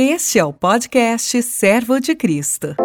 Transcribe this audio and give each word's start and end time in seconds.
Este 0.00 0.38
é 0.38 0.44
o 0.44 0.52
podcast 0.52 1.42
Servo 1.42 1.98
de 1.98 2.14
Cristo. 2.14 2.76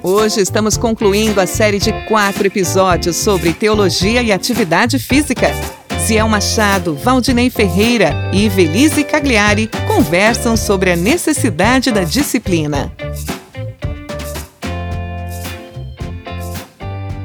Hoje 0.00 0.40
estamos 0.40 0.76
concluindo 0.76 1.40
a 1.40 1.46
série 1.48 1.80
de 1.80 1.92
quatro 2.06 2.46
episódios 2.46 3.16
sobre 3.16 3.52
teologia 3.52 4.22
e 4.22 4.30
atividade 4.30 5.00
física. 5.00 5.48
Ziel 6.06 6.28
Machado, 6.28 6.94
Valdinei 6.94 7.50
Ferreira 7.50 8.12
e 8.32 8.48
Velise 8.48 9.02
Cagliari 9.02 9.68
conversam 9.88 10.56
sobre 10.56 10.92
a 10.92 10.96
necessidade 10.96 11.90
da 11.90 12.04
disciplina. 12.04 12.92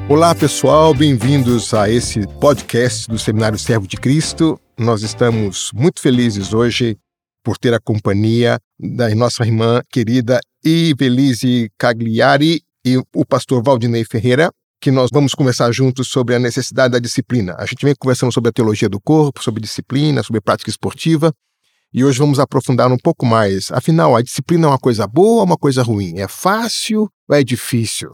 Olá 0.08 0.34
pessoal, 0.34 0.92
bem-vindos 0.92 1.72
a 1.72 1.88
esse 1.88 2.26
podcast 2.40 3.06
do 3.06 3.16
Seminário 3.16 3.56
Servo 3.56 3.86
de 3.86 3.96
Cristo. 3.96 4.60
Nós 4.78 5.02
estamos 5.02 5.72
muito 5.74 6.00
felizes 6.00 6.54
hoje 6.54 6.96
por 7.42 7.58
ter 7.58 7.74
a 7.74 7.80
companhia 7.80 8.60
da 8.78 9.12
nossa 9.12 9.44
irmã 9.44 9.82
querida 9.90 10.38
Ivelise 10.64 11.68
Cagliari 11.76 12.62
e 12.84 12.96
o 12.96 13.26
pastor 13.26 13.60
Valdinei 13.60 14.04
Ferreira, 14.04 14.52
que 14.80 14.92
nós 14.92 15.10
vamos 15.12 15.34
conversar 15.34 15.72
juntos 15.72 16.06
sobre 16.06 16.36
a 16.36 16.38
necessidade 16.38 16.92
da 16.92 17.00
disciplina. 17.00 17.56
A 17.58 17.66
gente 17.66 17.84
vem 17.84 17.92
conversando 17.98 18.32
sobre 18.32 18.50
a 18.50 18.52
teologia 18.52 18.88
do 18.88 19.00
corpo, 19.00 19.42
sobre 19.42 19.60
disciplina, 19.60 20.22
sobre 20.22 20.40
prática 20.40 20.70
esportiva, 20.70 21.34
e 21.92 22.04
hoje 22.04 22.20
vamos 22.20 22.38
aprofundar 22.38 22.92
um 22.92 22.98
pouco 22.98 23.26
mais. 23.26 23.72
Afinal, 23.72 24.14
a 24.14 24.22
disciplina 24.22 24.68
é 24.68 24.70
uma 24.70 24.78
coisa 24.78 25.08
boa 25.08 25.40
ou 25.40 25.44
uma 25.44 25.56
coisa 25.56 25.82
ruim? 25.82 26.20
É 26.20 26.28
fácil 26.28 27.10
ou 27.28 27.34
é 27.34 27.42
difícil? 27.42 28.10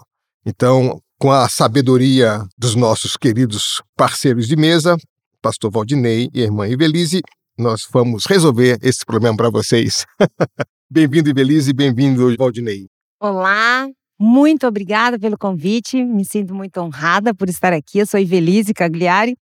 Então, 0.47 0.99
com 1.19 1.31
a 1.31 1.47
sabedoria 1.47 2.43
dos 2.57 2.75
nossos 2.75 3.19
queridos 3.19 3.83
parceiros 3.95 4.49
de 4.49 4.57
mesa, 4.57 4.97
pastor 5.45 5.71
Valdinei 5.71 6.31
e 6.33 6.41
a 6.41 6.45
irmã 6.45 6.67
Ivelise, 6.67 7.21
nós 7.59 7.87
vamos 7.93 8.25
resolver 8.25 8.79
esse 8.83 9.05
problema 9.05 9.37
para 9.37 9.51
vocês. 9.51 10.07
bem-vindo, 10.91 11.29
Ivelise, 11.29 11.71
bem-vindo, 11.75 12.35
Valdinei. 12.39 12.87
Olá, 13.21 13.87
muito 14.19 14.67
obrigada 14.67 15.19
pelo 15.19 15.37
convite, 15.37 16.03
me 16.03 16.25
sinto 16.25 16.55
muito 16.55 16.81
honrada 16.81 17.35
por 17.35 17.51
estar 17.51 17.75
aqui. 17.75 17.99
Eu 17.99 18.07
sou 18.07 18.19
Ivelise 18.19 18.73
Cagliari 18.73 19.37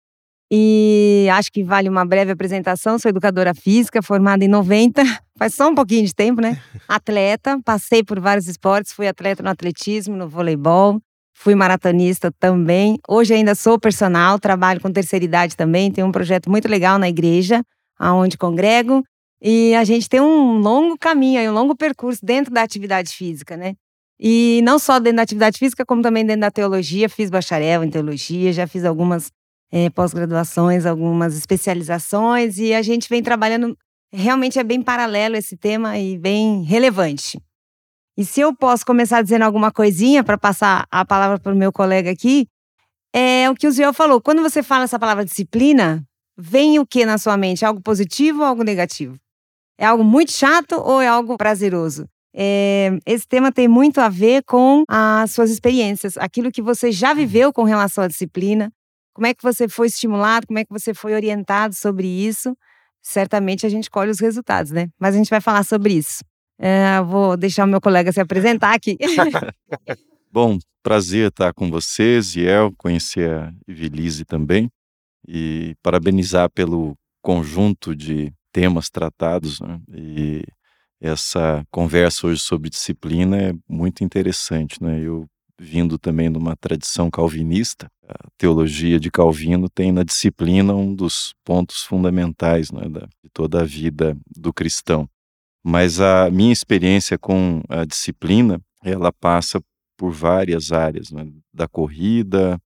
e 0.52 1.28
acho 1.32 1.52
que 1.52 1.64
vale 1.64 1.88
uma 1.88 2.04
breve 2.04 2.32
apresentação. 2.32 2.98
Sou 2.98 3.10
educadora 3.10 3.54
física, 3.54 4.02
formada 4.02 4.44
em 4.44 4.48
90, 4.48 5.04
faz 5.38 5.54
só 5.54 5.70
um 5.70 5.76
pouquinho 5.76 6.08
de 6.08 6.16
tempo, 6.16 6.42
né? 6.42 6.60
Atleta, 6.90 7.60
passei 7.64 8.04
por 8.04 8.20
vários 8.20 8.48
esportes, 8.48 8.92
fui 8.92 9.08
atleta 9.08 9.44
no 9.44 9.50
atletismo, 9.50 10.18
no 10.18 10.28
voleibol, 10.28 11.00
Fui 11.42 11.56
maratonista 11.56 12.32
também. 12.40 13.00
Hoje 13.10 13.34
ainda 13.34 13.56
sou 13.56 13.80
personal, 13.80 14.38
trabalho 14.38 14.80
com 14.80 14.92
terceira 14.92 15.26
idade 15.26 15.58
também. 15.58 15.92
Tenho 15.92 16.06
um 16.06 16.12
projeto 16.12 16.52
muito 16.52 16.68
legal 16.68 17.00
na 17.00 17.10
igreja, 17.10 17.64
aonde 17.98 18.38
congrego. 18.38 19.04
E 19.42 19.74
a 19.74 19.84
gente 19.84 20.08
tem 20.08 20.22
um 20.22 20.60
longo 20.60 20.96
caminho, 21.00 21.50
um 21.50 21.54
longo 21.56 21.76
percurso 21.76 22.24
dentro 22.24 22.54
da 22.54 22.62
atividade 22.62 23.10
física, 23.10 23.58
né? 23.58 23.74
E 24.20 24.62
não 24.64 24.78
só 24.78 25.00
dentro 25.00 25.16
da 25.18 25.24
atividade 25.24 25.58
física, 25.58 25.84
como 25.84 26.04
também 26.04 26.24
dentro 26.24 26.42
da 26.42 26.52
teologia. 26.52 27.10
Fiz 27.10 27.32
bacharel 27.32 27.84
em 27.84 27.90
teologia, 27.90 28.54
já 28.54 28.68
fiz 28.68 28.86
algumas 28.86 29.32
é, 29.72 29.90
pós-graduações, 29.90 30.86
algumas 30.86 31.36
especializações. 31.36 32.60
E 32.60 32.72
a 32.72 32.84
gente 32.84 33.10
vem 33.10 33.24
trabalhando. 33.24 33.76
Realmente 34.14 34.60
é 34.60 34.64
bem 34.64 34.80
paralelo 34.80 35.36
esse 35.36 35.58
tema 35.58 35.98
e 35.98 36.20
bem 36.20 36.62
relevante. 36.62 37.40
E 38.18 38.26
se 38.26 38.42
eu 38.42 38.56
posso 38.56 38.86
começar 38.86 39.22
dizendo 39.22 39.44
alguma 39.44 39.72
coisinha 39.72 40.24
para 40.24 40.38
passar 40.38 40.86
a 40.92 41.06
palavra 41.06 41.40
para 41.40 41.54
o 41.54 41.56
meu 41.56 41.72
colega 41.72 42.12
aqui, 42.12 42.48
é 43.14 43.50
o 43.50 43.56
que 43.56 43.68
o 43.68 43.72
Zé 43.72 43.92
falou. 43.94 44.22
Quando 44.22 44.42
você 44.42 44.62
fala 44.62 44.84
essa 44.84 45.00
palavra 45.00 45.26
disciplina, 45.26 46.04
vem 46.38 46.80
o 46.80 46.86
que 46.86 47.06
na 47.06 47.18
sua 47.18 47.38
mente? 47.38 47.66
Algo 47.66 47.82
positivo 47.82 48.42
ou 48.42 48.46
algo 48.46 48.64
negativo? 48.64 49.18
É 49.78 49.86
algo 49.86 50.04
muito 50.04 50.32
chato 50.32 50.74
ou 50.74 51.02
é 51.02 51.08
algo 51.08 51.38
prazeroso? 51.38 52.08
É, 52.34 52.98
esse 53.06 53.28
tema 53.28 53.52
tem 53.52 53.68
muito 53.68 54.00
a 54.00 54.08
ver 54.08 54.44
com 54.44 54.84
as 54.88 55.32
suas 55.32 55.50
experiências, 55.50 56.16
aquilo 56.18 56.52
que 56.52 56.62
você 56.62 56.92
já 56.92 57.14
viveu 57.14 57.52
com 57.52 57.64
relação 57.64 58.06
à 58.06 58.08
disciplina, 58.08 58.72
como 59.14 59.28
é 59.28 59.34
que 59.34 59.44
você 59.44 59.68
foi 59.68 59.88
estimulado, 59.88 60.48
como 60.48 60.60
é 60.60 60.64
que 60.64 60.72
você 60.72 60.94
foi 60.94 61.14
orientado 61.14 61.76
sobre 61.76 62.08
isso. 62.08 62.56
Certamente 63.02 63.66
a 63.66 63.70
gente 63.70 63.90
colhe 63.90 64.12
os 64.12 64.20
resultados, 64.20 64.72
né? 64.72 64.88
Mas 65.00 65.16
a 65.16 65.18
gente 65.18 65.30
vai 65.30 65.42
falar 65.42 65.64
sobre 65.64 65.94
isso. 65.94 66.24
É, 66.64 67.02
vou 67.02 67.36
deixar 67.36 67.66
o 67.66 67.68
meu 67.68 67.82
colega 67.82 68.12
se 68.12 68.22
apresentar 68.22 68.76
aqui. 68.76 68.96
Bom, 70.32 70.60
prazer 70.84 71.30
estar 71.30 71.54
com 71.54 71.72
vocês, 71.72 72.28
Ziel, 72.28 72.72
conhecer 72.78 73.32
a 73.32 73.52
Ivelise 73.68 74.24
também 74.24 74.70
e 75.28 75.76
parabenizar 75.82 76.52
pelo 76.52 76.96
conjunto 77.20 77.96
de 77.96 78.32
temas 78.54 78.92
tratados. 78.92 79.60
Né? 79.60 79.82
E 79.92 80.44
essa 81.02 81.66
conversa 81.72 82.28
hoje 82.28 82.40
sobre 82.40 82.70
disciplina 82.70 83.38
é 83.42 83.54
muito 83.68 84.04
interessante. 84.04 84.82
Né? 84.84 85.00
Eu, 85.00 85.26
vindo 85.60 85.98
também 85.98 86.32
de 86.32 86.38
uma 86.38 86.56
tradição 86.56 87.10
calvinista, 87.10 87.90
a 88.08 88.30
teologia 88.38 89.00
de 89.00 89.10
Calvino 89.10 89.68
tem 89.68 89.92
na 89.92 90.04
disciplina 90.04 90.76
um 90.76 90.94
dos 90.94 91.34
pontos 91.44 91.82
fundamentais 91.82 92.72
né, 92.72 92.84
de 92.88 93.30
toda 93.34 93.62
a 93.62 93.66
vida 93.66 94.16
do 94.38 94.54
cristão. 94.54 95.10
Mas 95.64 96.02
a 96.02 96.30
minha 96.32 96.52
experiência 96.52 97.18
com 97.18 97.62
a 97.70 97.86
disciplina, 97.86 98.60
ela 98.84 99.12
passa 99.12 99.62
por 99.98 100.12
várias 100.12 100.72
áreas, 100.72 101.12
né? 101.12 101.32
da 101.54 101.68
corrida, 101.68 102.60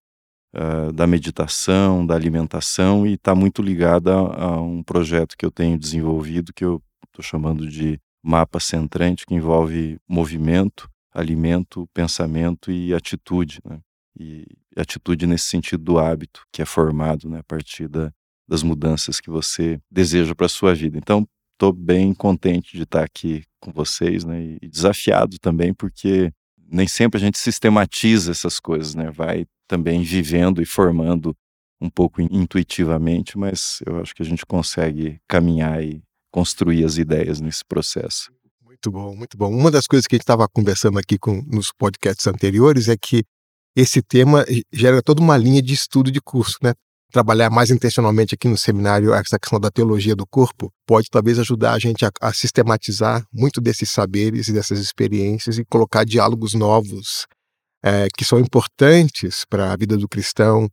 uh, 0.54 0.92
da 0.92 1.06
meditação, 1.06 2.06
da 2.06 2.14
alimentação, 2.14 3.06
e 3.06 3.14
está 3.14 3.34
muito 3.34 3.60
ligada 3.60 4.14
a, 4.14 4.60
um 4.60 4.82
projeto 4.82 5.36
que 5.36 5.44
eu 5.44 5.50
tenho 5.50 5.78
desenvolvido, 5.78 6.52
que 6.54 6.64
eu 6.64 6.82
estou 7.06 7.22
chamando 7.22 7.68
de 7.68 8.00
mapa 8.24 8.58
centrante, 8.58 9.26
que 9.26 9.34
envolve 9.34 9.98
movimento, 10.08 10.88
alimento, 11.12 11.86
pensamento 11.92 12.72
e 12.72 12.94
atitude. 12.94 13.60
Né? 13.64 13.80
E 14.18 14.46
atitude 14.76 15.26
nesse 15.26 15.44
sentido 15.44 15.82
do 15.82 15.98
hábito, 15.98 16.42
que 16.50 16.62
é 16.62 16.64
formado 16.64 17.28
né, 17.28 17.40
a 17.40 17.44
partir 17.44 17.86
da, 17.88 18.10
das 18.48 18.62
mudanças 18.62 19.20
que 19.20 19.30
você 19.30 19.78
deseja 19.90 20.34
para 20.34 20.46
a 20.46 20.50
sua 20.50 20.74
vida. 20.74 20.96
Então, 20.98 21.26
estou 21.56 21.72
bem 21.72 22.14
contente 22.14 22.76
de 22.76 22.82
estar 22.82 23.02
aqui 23.02 23.42
com 23.58 23.72
vocês, 23.72 24.24
né? 24.24 24.58
E 24.62 24.68
desafiado 24.68 25.38
também, 25.38 25.72
porque 25.72 26.30
nem 26.68 26.86
sempre 26.86 27.18
a 27.18 27.20
gente 27.20 27.38
sistematiza 27.38 28.30
essas 28.30 28.60
coisas, 28.60 28.94
né? 28.94 29.10
Vai 29.10 29.46
também 29.66 30.02
vivendo 30.02 30.62
e 30.62 30.66
formando 30.66 31.34
um 31.80 31.90
pouco 31.90 32.22
intuitivamente, 32.22 33.36
mas 33.36 33.80
eu 33.84 34.00
acho 34.00 34.14
que 34.14 34.22
a 34.22 34.26
gente 34.26 34.46
consegue 34.46 35.18
caminhar 35.28 35.82
e 35.82 36.02
construir 36.30 36.84
as 36.84 36.96
ideias 36.98 37.40
nesse 37.40 37.64
processo. 37.64 38.30
Muito 38.62 38.90
bom, 38.90 39.16
muito 39.16 39.36
bom. 39.36 39.50
Uma 39.50 39.70
das 39.70 39.86
coisas 39.86 40.06
que 40.06 40.14
a 40.14 40.16
gente 40.16 40.22
estava 40.22 40.46
conversando 40.48 40.98
aqui 40.98 41.18
com, 41.18 41.42
nos 41.46 41.72
podcasts 41.72 42.26
anteriores 42.26 42.88
é 42.88 42.96
que 42.96 43.24
esse 43.74 44.00
tema 44.02 44.44
gera 44.72 45.02
toda 45.02 45.22
uma 45.22 45.36
linha 45.36 45.62
de 45.62 45.74
estudo 45.74 46.10
de 46.10 46.20
curso, 46.20 46.58
né? 46.62 46.72
Trabalhar 47.16 47.48
mais 47.48 47.70
intencionalmente 47.70 48.34
aqui 48.34 48.46
no 48.46 48.58
seminário 48.58 49.14
essa 49.14 49.38
questão 49.38 49.58
da 49.58 49.70
teologia 49.70 50.14
do 50.14 50.26
corpo 50.26 50.70
pode 50.86 51.08
talvez 51.10 51.38
ajudar 51.38 51.72
a 51.72 51.78
gente 51.78 52.04
a, 52.04 52.10
a 52.20 52.30
sistematizar 52.30 53.24
muito 53.32 53.58
desses 53.58 53.90
saberes 53.90 54.48
e 54.48 54.52
dessas 54.52 54.78
experiências 54.78 55.56
e 55.56 55.64
colocar 55.64 56.04
diálogos 56.04 56.52
novos 56.52 57.24
é, 57.82 58.06
que 58.14 58.22
são 58.22 58.38
importantes 58.38 59.46
para 59.48 59.72
a 59.72 59.76
vida 59.76 59.96
do 59.96 60.08
cristão, 60.08 60.68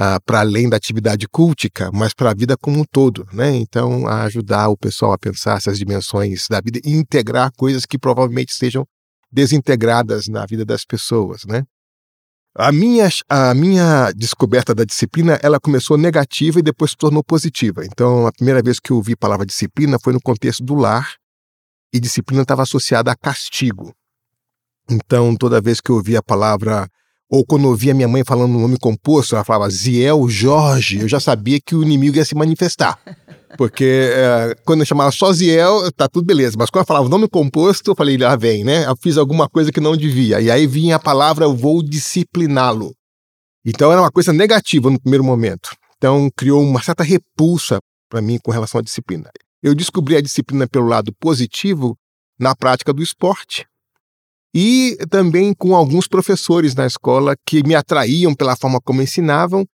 Uh, 0.00 0.14
para 0.24 0.38
além 0.38 0.68
da 0.68 0.76
atividade 0.76 1.26
cultica, 1.26 1.90
mas 1.92 2.14
para 2.14 2.30
a 2.30 2.32
vida 2.32 2.56
como 2.56 2.78
um 2.78 2.84
todo, 2.84 3.26
né? 3.32 3.56
Então, 3.56 4.06
ajudar 4.06 4.68
o 4.68 4.76
pessoal 4.76 5.12
a 5.12 5.18
pensar 5.18 5.56
essas 5.56 5.76
dimensões 5.76 6.46
da 6.48 6.60
vida 6.60 6.78
e 6.84 6.92
integrar 6.92 7.50
coisas 7.56 7.84
que 7.84 7.98
provavelmente 7.98 8.52
estejam 8.52 8.86
desintegradas 9.28 10.28
na 10.28 10.46
vida 10.46 10.64
das 10.64 10.84
pessoas, 10.84 11.40
né? 11.48 11.64
A 12.56 12.72
minha, 12.72 13.08
a 13.28 13.54
minha 13.54 14.10
descoberta 14.12 14.74
da 14.74 14.84
disciplina, 14.84 15.38
ela 15.42 15.60
começou 15.60 15.96
negativa 15.96 16.58
e 16.58 16.62
depois 16.62 16.90
se 16.90 16.96
tornou 16.96 17.22
positiva. 17.22 17.84
Então, 17.84 18.26
a 18.26 18.32
primeira 18.32 18.62
vez 18.62 18.80
que 18.80 18.90
eu 18.90 18.96
ouvi 18.96 19.12
a 19.12 19.16
palavra 19.16 19.46
disciplina 19.46 19.98
foi 20.02 20.12
no 20.12 20.20
contexto 20.20 20.64
do 20.64 20.74
lar, 20.74 21.14
e 21.92 22.00
disciplina 22.00 22.42
estava 22.42 22.62
associada 22.62 23.10
a 23.10 23.16
castigo. 23.16 23.94
Então, 24.90 25.36
toda 25.36 25.60
vez 25.60 25.80
que 25.80 25.90
eu 25.90 25.96
ouvia 25.96 26.18
a 26.18 26.22
palavra, 26.22 26.88
ou 27.30 27.44
quando 27.44 27.64
eu 27.64 27.70
ouvia 27.70 27.92
minha 27.92 28.08
mãe 28.08 28.24
falando 28.24 28.56
o 28.56 28.60
nome 28.60 28.78
composto, 28.78 29.34
ela 29.34 29.44
falava 29.44 29.68
Ziel 29.70 30.28
Jorge, 30.28 31.00
eu 31.00 31.08
já 31.08 31.20
sabia 31.20 31.60
que 31.60 31.74
o 31.74 31.82
inimigo 31.82 32.16
ia 32.16 32.24
se 32.24 32.34
manifestar. 32.34 32.98
Porque 33.56 34.10
é, 34.12 34.56
quando 34.64 34.80
eu 34.80 34.86
chamava 34.86 35.10
só 35.10 35.32
Ziel, 35.32 35.90
tá 35.92 36.08
tudo 36.08 36.26
beleza. 36.26 36.56
Mas 36.58 36.70
quando 36.70 36.82
eu 36.82 36.86
falava 36.86 37.08
nome 37.08 37.28
composto, 37.28 37.90
eu 37.90 37.94
falei, 37.94 38.16
lá 38.16 38.32
ah, 38.32 38.36
vem, 38.36 38.62
né? 38.62 38.86
Eu 38.86 38.96
fiz 38.96 39.16
alguma 39.16 39.48
coisa 39.48 39.72
que 39.72 39.80
não 39.80 39.96
devia. 39.96 40.40
E 40.40 40.50
aí 40.50 40.66
vinha 40.66 40.96
a 40.96 40.98
palavra, 40.98 41.44
eu 41.44 41.54
vou 41.54 41.82
discipliná-lo. 41.82 42.94
Então 43.64 43.90
era 43.90 44.00
uma 44.00 44.10
coisa 44.10 44.32
negativa 44.32 44.90
no 44.90 45.00
primeiro 45.00 45.24
momento. 45.24 45.70
Então 45.96 46.30
criou 46.36 46.62
uma 46.62 46.82
certa 46.82 47.02
repulsa 47.02 47.78
para 48.08 48.22
mim 48.22 48.38
com 48.42 48.50
relação 48.50 48.78
à 48.78 48.82
disciplina. 48.82 49.30
Eu 49.62 49.74
descobri 49.74 50.16
a 50.16 50.20
disciplina 50.20 50.66
pelo 50.66 50.86
lado 50.86 51.12
positivo 51.18 51.96
na 52.38 52.54
prática 52.54 52.92
do 52.92 53.02
esporte. 53.02 53.66
E 54.54 54.96
também 55.10 55.52
com 55.54 55.74
alguns 55.74 56.08
professores 56.08 56.74
na 56.74 56.86
escola 56.86 57.36
que 57.46 57.62
me 57.62 57.74
atraíam 57.74 58.34
pela 58.34 58.56
forma 58.56 58.80
como 58.82 59.02
ensinavam 59.02 59.66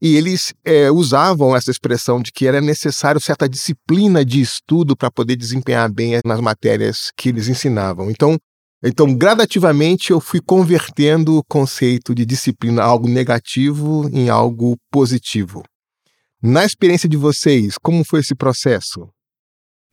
E 0.00 0.16
eles 0.16 0.54
é, 0.64 0.90
usavam 0.90 1.54
essa 1.54 1.70
expressão 1.70 2.22
de 2.22 2.32
que 2.32 2.46
era 2.46 2.60
necessário 2.60 3.20
certa 3.20 3.48
disciplina 3.48 4.24
de 4.24 4.40
estudo 4.40 4.96
para 4.96 5.10
poder 5.10 5.36
desempenhar 5.36 5.92
bem 5.92 6.20
nas 6.24 6.40
matérias 6.40 7.10
que 7.16 7.28
eles 7.28 7.48
ensinavam. 7.48 8.10
Então, 8.10 8.38
então, 8.82 9.14
gradativamente, 9.14 10.10
eu 10.10 10.20
fui 10.20 10.40
convertendo 10.40 11.36
o 11.36 11.44
conceito 11.44 12.14
de 12.14 12.24
disciplina, 12.24 12.82
algo 12.82 13.06
negativo, 13.06 14.08
em 14.10 14.30
algo 14.30 14.78
positivo. 14.90 15.62
Na 16.42 16.64
experiência 16.64 17.06
de 17.06 17.18
vocês, 17.18 17.76
como 17.76 18.02
foi 18.02 18.20
esse 18.20 18.34
processo? 18.34 19.06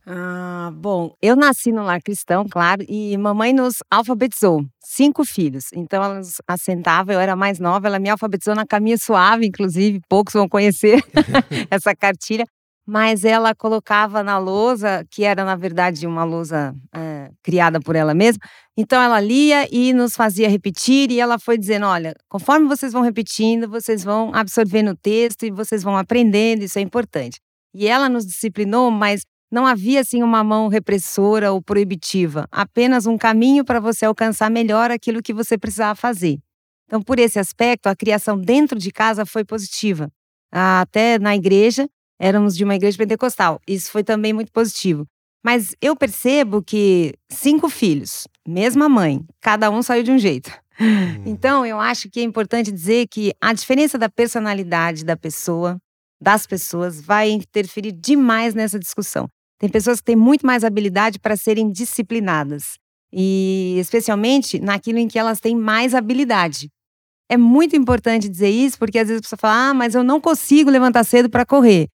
Ah, 0.09 0.71
bom, 0.73 1.13
eu 1.21 1.35
nasci 1.35 1.69
no 1.69 1.83
lar 1.83 2.01
cristão, 2.01 2.45
claro, 2.49 2.81
e 2.87 3.17
mamãe 3.17 3.51
nos 3.51 3.83
alfabetizou, 3.91 4.65
cinco 4.81 5.25
filhos. 5.25 5.65
Então 5.73 6.01
ela 6.01 6.15
nos 6.15 6.37
assentava, 6.47 7.11
eu 7.11 7.19
era 7.19 7.35
mais 7.35 7.59
nova, 7.59 7.87
ela 7.87 7.99
me 7.99 8.09
alfabetizou 8.09 8.55
na 8.55 8.65
caminha 8.65 8.97
suave, 8.97 9.45
inclusive, 9.45 9.99
poucos 10.07 10.33
vão 10.33 10.47
conhecer 10.47 11.03
essa 11.69 11.93
cartilha. 11.93 12.45
Mas 12.89 13.25
ela 13.25 13.53
colocava 13.53 14.23
na 14.23 14.37
lousa, 14.37 15.05
que 15.11 15.25
era 15.25 15.43
na 15.43 15.57
verdade 15.57 16.07
uma 16.07 16.23
lousa 16.23 16.73
é, 16.95 17.29
criada 17.43 17.81
por 17.81 17.97
ela 17.97 18.13
mesma. 18.13 18.41
Então 18.77 19.01
ela 19.01 19.19
lia 19.19 19.67
e 19.69 19.91
nos 19.91 20.15
fazia 20.15 20.47
repetir, 20.47 21.11
e 21.11 21.19
ela 21.19 21.37
foi 21.37 21.57
dizendo: 21.57 21.85
olha, 21.85 22.15
conforme 22.29 22.65
vocês 22.65 22.93
vão 22.93 23.01
repetindo, 23.01 23.67
vocês 23.69 24.05
vão 24.05 24.31
absorvendo 24.33 24.91
o 24.91 24.95
texto 24.95 25.43
e 25.45 25.51
vocês 25.51 25.83
vão 25.83 25.97
aprendendo, 25.97 26.63
isso 26.63 26.79
é 26.79 26.81
importante. 26.81 27.41
E 27.73 27.87
ela 27.87 28.07
nos 28.07 28.25
disciplinou, 28.25 28.89
mas 28.89 29.23
não 29.51 29.65
havia 29.65 30.01
assim 30.01 30.21
uma 30.21 30.43
mão 30.43 30.67
repressora 30.67 31.51
ou 31.51 31.61
proibitiva, 31.61 32.47
apenas 32.51 33.05
um 33.05 33.17
caminho 33.17 33.63
para 33.63 33.79
você 33.79 34.05
alcançar 34.05 34.51
melhor 34.51 34.91
aquilo 34.91 35.21
que 35.21 35.33
você 35.33 35.57
precisava 35.57 35.95
fazer. 35.95 36.39
Então, 36.85 37.01
por 37.01 37.19
esse 37.19 37.37
aspecto, 37.37 37.87
a 37.87 37.95
criação 37.95 38.37
dentro 38.39 38.79
de 38.79 38.91
casa 38.91 39.25
foi 39.25 39.43
positiva. 39.43 40.09
Até 40.51 41.19
na 41.19 41.35
igreja, 41.35 41.89
éramos 42.19 42.55
de 42.55 42.63
uma 42.63 42.75
igreja 42.75 42.97
pentecostal. 42.97 43.59
Isso 43.67 43.91
foi 43.91 44.03
também 44.03 44.31
muito 44.33 44.51
positivo. 44.51 45.05
Mas 45.43 45.75
eu 45.81 45.95
percebo 45.95 46.61
que 46.61 47.13
cinco 47.29 47.69
filhos, 47.69 48.27
mesma 48.47 48.89
mãe, 48.89 49.23
cada 49.41 49.69
um 49.69 49.81
saiu 49.81 50.03
de 50.03 50.11
um 50.11 50.17
jeito. 50.17 50.51
Hum. 50.79 51.23
Então, 51.25 51.65
eu 51.65 51.79
acho 51.79 52.09
que 52.09 52.19
é 52.19 52.23
importante 52.23 52.71
dizer 52.71 53.07
que 53.07 53.33
a 53.41 53.53
diferença 53.53 53.97
da 53.97 54.09
personalidade 54.09 55.03
da 55.03 55.17
pessoa, 55.17 55.77
das 56.21 56.47
pessoas, 56.47 57.01
vai 57.01 57.29
interferir 57.29 57.91
demais 57.91 58.53
nessa 58.53 58.79
discussão. 58.79 59.29
Tem 59.59 59.69
pessoas 59.69 59.99
que 59.99 60.05
têm 60.05 60.15
muito 60.15 60.45
mais 60.45 60.63
habilidade 60.63 61.19
para 61.19 61.35
serem 61.35 61.71
disciplinadas. 61.71 62.77
E 63.11 63.77
especialmente 63.79 64.59
naquilo 64.59 64.99
em 64.99 65.07
que 65.07 65.17
elas 65.17 65.39
têm 65.39 65.55
mais 65.55 65.95
habilidade. 65.95 66.69
É 67.29 67.37
muito 67.37 67.75
importante 67.75 68.29
dizer 68.29 68.49
isso, 68.49 68.77
porque 68.77 68.99
às 68.99 69.07
vezes 69.07 69.19
a 69.19 69.23
pessoa 69.23 69.39
fala: 69.39 69.69
ah, 69.69 69.73
mas 69.73 69.95
eu 69.95 70.03
não 70.03 70.21
consigo 70.21 70.69
levantar 70.69 71.03
cedo 71.03 71.29
para 71.29 71.45
correr. 71.45 71.87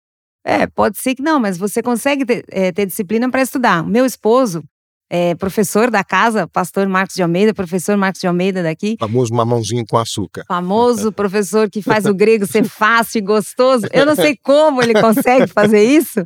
É, 0.45 0.67
pode 0.67 0.99
ser 0.99 1.15
que 1.15 1.23
não, 1.23 1.39
mas 1.39 1.59
você 1.59 1.83
consegue 1.83 2.25
ter, 2.25 2.45
é, 2.49 2.73
ter 2.73 2.87
disciplina 2.87 3.31
para 3.31 3.43
estudar. 3.43 3.87
Meu 3.87 4.07
esposo, 4.07 4.65
é, 5.11 5.35
professor 5.35 5.91
da 5.91 6.03
casa, 6.03 6.47
pastor 6.47 6.89
Marcos 6.89 7.17
de 7.17 7.23
Almeida, 7.23 7.53
professor 7.53 7.97
Marcos 7.97 8.21
de 8.21 8.27
Almeida 8.27 8.63
daqui. 8.63 8.97
Famoso 8.99 9.35
mamãozinho 9.35 9.85
com 9.87 9.99
açúcar. 9.99 10.45
Famoso 10.47 11.11
professor 11.13 11.69
que 11.69 11.83
faz 11.83 12.07
o 12.07 12.15
grego 12.15 12.47
ser 12.47 12.65
fácil 12.65 13.19
e 13.19 13.23
gostoso. 13.23 13.87
Eu 13.93 14.07
não 14.07 14.15
sei 14.15 14.37
como 14.43 14.81
ele 14.81 14.95
consegue 14.95 15.49
fazer 15.49 15.83
isso, 15.83 16.25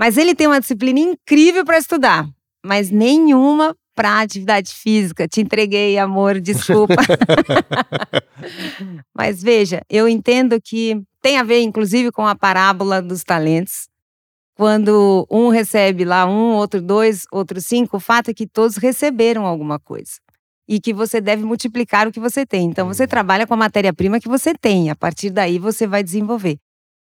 mas 0.00 0.16
ele 0.16 0.34
tem 0.34 0.46
uma 0.46 0.58
disciplina 0.58 0.98
incrível 0.98 1.62
para 1.62 1.76
estudar, 1.76 2.26
mas 2.64 2.90
nenhuma 2.90 3.76
para 3.94 4.22
atividade 4.22 4.72
física. 4.72 5.28
Te 5.28 5.42
entreguei, 5.42 5.98
amor, 5.98 6.40
desculpa. 6.40 6.94
mas 9.14 9.42
veja, 9.42 9.82
eu 9.90 10.08
entendo 10.08 10.58
que 10.58 10.98
tem 11.20 11.36
a 11.36 11.42
ver, 11.42 11.60
inclusive, 11.60 12.10
com 12.10 12.26
a 12.26 12.34
parábola 12.34 13.02
dos 13.02 13.22
talentos. 13.22 13.88
Quando 14.56 15.26
um 15.30 15.50
recebe 15.50 16.06
lá 16.06 16.24
um, 16.24 16.54
outro 16.54 16.80
dois, 16.80 17.24
outro 17.30 17.60
cinco, 17.60 17.98
o 17.98 18.00
fato 18.00 18.30
é 18.30 18.34
que 18.34 18.46
todos 18.46 18.78
receberam 18.78 19.44
alguma 19.44 19.78
coisa. 19.78 20.12
E 20.66 20.80
que 20.80 20.94
você 20.94 21.20
deve 21.20 21.44
multiplicar 21.44 22.08
o 22.08 22.12
que 22.12 22.20
você 22.20 22.46
tem. 22.46 22.68
Então, 22.68 22.86
você 22.86 23.02
uhum. 23.02 23.08
trabalha 23.08 23.46
com 23.46 23.52
a 23.52 23.58
matéria-prima 23.58 24.18
que 24.18 24.28
você 24.28 24.54
tem. 24.54 24.88
A 24.88 24.96
partir 24.96 25.28
daí, 25.28 25.58
você 25.58 25.86
vai 25.86 26.02
desenvolver 26.02 26.58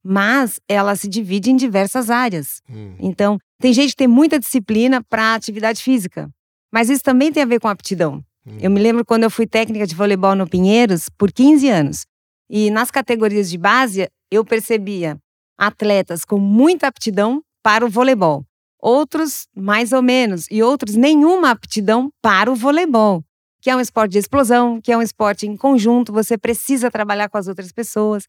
mas 0.07 0.61
ela 0.69 0.95
se 0.95 1.09
divide 1.09 1.51
em 1.51 1.57
diversas 1.57 2.11
áreas. 2.11 2.63
Hum. 2.71 2.95
Então, 3.01 3.39
tem 3.61 3.73
gente 3.73 3.91
que 3.91 3.97
tem 3.97 4.07
muita 4.07 4.39
disciplina 4.39 5.03
para 5.03 5.35
atividade 5.35 5.83
física, 5.83 6.31
mas 6.73 6.89
isso 6.89 7.03
também 7.03 7.33
tem 7.33 7.43
a 7.43 7.47
ver 7.47 7.59
com 7.59 7.69
aptidão. 7.69 8.23
Hum. 8.47 8.57
Eu 8.61 8.71
me 8.71 8.81
lembro 8.81 9.05
quando 9.05 9.25
eu 9.25 9.31
fui 9.31 9.47
técnica 9.47 9.87
de 9.87 9.95
voleibol 9.97 10.37
no 10.37 10.49
Pinheiros 10.49 11.09
por 11.09 11.33
15 11.33 11.69
anos. 11.69 12.07
E 12.49 12.71
nas 12.71 12.93
categorias 12.93 13.51
de 13.51 13.59
base, 13.59 14.09
eu 14.31 14.45
percebia 14.45 15.19
atletas 15.59 16.25
com 16.25 16.39
muita 16.39 16.87
aptidão 16.87 17.43
para 17.63 17.85
o 17.85 17.89
voleibol, 17.89 18.45
outros 18.81 19.49
mais 19.57 19.93
ou 19.93 20.03
menos, 20.03 20.47
e 20.51 20.63
outros 20.63 20.95
nenhuma 20.95 21.51
aptidão 21.51 22.11
para 22.23 22.53
o 22.53 22.55
voleibol, 22.55 23.25
que 23.61 23.71
é 23.71 23.75
um 23.75 23.81
esporte 23.81 24.13
de 24.13 24.19
explosão, 24.19 24.81
que 24.81 24.93
é 24.93 24.97
um 24.97 25.03
esporte 25.03 25.49
em 25.49 25.57
conjunto, 25.57 26.13
você 26.13 26.39
precisa 26.39 26.89
trabalhar 26.89 27.29
com 27.29 27.39
as 27.39 27.49
outras 27.49 27.73
pessoas. 27.73 28.29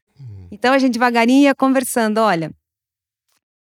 Então 0.50 0.72
a 0.72 0.78
gente 0.78 0.94
devagarinho 0.94 1.44
ia 1.44 1.54
conversando, 1.54 2.18
olha, 2.18 2.50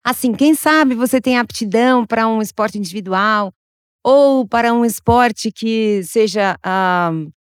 assim, 0.03 0.33
quem 0.33 0.53
sabe 0.55 0.95
você 0.95 1.21
tem 1.21 1.37
aptidão 1.37 2.05
para 2.05 2.27
um 2.27 2.41
esporte 2.41 2.77
individual 2.77 3.53
ou 4.03 4.47
para 4.47 4.73
um 4.73 4.83
esporte 4.83 5.51
que 5.51 6.01
seja 6.03 6.57
ah, 6.63 7.11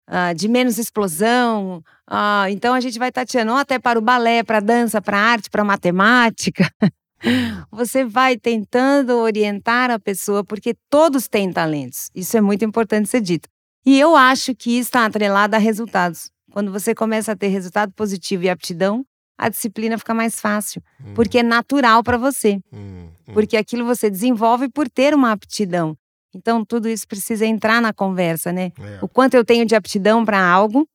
ah, 0.07 0.33
de 0.33 0.49
menos 0.49 0.79
explosão. 0.79 1.83
Ah, 2.07 2.47
então 2.51 2.75
a 2.75 2.81
gente 2.81 2.99
vai 2.99 3.11
tateando 3.11 3.53
ou 3.53 3.59
até 3.59 3.79
para 3.79 3.99
o 3.99 4.03
balé, 4.03 4.43
para 4.43 4.61
dança, 4.61 5.01
para 5.01 5.19
arte, 5.19 5.51
para 5.51 5.65
matemática. 5.65 6.71
Você 7.73 8.05
vai 8.05 8.37
tentando 8.37 9.17
orientar 9.17 9.91
a 9.91 9.99
pessoa, 9.99 10.45
porque 10.45 10.75
todos 10.91 11.27
têm 11.27 11.51
talentos. 11.51 12.11
Isso 12.15 12.37
é 12.37 12.41
muito 12.41 12.65
importante 12.65 13.09
ser 13.09 13.23
dito. 13.23 13.49
E 13.87 13.99
eu 13.99 14.15
acho 14.15 14.55
que 14.55 14.79
está 14.79 15.07
atrelado 15.07 15.57
a 15.57 15.59
resultados. 15.59 16.31
Quando 16.53 16.71
você 16.71 16.95
começa 16.95 17.33
a 17.33 17.37
ter 17.37 17.49
resultado 17.49 17.93
positivo 17.93 18.45
e 18.45 18.51
aptidão, 18.51 19.05
a 19.37 19.49
disciplina 19.49 19.99
fica 19.99 20.15
mais 20.15 20.41
fácil, 20.41 20.83
hum. 21.01 21.15
porque 21.15 21.39
é 21.39 21.43
natural 21.43 22.03
para 22.03 22.17
você. 22.17 22.61
Hum, 22.73 23.09
hum. 23.29 23.33
Porque 23.33 23.57
aquilo 23.57 23.85
você 23.85 24.09
desenvolve 24.09 24.69
por 24.69 24.89
ter 24.89 25.15
uma 25.15 25.33
aptidão. 25.33 25.97
Então 26.35 26.65
tudo 26.65 26.89
isso 26.89 27.07
precisa 27.07 27.47
entrar 27.47 27.81
na 27.81 27.93
conversa, 27.93 28.53
né? 28.53 28.73
É. 28.79 28.99
O 29.03 29.09
quanto 29.09 29.35
eu 29.35 29.45
tenho 29.45 29.65
de 29.65 29.75
aptidão 29.75 30.25
para 30.25 30.41
algo, 30.45 30.89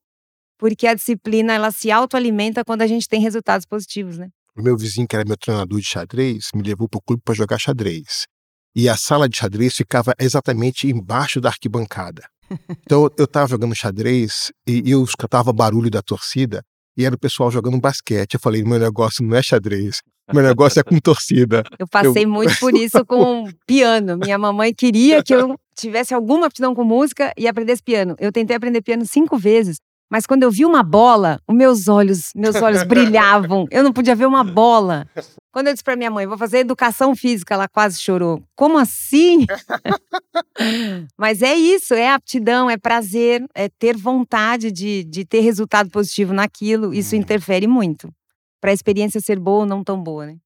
porque 0.58 0.86
a 0.86 0.94
disciplina 0.94 1.54
ela 1.54 1.70
se 1.70 1.90
autoalimenta 1.90 2.64
quando 2.64 2.82
a 2.82 2.86
gente 2.86 3.08
tem 3.08 3.20
resultados 3.20 3.64
positivos, 3.64 4.18
né? 4.18 4.28
O 4.56 4.62
meu 4.62 4.76
vizinho, 4.76 5.06
que 5.08 5.16
era 5.16 5.24
meu 5.24 5.36
treinador 5.36 5.80
de 5.80 5.86
xadrez, 5.86 6.48
me 6.54 6.62
levou 6.62 6.88
para 6.88 6.98
o 6.98 7.02
clube 7.02 7.22
para 7.24 7.34
jogar 7.34 7.58
xadrez. 7.58 8.26
E 8.74 8.88
a 8.88 8.96
sala 8.96 9.28
de 9.28 9.36
xadrez 9.36 9.74
ficava 9.74 10.14
exatamente 10.18 10.86
embaixo 10.88 11.40
da 11.40 11.48
arquibancada. 11.48 12.22
Então 12.84 13.08
eu 13.16 13.26
estava 13.26 13.46
jogando 13.46 13.76
xadrez 13.76 14.50
e 14.66 14.90
eu 14.90 15.04
escutava 15.04 15.52
barulho 15.52 15.88
da 15.88 16.02
torcida 16.02 16.64
e 16.96 17.04
era 17.04 17.14
o 17.14 17.18
pessoal 17.18 17.50
jogando 17.50 17.80
basquete. 17.80 18.34
Eu 18.34 18.40
falei, 18.40 18.62
meu 18.62 18.78
negócio 18.78 19.24
não 19.24 19.36
é 19.36 19.42
xadrez, 19.42 20.00
meu 20.32 20.42
negócio 20.42 20.80
é 20.80 20.82
com 20.82 20.98
torcida. 20.98 21.62
Eu 21.78 21.86
passei 21.88 22.24
eu... 22.24 22.28
muito 22.30 22.58
por 22.58 22.74
isso 22.74 23.04
com 23.04 23.48
piano. 23.66 24.16
Minha 24.16 24.38
mamãe 24.38 24.72
queria 24.74 25.22
que 25.22 25.34
eu 25.34 25.56
tivesse 25.76 26.14
alguma 26.14 26.46
aptidão 26.46 26.74
com 26.74 26.84
música 26.84 27.32
e 27.36 27.48
aprendesse 27.48 27.82
piano. 27.82 28.14
Eu 28.18 28.32
tentei 28.32 28.56
aprender 28.56 28.82
piano 28.82 29.04
cinco 29.06 29.36
vezes. 29.36 29.78
Mas 30.10 30.26
quando 30.26 30.42
eu 30.42 30.50
vi 30.50 30.64
uma 30.64 30.82
bola, 30.82 31.40
os 31.48 31.54
meus 31.54 31.86
olhos, 31.86 32.30
meus 32.34 32.56
olhos 32.56 32.82
brilhavam. 32.82 33.66
Eu 33.70 33.84
não 33.84 33.92
podia 33.92 34.16
ver 34.16 34.26
uma 34.26 34.42
bola. 34.42 35.06
Quando 35.52 35.66
eu 35.66 35.72
disse 35.72 35.82
para 35.82 35.96
minha 35.96 36.10
mãe, 36.10 36.26
vou 36.26 36.38
fazer 36.38 36.58
educação 36.58 37.14
física, 37.16 37.54
ela 37.54 37.66
quase 37.66 38.00
chorou. 38.00 38.42
Como 38.54 38.78
assim? 38.78 39.46
Mas 41.18 41.42
é 41.42 41.54
isso, 41.54 41.92
é 41.92 42.08
aptidão, 42.08 42.70
é 42.70 42.76
prazer, 42.76 43.44
é 43.54 43.68
ter 43.68 43.96
vontade 43.96 44.70
de, 44.70 45.02
de 45.04 45.24
ter 45.24 45.40
resultado 45.40 45.90
positivo 45.90 46.32
naquilo. 46.32 46.94
Isso 46.94 47.16
uhum. 47.16 47.22
interfere 47.22 47.66
muito. 47.66 48.12
Para 48.60 48.70
a 48.70 48.74
experiência 48.74 49.20
ser 49.20 49.40
boa 49.40 49.60
ou 49.60 49.66
não 49.66 49.82
tão 49.82 50.00
boa, 50.00 50.26
né? 50.26 50.36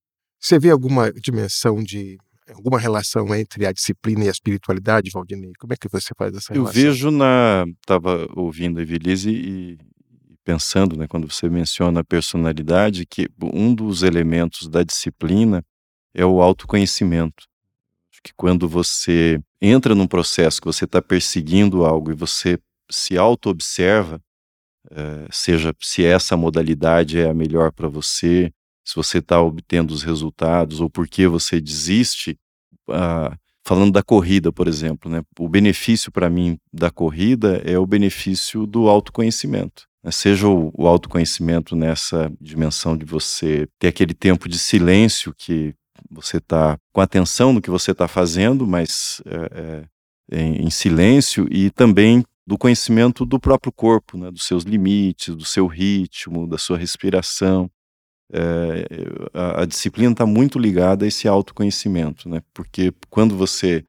Você 0.40 0.58
vê 0.58 0.70
alguma 0.70 1.12
dimensão 1.12 1.82
de 1.82 2.16
alguma 2.54 2.78
relação 2.78 3.34
entre 3.34 3.66
a 3.66 3.72
disciplina 3.72 4.24
e 4.24 4.28
a 4.28 4.30
espiritualidade, 4.30 5.10
Valdinei? 5.12 5.52
Como 5.58 5.72
é 5.72 5.76
que 5.76 5.88
você 5.88 6.12
faz 6.16 6.34
essa 6.34 6.52
relação? 6.52 6.80
Eu 6.80 6.86
vejo 6.86 7.10
na. 7.10 7.64
Estava 7.80 8.26
ouvindo 8.34 8.78
a 8.78 8.82
Evelise 8.82 9.30
e 9.30 9.78
pensando, 10.44 10.96
né, 10.96 11.06
quando 11.08 11.30
você 11.30 11.48
menciona 11.48 12.00
a 12.00 12.04
personalidade, 12.04 13.06
que 13.06 13.28
um 13.42 13.74
dos 13.74 14.02
elementos 14.02 14.68
da 14.68 14.82
disciplina 14.82 15.64
é 16.14 16.24
o 16.24 16.40
autoconhecimento. 16.40 17.44
Que 18.22 18.32
quando 18.36 18.66
você 18.68 19.38
entra 19.60 19.94
num 19.94 20.06
processo 20.06 20.60
que 20.60 20.66
você 20.66 20.84
está 20.84 21.02
perseguindo 21.02 21.84
algo 21.84 22.10
e 22.10 22.14
você 22.14 22.58
se 22.90 23.18
auto-observa, 23.18 24.20
é, 24.90 25.26
seja 25.30 25.74
se 25.80 26.04
essa 26.04 26.36
modalidade 26.36 27.18
é 27.18 27.28
a 27.28 27.34
melhor 27.34 27.72
para 27.72 27.88
você, 27.88 28.52
se 28.84 28.94
você 28.94 29.18
está 29.18 29.40
obtendo 29.40 29.92
os 29.92 30.02
resultados 30.02 30.80
ou 30.80 30.88
por 30.88 31.08
que 31.08 31.26
você 31.26 31.60
desiste. 31.60 32.38
Ah, 32.88 33.36
falando 33.66 33.92
da 33.92 34.02
corrida, 34.02 34.52
por 34.52 34.68
exemplo, 34.68 35.10
né? 35.10 35.22
o 35.38 35.48
benefício 35.48 36.12
para 36.12 36.28
mim 36.28 36.58
da 36.72 36.90
corrida 36.90 37.62
é 37.64 37.78
o 37.78 37.86
benefício 37.86 38.66
do 38.66 38.88
autoconhecimento. 38.88 39.86
Né? 40.04 40.10
seja 40.10 40.46
o, 40.46 40.86
autoconhecimento 40.86 41.74
nessa 41.74 42.30
dimensão 42.38 42.96
de 42.96 43.06
você 43.06 43.66
ter 43.78 43.88
aquele 43.88 44.12
tempo 44.12 44.48
de 44.48 44.58
silêncio 44.58 45.34
que 45.34 45.74
você 46.10 46.36
está 46.36 46.78
com 46.92 47.00
atenção 47.00 47.52
no 47.52 47.62
que 47.62 47.70
você 47.70 47.92
está 47.92 48.06
fazendo, 48.06 48.66
mas 48.66 49.22
é, 49.24 49.88
é, 50.30 50.40
em, 50.40 50.66
em, 50.66 50.70
silêncio, 50.70 51.48
e 51.50 51.70
também 51.70 52.22
do 52.46 52.58
conhecimento 52.58 53.24
do 53.24 53.40
próprio 53.40 53.72
corpo, 53.72 54.18
né? 54.18 54.30
dos 54.30 54.44
seus 54.44 54.64
limites, 54.64 55.34
do 55.34 55.44
seu 55.44 55.66
ritmo, 55.66 56.46
da 56.46 56.58
sua 56.58 56.76
respiração. 56.76 57.70
É, 58.32 58.86
a, 59.32 59.62
a, 59.62 59.64
disciplina 59.64 60.12
está 60.12 60.26
muito 60.26 60.58
ligada 60.58 61.04
a 61.04 61.08
esse 61.08 61.26
autoconhecimento, 61.26 62.28
né? 62.28 62.42
porque 62.52 62.92
quando 63.08 63.36
você 63.36 63.84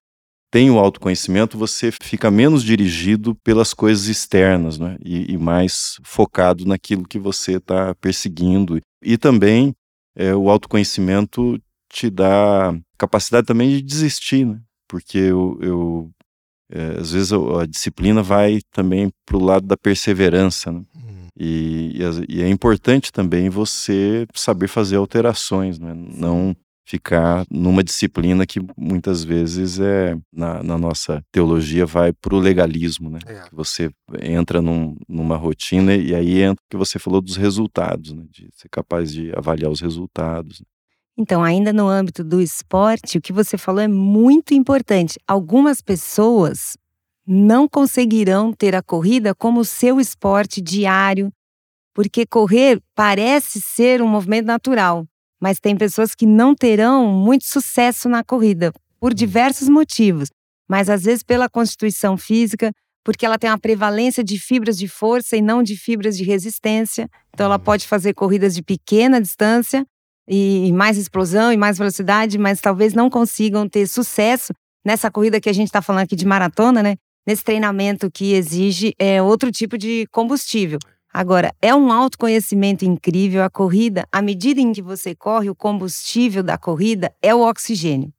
tem 0.55 0.71
o 0.71 0.79
autoconhecimento, 0.79 1.57
você 1.57 1.91
fica 1.91 2.31
menos 2.31 2.63
dirigido 2.63 3.35
pelas 3.43 3.73
coisas 3.73 4.07
externas 4.07 4.79
né? 4.79 4.95
e, 5.03 5.33
e 5.33 5.37
mais 5.37 5.99
focado 6.01 6.63
naquilo 6.63 7.05
que 7.05 7.19
você 7.19 7.57
está 7.57 7.93
perseguindo. 7.95 8.79
E 9.03 9.17
também 9.17 9.75
é, 10.15 10.33
o 10.33 10.49
autoconhecimento 10.49 11.61
te 11.91 12.09
dá 12.09 12.73
capacidade 12.97 13.45
também 13.45 13.67
de 13.67 13.81
desistir, 13.81 14.45
né? 14.45 14.61
porque 14.87 15.17
eu, 15.17 15.59
eu 15.61 16.09
é, 16.71 17.01
às 17.01 17.11
vezes 17.11 17.33
a 17.33 17.65
disciplina 17.65 18.23
vai 18.23 18.61
também 18.71 19.11
para 19.25 19.35
o 19.35 19.43
lado 19.43 19.67
da 19.67 19.75
perseverança. 19.75 20.71
Né? 20.71 20.83
Hum. 20.95 21.27
E, 21.37 21.99
e, 22.29 22.37
e, 22.37 22.41
é 22.41 22.47
importante 22.47 23.11
também 23.11 23.49
você 23.49 24.25
saber 24.33 24.69
fazer 24.69 24.95
alterações, 24.95 25.77
né? 25.79 25.93
não 25.93 26.55
ficar 26.85 27.45
numa 27.49 27.83
disciplina 27.83 28.45
que 28.45 28.59
muitas 28.77 29.23
vezes 29.23 29.79
é 29.79 30.15
na, 30.31 30.61
na 30.61 30.77
nossa 30.77 31.21
teologia 31.31 31.85
vai 31.85 32.13
para 32.13 32.35
o 32.35 32.39
legalismo, 32.39 33.09
né? 33.09 33.19
É. 33.25 33.43
Você 33.51 33.89
entra 34.21 34.61
num, 34.61 34.95
numa 35.09 35.35
rotina 35.35 35.95
e 35.95 36.13
aí 36.13 36.41
entra 36.41 36.61
o 36.63 36.69
que 36.69 36.77
você 36.77 36.99
falou 36.99 37.21
dos 37.21 37.35
resultados, 37.35 38.13
né? 38.13 38.23
De 38.29 38.49
ser 38.53 38.69
capaz 38.69 39.11
de 39.11 39.35
avaliar 39.35 39.71
os 39.71 39.81
resultados. 39.81 40.59
Né? 40.61 40.65
Então, 41.17 41.43
ainda 41.43 41.73
no 41.73 41.87
âmbito 41.87 42.23
do 42.23 42.41
esporte, 42.41 43.17
o 43.17 43.21
que 43.21 43.33
você 43.33 43.57
falou 43.57 43.81
é 43.81 43.87
muito 43.87 44.53
importante. 44.53 45.17
Algumas 45.27 45.81
pessoas 45.81 46.77
não 47.25 47.67
conseguirão 47.67 48.53
ter 48.53 48.75
a 48.75 48.83
corrida 48.83 49.33
como 49.33 49.65
seu 49.65 49.99
esporte 49.99 50.61
diário, 50.61 51.31
porque 51.95 52.25
correr 52.25 52.79
parece 52.93 53.59
ser 53.59 54.01
um 54.01 54.07
movimento 54.07 54.45
natural, 54.45 55.07
mas 55.41 55.59
tem 55.59 55.75
pessoas 55.75 56.15
que 56.15 56.25
não 56.25 56.55
terão 56.55 57.07
muito 57.07 57.45
sucesso 57.45 58.07
na 58.09 58.23
corrida 58.23 58.71
por 58.99 59.11
hum. 59.11 59.15
diversos 59.15 59.69
motivos, 59.69 60.29
mas 60.67 60.89
às 60.89 61.03
vezes 61.03 61.23
pela 61.23 61.49
constituição 61.49 62.17
física, 62.17 62.71
porque 63.03 63.25
ela 63.25 63.37
tem 63.37 63.49
uma 63.49 63.59
prevalência 63.59 64.23
de 64.23 64.39
fibras 64.39 64.77
de 64.77 64.87
força 64.87 65.37
e 65.37 65.41
não 65.41 65.61
de 65.61 65.77
fibras 65.77 66.17
de 66.17 66.23
resistência. 66.23 67.07
Então 67.33 67.45
ela 67.45 67.59
pode 67.59 67.87
fazer 67.87 68.13
corridas 68.15 68.55
de 68.55 68.63
pequena 68.63 69.21
distância 69.21 69.85
e 70.27 70.71
mais 70.73 70.97
explosão 70.97 71.53
e 71.53 71.57
mais 71.57 71.77
velocidade, 71.77 72.37
mas 72.39 72.59
talvez 72.59 72.95
não 72.95 73.09
consigam 73.09 73.69
ter 73.69 73.85
sucesso 73.85 74.51
nessa 74.83 75.11
corrida 75.11 75.39
que 75.39 75.49
a 75.49 75.53
gente 75.53 75.67
está 75.67 75.83
falando 75.83 76.03
aqui 76.03 76.15
de 76.15 76.25
maratona, 76.25 76.81
né? 76.81 76.95
Nesse 77.27 77.43
treinamento 77.43 78.09
que 78.11 78.33
exige 78.33 78.93
é, 78.97 79.21
outro 79.21 79.51
tipo 79.51 79.77
de 79.77 80.07
combustível. 80.11 80.79
Agora, 81.17 81.55
é 81.61 81.73
um 81.73 81.93
autoconhecimento 81.93 82.83
incrível 82.83 83.41
a 83.41 83.49
corrida. 83.49 84.05
À 84.11 84.21
medida 84.21 84.59
em 84.59 84.73
que 84.73 84.81
você 84.81 85.15
corre, 85.15 85.49
o 85.49 85.55
combustível 85.55 86.43
da 86.43 86.57
corrida 86.57 87.09
é 87.21 87.33
o 87.33 87.39
oxigênio. 87.39 88.11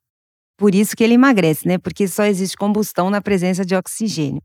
Por 0.57 0.75
isso 0.75 0.97
que 0.97 1.05
ele 1.05 1.13
emagrece, 1.13 1.69
né? 1.69 1.77
Porque 1.77 2.09
só 2.09 2.25
existe 2.25 2.57
combustão 2.57 3.11
na 3.11 3.21
presença 3.21 3.67
de 3.67 3.77
oxigênio. 3.77 4.41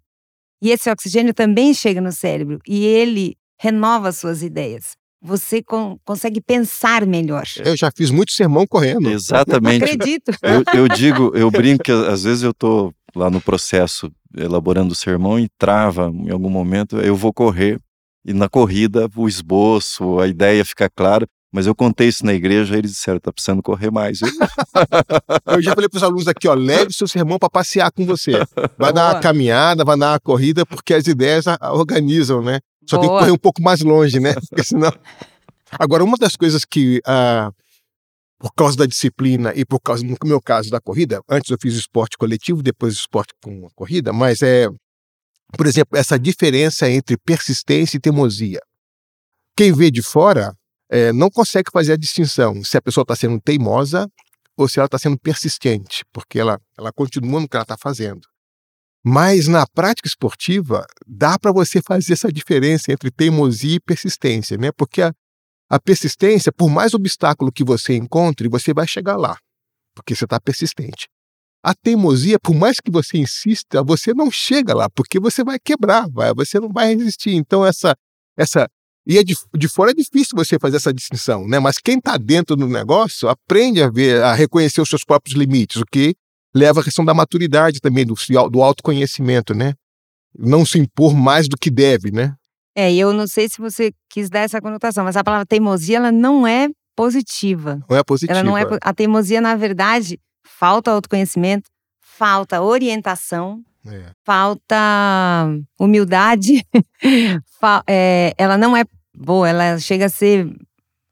E 0.62 0.70
esse 0.70 0.92
oxigênio 0.92 1.34
também 1.34 1.74
chega 1.74 2.02
no 2.02 2.12
cérebro 2.12 2.60
e 2.68 2.84
ele 2.84 3.38
renova 3.58 4.12
suas 4.12 4.44
ideias 4.44 5.00
você 5.24 5.62
con 5.62 5.98
consegue 6.04 6.42
pensar 6.42 7.06
melhor. 7.06 7.44
Eu 7.64 7.78
já 7.78 7.92
fiz 7.96 8.10
muito 8.10 8.32
sermão 8.32 8.66
correndo. 8.66 9.08
Exatamente. 9.08 9.84
Acredito. 9.84 10.32
Eu, 10.42 10.64
eu, 10.74 10.88
digo, 10.88 11.32
eu 11.36 11.52
brinco 11.52 11.84
que 11.84 11.92
às 11.92 12.24
vezes 12.24 12.42
eu 12.42 12.54
tô 12.54 12.92
lá 13.16 13.30
no 13.30 13.40
processo 13.40 14.12
elaborando 14.36 14.94
o 14.94 14.96
sermão 14.96 15.40
e 15.40 15.48
trava 15.60 16.12
em 16.12 16.32
algum 16.32 16.50
momento, 16.50 16.98
eu 16.98 17.16
vou 17.16 17.32
correr 17.32 17.80
e 18.26 18.34
na 18.34 18.48
corrida 18.48 19.10
o 19.16 19.28
esboço, 19.28 20.20
a 20.20 20.28
ideia 20.28 20.64
fica 20.64 20.90
clara. 20.90 21.28
Mas 21.54 21.68
eu 21.68 21.76
contei 21.76 22.08
isso 22.08 22.26
na 22.26 22.34
igreja, 22.34 22.76
e 22.76 22.78
eles 22.78 22.92
disseram, 22.92 23.20
tá 23.20 23.30
precisando 23.30 23.62
correr 23.62 23.92
mais. 23.92 24.22
eu 24.22 25.62
já 25.62 25.74
falei 25.74 25.90
para 25.90 25.98
os 25.98 26.04
alunos 26.04 26.26
aqui, 26.26 26.48
ó, 26.48 26.54
leve 26.54 26.94
seu 26.94 27.10
sermão 27.10 27.38
para 27.38 27.50
passear 27.50 27.92
com 27.92 28.06
você. 28.06 28.32
Vai 28.78 28.78
Boa. 28.78 28.94
dar 28.94 29.14
uma 29.14 29.20
caminhada, 29.20 29.84
vai 29.84 30.00
dar 30.00 30.14
uma 30.14 30.20
corrida, 30.22 30.66
porque 30.66 30.94
as 30.94 31.06
ideias 31.08 31.44
organizam, 31.74 32.42
né? 32.42 32.62
Só 32.90 32.96
Boa. 32.96 33.02
tem 33.02 33.10
que 33.10 33.20
correr 33.20 33.32
um 33.32 33.38
pouco 33.38 33.62
mais 33.62 33.82
longe, 33.82 34.18
né? 34.20 34.34
Porque 34.50 34.64
senão... 34.64 34.92
Agora, 35.78 36.04
uma 36.04 36.18
das 36.18 36.36
coisas 36.36 36.66
que, 36.66 37.02
ah, 37.06 37.52
por 38.40 38.54
causa 38.54 38.76
da 38.76 38.86
disciplina 38.86 39.54
e 39.56 39.64
por 39.64 39.80
causa, 39.80 40.04
no 40.04 40.18
meu 40.24 40.42
caso, 40.42 40.70
da 40.70 40.82
corrida, 40.82 41.22
antes 41.30 41.52
eu 41.52 41.58
fiz 41.62 41.76
esporte 41.76 42.18
coletivo, 42.18 42.64
depois 42.64 42.94
esporte 42.94 43.34
com 43.42 43.68
a 43.68 43.70
corrida, 43.76 44.12
mas 44.12 44.42
é, 44.42 44.68
por 45.58 45.68
exemplo, 45.68 45.98
essa 45.98 46.18
diferença 46.18 46.90
entre 46.90 47.18
persistência 47.18 47.98
e 47.98 48.00
teimosia. 48.00 48.60
Quem 49.56 49.74
vê 49.74 49.92
de 49.92 50.02
fora 50.02 50.56
é, 50.90 51.14
não 51.14 51.30
consegue 51.30 51.70
fazer 51.72 51.94
a 51.94 51.98
distinção 51.98 52.64
se 52.64 52.78
a 52.78 52.82
pessoa 52.82 53.04
está 53.04 53.16
sendo 53.16 53.40
teimosa 53.40 54.10
ou 54.58 54.68
se 54.68 54.80
ela 54.80 54.86
está 54.86 54.98
sendo 54.98 55.18
persistente, 55.18 56.04
porque 56.12 56.40
ela, 56.40 56.60
ela 56.78 56.92
continua 56.92 57.40
no 57.40 57.48
que 57.48 57.56
ela 57.56 57.64
está 57.64 57.78
fazendo. 57.78 58.22
Mas 59.04 59.48
na 59.48 59.66
prática 59.66 60.08
esportiva, 60.08 60.86
dá 61.08 61.40
para 61.40 61.52
você 61.52 61.82
fazer 61.82 62.14
essa 62.14 62.32
diferença 62.32 62.92
entre 62.92 63.10
teimosia 63.10 63.76
e 63.76 63.80
persistência, 63.80 64.58
né? 64.58 64.72
Porque 64.72 65.02
a, 65.02 65.12
a 65.70 65.80
persistência, 65.80 66.52
por 66.52 66.70
mais 66.70 66.94
obstáculo 66.94 67.52
que 67.52 67.64
você 67.64 67.96
encontre, 67.96 68.48
você 68.48 68.74
vai 68.74 68.88
chegar 68.88 69.18
lá, 69.18 69.38
porque 69.96 70.14
você 70.14 70.26
está 70.26 70.40
persistente. 70.40 71.08
A 71.64 71.76
teimosia, 71.76 72.40
por 72.40 72.56
mais 72.56 72.78
que 72.80 72.92
você 72.92 73.18
insista, 73.18 73.84
você 73.84 74.14
não 74.14 74.32
chega 74.32 74.74
lá, 74.74 74.90
porque 74.90 75.20
você 75.20 75.44
vai 75.44 75.60
quebrar, 75.60 76.10
vai, 76.10 76.34
você 76.34 76.60
não 76.60 76.70
vai 76.70 76.96
resistir. 76.96 77.36
Então, 77.36 77.66
essa, 77.66 77.96
essa 78.36 78.68
e 79.06 79.18
é 79.18 79.24
de, 79.24 79.36
de 79.56 79.68
fora 79.68 79.92
é 79.92 79.94
difícil 79.94 80.36
você 80.36 80.60
fazer 80.60 80.78
essa 80.78 80.94
distinção, 80.94 81.48
né? 81.48 81.60
Mas 81.60 81.78
quem 81.78 81.98
está 81.98 82.18
dentro 82.18 82.56
do 82.56 82.68
negócio 82.68 83.28
aprende 83.30 83.82
a 83.82 83.90
ver, 83.90 84.24
a 84.24 84.34
reconhecer 84.34 84.82
os 84.82 84.90
seus 84.90 85.04
próprios 85.04 85.36
limites, 85.36 85.82
o 85.82 85.86
que 85.86 86.16
leva 86.54 86.82
à 86.82 86.84
questão 86.84 87.04
da 87.04 87.14
maturidade 87.14 87.80
também, 87.80 88.06
do, 88.06 88.16
do 88.52 88.62
autoconhecimento, 88.62 89.54
né? 89.56 89.74
Não 90.38 90.66
se 90.66 90.78
impor 90.78 91.16
mais 91.16 91.48
do 91.48 91.58
que 91.58 91.72
deve, 91.72 92.12
né? 92.12 92.36
É, 92.76 92.94
eu 92.94 93.12
não 93.12 93.28
sei 93.28 93.50
se 93.50 93.60
você 93.60 93.92
quis 94.10 94.30
dar 94.30 94.42
essa 94.42 94.62
conotação, 94.62 95.04
mas 95.04 95.18
a 95.18 95.24
palavra 95.24 95.46
teimosia, 95.46 95.98
ela 95.98 96.12
não 96.12 96.46
é 96.48 96.70
positiva. 96.96 97.84
Não 97.90 97.98
é 97.98 98.04
positiva. 98.04 98.40
Ela 98.40 98.44
não 98.44 98.58
é, 98.58 98.64
a 98.82 98.94
teimosia, 98.94 99.42
na 99.42 99.56
verdade, 99.56 100.20
falta 100.44 100.92
autoconhecimento, 100.92 101.70
falta 102.00 102.62
orientação, 102.62 103.64
é. 103.86 104.12
falta 104.24 105.48
humildade, 105.80 106.66
é, 107.88 108.34
ela 108.38 108.58
não 108.58 108.76
é 108.76 108.84
boa, 109.16 109.50
ela 109.50 109.80
chega 109.80 110.06
a 110.06 110.10
ser 110.10 110.48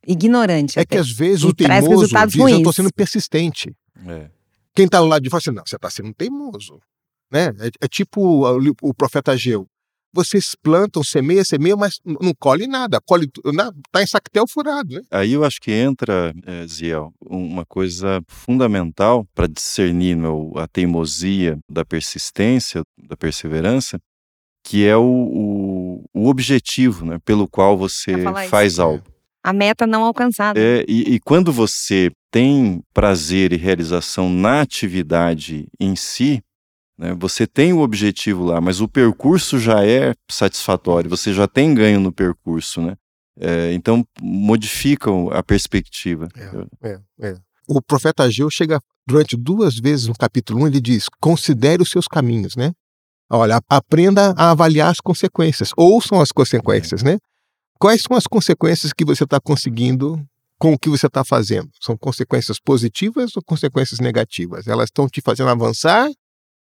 ignorante. 0.07 0.77
É 0.77 0.81
até. 0.81 0.95
que 0.95 0.97
às 0.97 1.11
vezes 1.11 1.43
o 1.43 1.53
teimoso 1.53 2.07
diz, 2.07 2.35
ruins. 2.35 2.53
eu 2.53 2.57
estou 2.57 2.73
sendo 2.73 2.93
persistente. 2.93 3.75
É. 4.07 4.29
Quem 4.73 4.85
está 4.85 4.99
do 4.99 5.07
lado 5.07 5.21
de 5.21 5.29
fora, 5.29 5.41
assim, 5.41 5.51
não, 5.51 5.63
você 5.65 5.75
está 5.75 5.89
sendo 5.89 6.13
teimoso. 6.13 6.79
Né? 7.31 7.47
É, 7.59 7.85
é 7.85 7.87
tipo 7.87 8.21
o, 8.21 8.73
o, 8.81 8.93
profeta 8.93 9.33
Ageu. 9.33 9.67
Vocês 10.13 10.55
plantam, 10.61 11.03
semeiam, 11.03 11.43
semeiam, 11.43 11.77
mas 11.77 11.99
não 12.03 12.33
colhe 12.37 12.65
nada. 12.65 12.99
Colhe, 13.05 13.29
tá 13.91 14.01
em 14.01 14.07
sactel 14.07 14.45
furado. 14.47 14.95
Né? 14.95 15.01
Aí 15.11 15.33
eu 15.33 15.43
acho 15.43 15.59
que 15.61 15.71
entra, 15.71 16.33
é, 16.45 16.65
Ziel, 16.65 17.13
uma 17.21 17.65
coisa 17.65 18.21
fundamental 18.27 19.25
para 19.35 19.47
discernir 19.47 20.15
meu, 20.15 20.51
a 20.55 20.67
teimosia 20.67 21.57
da 21.69 21.85
persistência, 21.85 22.81
da 23.07 23.15
perseverança, 23.15 23.99
que 24.63 24.85
é 24.85 24.97
o, 24.97 25.03
o, 25.03 26.03
o 26.13 26.27
objetivo 26.27 27.05
né, 27.05 27.19
pelo 27.23 27.47
qual 27.47 27.77
você 27.77 28.13
faz 28.49 28.73
isso. 28.73 28.81
algo. 28.81 29.03
A 29.43 29.53
meta 29.53 29.87
não 29.87 30.03
alcançada. 30.03 30.59
É, 30.59 30.83
e, 30.87 31.15
e 31.15 31.19
quando 31.19 31.51
você 31.51 32.11
tem 32.29 32.81
prazer 32.93 33.53
e 33.53 33.57
realização 33.57 34.29
na 34.29 34.61
atividade 34.61 35.67
em 35.79 35.95
si, 35.95 36.41
né, 36.99 37.15
você 37.17 37.47
tem 37.47 37.71
o 37.71 37.79
objetivo 37.79 38.43
lá, 38.43 38.59
mas 38.59 38.81
o 38.81 38.87
percurso 38.87 39.57
já 39.57 39.85
é 39.85 40.13
satisfatório, 40.29 41.09
você 41.09 41.33
já 41.33 41.47
tem 41.47 41.73
ganho 41.73 41.97
no 41.97 42.11
percurso, 42.11 42.81
né? 42.81 42.97
É, 43.39 43.71
então 43.71 44.05
modificam 44.21 45.29
a 45.31 45.41
perspectiva. 45.41 46.27
É, 46.35 46.89
é, 46.89 46.99
é. 47.21 47.35
O 47.65 47.81
profeta 47.81 48.23
Ageu 48.23 48.49
chega 48.49 48.81
durante 49.07 49.37
duas 49.37 49.79
vezes 49.79 50.07
no 50.07 50.13
capítulo 50.13 50.63
1, 50.63 50.67
ele 50.67 50.81
diz: 50.81 51.05
considere 51.21 51.81
os 51.81 51.89
seus 51.89 52.05
caminhos, 52.05 52.57
né? 52.57 52.73
Olha, 53.31 53.61
aprenda 53.69 54.33
a 54.35 54.51
avaliar 54.51 54.91
as 54.91 54.99
consequências, 54.99 55.71
ouçam 55.77 56.19
as 56.19 56.33
consequências, 56.33 57.01
né? 57.01 57.17
Quais 57.79 58.01
são 58.01 58.17
as 58.17 58.27
consequências 58.27 58.91
que 58.91 59.05
você 59.05 59.23
está 59.23 59.39
conseguindo 59.39 60.21
com 60.57 60.73
o 60.73 60.77
que 60.77 60.89
você 60.89 61.07
está 61.07 61.23
fazendo? 61.23 61.69
São 61.79 61.95
consequências 61.95 62.59
positivas 62.59 63.37
ou 63.37 63.41
consequências 63.41 64.01
negativas? 64.01 64.67
Elas 64.67 64.87
estão 64.87 65.07
te 65.07 65.21
fazendo 65.21 65.49
avançar 65.49 66.09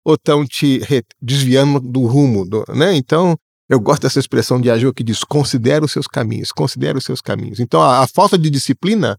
ou 0.05 0.15
estão 0.15 0.47
te 0.47 0.81
desviando 1.21 1.81
do 1.81 2.07
rumo? 2.07 2.49
Do, 2.49 2.65
né? 2.75 2.95
Então, 2.95 3.37
Eu 3.71 3.79
gosto 3.79 4.03
dessa 4.03 4.19
expressão 4.19 4.61
de 4.61 4.69
Aju 4.69 4.93
que 4.93 5.05
diz: 5.05 5.23
considere 5.23 5.85
os 5.85 5.93
seus 5.93 6.09
caminhos, 6.09 6.51
considere 6.51 6.99
os 6.99 7.05
seus 7.05 7.21
caminhos. 7.21 7.61
Então, 7.61 7.81
a, 7.81 8.03
a 8.03 8.09
falta 8.09 8.37
de 8.37 8.51
disciplina 8.51 9.17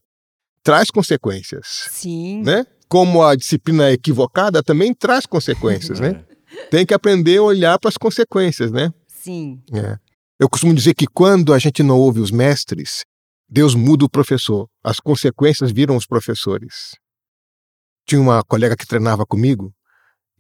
traz 0.62 0.92
consequências. 0.92 1.88
Sim. 1.90 2.44
Né? 2.44 2.66
Como 2.90 3.24
a 3.24 3.34
disciplina 3.34 3.90
equivocada 3.92 4.62
também 4.62 4.94
traz 4.94 5.26
consequências, 5.26 6.02
né? 6.02 6.26
Tem 6.70 6.86
que 6.86 6.94
aprender 6.94 7.38
a 7.38 7.44
olhar 7.44 7.80
para 7.80 7.88
as 7.88 7.96
consequências, 7.96 8.74
né? 8.74 8.94
Sim. 9.08 9.64
É. 9.74 9.98
Eu 10.38 10.50
costumo 10.50 10.74
dizer 10.74 10.96
que 10.96 11.08
quando 11.08 11.54
a 11.54 11.60
gente 11.60 11.82
não 11.82 11.98
ouve 11.98 12.20
os 12.20 12.30
mestres, 12.30 13.06
Deus 13.48 13.74
muda 13.74 14.04
o 14.04 14.10
professor. 14.10 14.68
As 14.84 15.00
consequências 15.00 15.72
viram 15.72 15.96
os 15.96 16.06
professores. 16.06 16.96
Tinha 18.06 18.20
uma 18.20 18.44
colega 18.44 18.76
que 18.76 18.86
treinava 18.86 19.26
comigo 19.26 19.74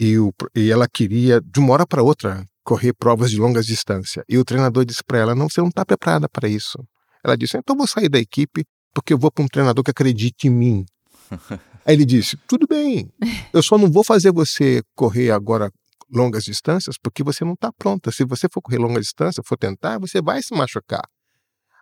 e, 0.01 0.17
o, 0.17 0.33
e 0.55 0.71
ela 0.71 0.87
queria, 0.91 1.39
de 1.39 1.59
uma 1.59 1.73
hora 1.73 1.85
para 1.85 2.01
outra, 2.01 2.43
correr 2.63 2.91
provas 2.91 3.29
de 3.29 3.37
longas 3.37 3.67
distâncias. 3.67 4.25
E 4.27 4.35
o 4.35 4.43
treinador 4.43 4.83
disse 4.83 5.03
para 5.05 5.19
ela: 5.19 5.35
Não, 5.35 5.47
você 5.47 5.61
não 5.61 5.67
está 5.67 5.85
preparada 5.85 6.27
para 6.27 6.49
isso. 6.49 6.83
Ela 7.23 7.37
disse: 7.37 7.55
Então 7.55 7.77
vou 7.77 7.85
sair 7.85 8.09
da 8.09 8.17
equipe 8.17 8.65
porque 8.95 9.13
eu 9.13 9.17
vou 9.19 9.31
para 9.31 9.43
um 9.43 9.47
treinador 9.47 9.83
que 9.83 9.91
acredite 9.91 10.47
em 10.47 10.49
mim. 10.49 10.85
Aí 11.85 11.93
ele 11.93 12.03
disse: 12.03 12.35
Tudo 12.47 12.65
bem, 12.67 13.11
eu 13.53 13.61
só 13.61 13.77
não 13.77 13.91
vou 13.91 14.03
fazer 14.03 14.31
você 14.31 14.81
correr 14.95 15.29
agora 15.29 15.71
longas 16.11 16.45
distâncias 16.45 16.95
porque 16.99 17.23
você 17.23 17.45
não 17.45 17.53
está 17.53 17.71
pronta. 17.71 18.11
Se 18.11 18.25
você 18.25 18.47
for 18.51 18.59
correr 18.59 18.79
longa 18.79 18.99
distância, 18.99 19.43
for 19.45 19.55
tentar, 19.55 19.99
você 19.99 20.19
vai 20.19 20.41
se 20.41 20.55
machucar. 20.55 21.07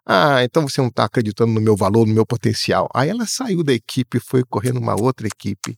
Ah, 0.05 0.43
então 0.43 0.67
você 0.67 0.81
não 0.81 0.89
está 0.89 1.05
acreditando 1.05 1.53
no 1.53 1.61
meu 1.61 1.77
valor, 1.77 2.05
no 2.05 2.13
meu 2.13 2.25
potencial. 2.25 2.89
Aí 2.93 3.07
ela 3.07 3.25
saiu 3.25 3.63
da 3.63 3.71
equipe, 3.71 4.19
foi 4.19 4.43
correr 4.43 4.73
numa 4.73 4.99
outra 4.99 5.25
equipe 5.25 5.77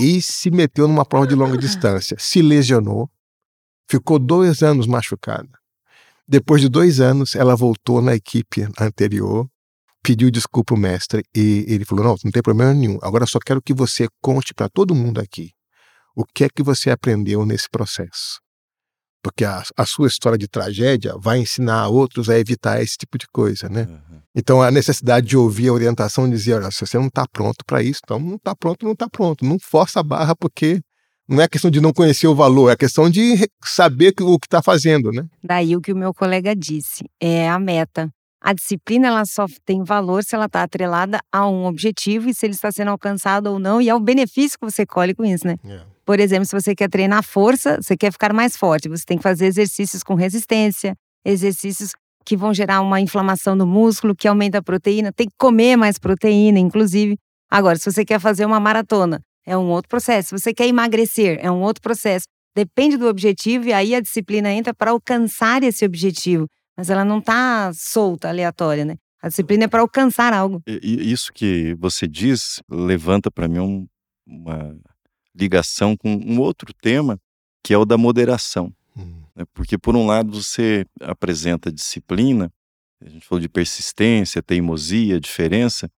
e 0.00 0.20
se 0.22 0.50
meteu 0.50 0.88
numa 0.88 1.04
prova 1.04 1.26
de 1.26 1.34
longa 1.34 1.56
distância. 1.58 2.16
Se 2.18 2.40
lesionou, 2.42 3.10
ficou 3.88 4.18
dois 4.18 4.62
anos 4.62 4.86
machucada. 4.86 5.50
Depois 6.28 6.60
de 6.60 6.68
dois 6.68 7.00
anos, 7.00 7.34
ela 7.34 7.54
voltou 7.54 8.02
na 8.02 8.14
equipe 8.14 8.66
anterior, 8.80 9.48
pediu 10.02 10.30
desculpa 10.30 10.74
ao 10.74 10.80
mestre 10.80 11.22
e 11.34 11.64
ele 11.68 11.84
falou: 11.84 12.04
Não, 12.04 12.16
não 12.24 12.32
tem 12.32 12.42
problema 12.42 12.74
nenhum. 12.74 12.98
Agora 13.02 13.26
só 13.26 13.38
quero 13.38 13.62
que 13.62 13.72
você 13.72 14.08
conte 14.20 14.52
para 14.54 14.68
todo 14.68 14.94
mundo 14.94 15.20
aqui 15.20 15.50
o 16.16 16.24
que 16.24 16.44
é 16.44 16.48
que 16.48 16.62
você 16.62 16.90
aprendeu 16.90 17.44
nesse 17.44 17.68
processo. 17.70 18.40
Porque 19.26 19.44
a, 19.44 19.60
a, 19.76 19.84
sua 19.84 20.06
história 20.06 20.38
de 20.38 20.46
tragédia 20.46 21.16
vai 21.18 21.40
ensinar 21.40 21.88
outros 21.88 22.30
a 22.30 22.38
evitar 22.38 22.80
esse 22.80 22.96
tipo 22.96 23.18
de 23.18 23.26
coisa, 23.26 23.68
né? 23.68 23.88
Uhum. 23.90 24.20
Então 24.36 24.62
a 24.62 24.70
necessidade 24.70 25.26
de 25.26 25.36
ouvir 25.36 25.66
a 25.66 25.72
orientação 25.72 26.28
e 26.28 26.30
dizer: 26.30 26.54
olha, 26.54 26.70
se 26.70 26.86
você 26.86 26.96
não 26.96 27.08
está 27.08 27.26
pronto 27.26 27.64
para 27.66 27.82
isso, 27.82 28.00
então 28.04 28.20
não 28.20 28.36
está 28.36 28.54
pronto, 28.54 28.84
não 28.84 28.92
está 28.92 29.08
pronto. 29.08 29.44
Não 29.44 29.58
força 29.58 29.98
a 29.98 30.02
barra 30.04 30.36
porque 30.36 30.80
não 31.28 31.42
é 31.42 31.48
questão 31.48 31.72
de 31.72 31.80
não 31.80 31.92
conhecer 31.92 32.28
o 32.28 32.36
valor, 32.36 32.70
é 32.70 32.76
questão 32.76 33.10
de 33.10 33.50
saber 33.64 34.14
o 34.20 34.38
que 34.38 34.46
está 34.46 34.62
fazendo, 34.62 35.10
né? 35.10 35.26
Daí 35.42 35.74
o 35.74 35.80
que 35.80 35.92
o 35.92 35.96
meu 35.96 36.14
colega 36.14 36.54
disse, 36.54 37.04
é 37.20 37.48
a 37.48 37.58
meta. 37.58 38.08
A 38.40 38.52
disciplina 38.52 39.08
ela 39.08 39.24
só 39.24 39.46
tem 39.64 39.82
valor 39.82 40.22
se 40.22 40.36
ela 40.36 40.44
está 40.44 40.62
atrelada 40.62 41.18
a 41.32 41.48
um 41.48 41.64
objetivo 41.64 42.28
e 42.28 42.34
se 42.34 42.46
ele 42.46 42.54
está 42.54 42.70
sendo 42.70 42.92
alcançado 42.92 43.48
ou 43.48 43.58
não, 43.58 43.82
e 43.82 43.90
ao 43.90 43.98
benefício 43.98 44.56
que 44.56 44.70
você 44.70 44.86
colhe 44.86 45.16
com 45.16 45.24
isso, 45.24 45.44
né? 45.44 45.56
Yeah. 45.64 45.95
Por 46.06 46.20
exemplo, 46.20 46.46
se 46.46 46.52
você 46.52 46.72
quer 46.72 46.88
treinar 46.88 47.24
força, 47.24 47.82
você 47.82 47.96
quer 47.96 48.12
ficar 48.12 48.32
mais 48.32 48.56
forte, 48.56 48.88
você 48.88 49.04
tem 49.04 49.16
que 49.16 49.24
fazer 49.24 49.46
exercícios 49.46 50.04
com 50.04 50.14
resistência, 50.14 50.94
exercícios 51.24 51.90
que 52.24 52.36
vão 52.36 52.54
gerar 52.54 52.80
uma 52.80 53.00
inflamação 53.00 53.56
no 53.56 53.66
músculo, 53.66 54.14
que 54.14 54.28
aumenta 54.28 54.58
a 54.58 54.62
proteína, 54.62 55.12
tem 55.12 55.26
que 55.26 55.34
comer 55.36 55.76
mais 55.76 55.98
proteína, 55.98 56.60
inclusive. 56.60 57.18
Agora, 57.50 57.76
se 57.76 57.90
você 57.90 58.04
quer 58.04 58.20
fazer 58.20 58.46
uma 58.46 58.60
maratona, 58.60 59.20
é 59.44 59.56
um 59.58 59.68
outro 59.68 59.88
processo. 59.88 60.28
Se 60.28 60.38
você 60.38 60.54
quer 60.54 60.68
emagrecer, 60.68 61.38
é 61.40 61.50
um 61.50 61.60
outro 61.60 61.82
processo. 61.82 62.26
Depende 62.54 62.96
do 62.96 63.08
objetivo 63.08 63.66
e 63.66 63.72
aí 63.72 63.92
a 63.94 64.00
disciplina 64.00 64.50
entra 64.50 64.72
para 64.72 64.92
alcançar 64.92 65.62
esse 65.64 65.84
objetivo. 65.84 66.46
Mas 66.76 66.88
ela 66.88 67.04
não 67.04 67.18
está 67.18 67.72
solta, 67.74 68.28
aleatória, 68.28 68.84
né? 68.84 68.94
A 69.20 69.28
disciplina 69.28 69.64
é 69.64 69.68
para 69.68 69.80
alcançar 69.80 70.32
algo. 70.32 70.62
Isso 70.66 71.32
que 71.32 71.74
você 71.78 72.06
diz 72.06 72.60
levanta 72.70 73.30
para 73.30 73.48
mim 73.48 73.58
um, 73.58 73.86
uma 74.26 74.76
ligação 75.38 75.96
com 75.96 76.14
um 76.14 76.40
outro 76.40 76.72
tema, 76.72 77.18
que 77.62 77.74
é 77.74 77.78
o 77.78 77.84
da 77.84 77.98
moderação. 77.98 78.72
Hum. 78.96 79.22
Né? 79.34 79.44
Porque, 79.52 79.76
por 79.76 79.94
um 79.94 80.06
lado, 80.06 80.42
você 80.42 80.86
apresenta 81.00 81.70
disciplina, 81.70 82.50
a 83.00 83.08
gente 83.08 83.26
falou 83.26 83.40
de 83.40 83.48
persistência, 83.48 84.42
teimosia, 84.42 85.20
diferença, 85.20 85.90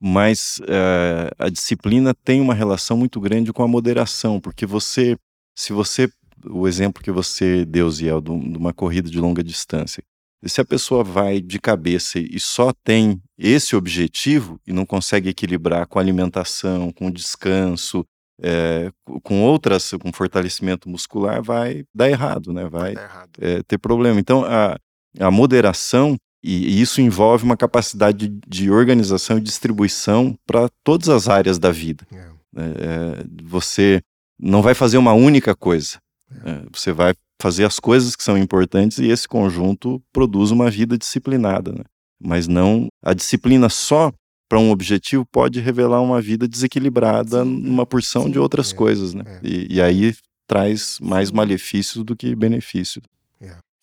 mas 0.00 0.58
uh, 0.60 1.34
a 1.38 1.48
disciplina 1.48 2.14
tem 2.14 2.40
uma 2.40 2.54
relação 2.54 2.96
muito 2.96 3.20
grande 3.20 3.52
com 3.52 3.62
a 3.62 3.68
moderação, 3.68 4.40
porque 4.40 4.64
você, 4.64 5.16
se 5.54 5.72
você, 5.72 6.10
o 6.44 6.66
exemplo 6.66 7.02
que 7.02 7.10
você 7.10 7.64
deu, 7.64 7.90
Ziel, 7.90 8.20
de 8.20 8.30
uma 8.30 8.72
corrida 8.72 9.10
de 9.10 9.18
longa 9.18 9.42
distância, 9.42 10.02
se 10.44 10.60
a 10.60 10.64
pessoa 10.64 11.02
vai 11.02 11.40
de 11.40 11.58
cabeça 11.58 12.18
e 12.18 12.38
só 12.38 12.72
tem 12.84 13.20
esse 13.38 13.74
objetivo 13.74 14.60
e 14.66 14.72
não 14.72 14.86
consegue 14.86 15.28
equilibrar 15.28 15.86
com 15.86 15.98
alimentação, 15.98 16.92
com 16.92 17.10
descanso, 17.10 18.06
é, 18.42 18.90
com 19.22 19.42
outras, 19.42 19.92
com 20.00 20.12
fortalecimento 20.12 20.88
muscular, 20.88 21.42
vai 21.42 21.84
dar 21.94 22.08
errado, 22.10 22.52
né? 22.52 22.68
Vai 22.68 22.92
errado. 22.92 23.30
É, 23.40 23.62
ter 23.62 23.78
problema. 23.78 24.20
Então, 24.20 24.44
a, 24.44 24.76
a 25.18 25.30
moderação 25.30 26.16
e, 26.46 26.80
isso 26.80 27.00
envolve 27.00 27.44
uma 27.44 27.56
capacidade 27.56 28.28
de, 28.28 28.40
de 28.46 28.70
organização 28.70 29.38
e 29.38 29.40
distribuição 29.40 30.38
para 30.46 30.68
todas 30.84 31.08
as 31.08 31.28
áreas 31.28 31.58
da 31.58 31.72
vida. 31.72 32.06
É. 32.12 32.28
Né, 32.52 32.74
é, 32.78 33.24
você 33.42 34.00
não 34.38 34.62
vai 34.62 34.74
fazer 34.74 34.98
uma 34.98 35.12
única 35.12 35.54
coisa. 35.54 35.98
É. 36.44 36.50
é. 36.50 36.62
você 36.72 36.92
vai 36.92 37.14
fazer 37.40 37.64
as 37.64 37.80
coisas 37.80 38.14
que 38.14 38.22
são 38.22 38.38
importantes 38.38 38.98
e 38.98 39.08
esse 39.08 39.26
conjunto 39.26 40.00
produz 40.12 40.50
uma 40.50 40.70
vida 40.70 40.96
disciplinada. 40.96 41.72
Né? 41.72 41.84
Mas 42.22 42.46
não 42.46 42.88
a 43.02 43.12
disciplina 43.12 43.68
só 43.68 44.12
para 44.48 44.58
um 44.58 44.70
objetivo 44.70 45.26
pode 45.26 45.60
revelar 45.60 46.00
uma 46.00 46.20
vida 46.20 46.46
desequilibrada 46.46 47.44
Sim. 47.44 47.60
numa 47.62 47.84
porção 47.84 48.24
Sim. 48.24 48.30
de 48.30 48.38
outras 48.38 48.72
é. 48.72 48.76
coisas, 48.76 49.14
né? 49.14 49.24
É. 49.26 49.40
E, 49.42 49.74
e, 49.74 49.82
aí 49.82 50.14
traz 50.46 50.98
mais 51.00 51.30
malefícios 51.30 52.04
do 52.04 52.14
que 52.14 52.34
benefícios. 52.34 53.04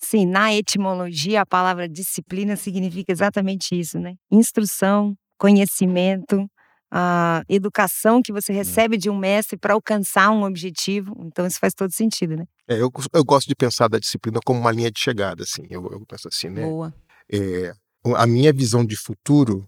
Sim, 0.03 0.25
na 0.25 0.53
etimologia, 0.53 1.41
a 1.41 1.45
palavra 1.45 1.87
disciplina 1.87 2.57
significa 2.57 3.11
exatamente 3.11 3.73
isso, 3.73 3.97
né? 3.97 4.15
Instrução, 4.29 5.15
conhecimento, 5.37 6.45
a 6.91 7.41
educação 7.47 8.21
que 8.21 8.31
você 8.31 8.51
hum. 8.51 8.55
recebe 8.55 8.97
de 8.97 9.09
um 9.09 9.17
mestre 9.17 9.57
para 9.57 9.73
alcançar 9.73 10.29
um 10.29 10.43
objetivo. 10.43 11.15
Então, 11.25 11.47
isso 11.47 11.57
faz 11.57 11.73
todo 11.73 11.91
sentido, 11.91 12.35
né? 12.35 12.45
É, 12.67 12.75
eu, 12.75 12.91
eu 13.13 13.23
gosto 13.23 13.47
de 13.47 13.55
pensar 13.55 13.87
da 13.87 13.97
disciplina 13.97 14.39
como 14.45 14.59
uma 14.59 14.71
linha 14.71 14.91
de 14.91 14.99
chegada, 14.99 15.43
assim. 15.43 15.63
Eu, 15.69 15.81
eu 15.89 16.05
penso 16.05 16.27
assim, 16.27 16.49
né? 16.49 16.63
Boa. 16.63 16.93
É, 17.31 17.73
a 18.15 18.27
minha 18.27 18.51
visão 18.51 18.85
de 18.85 18.97
futuro 18.97 19.65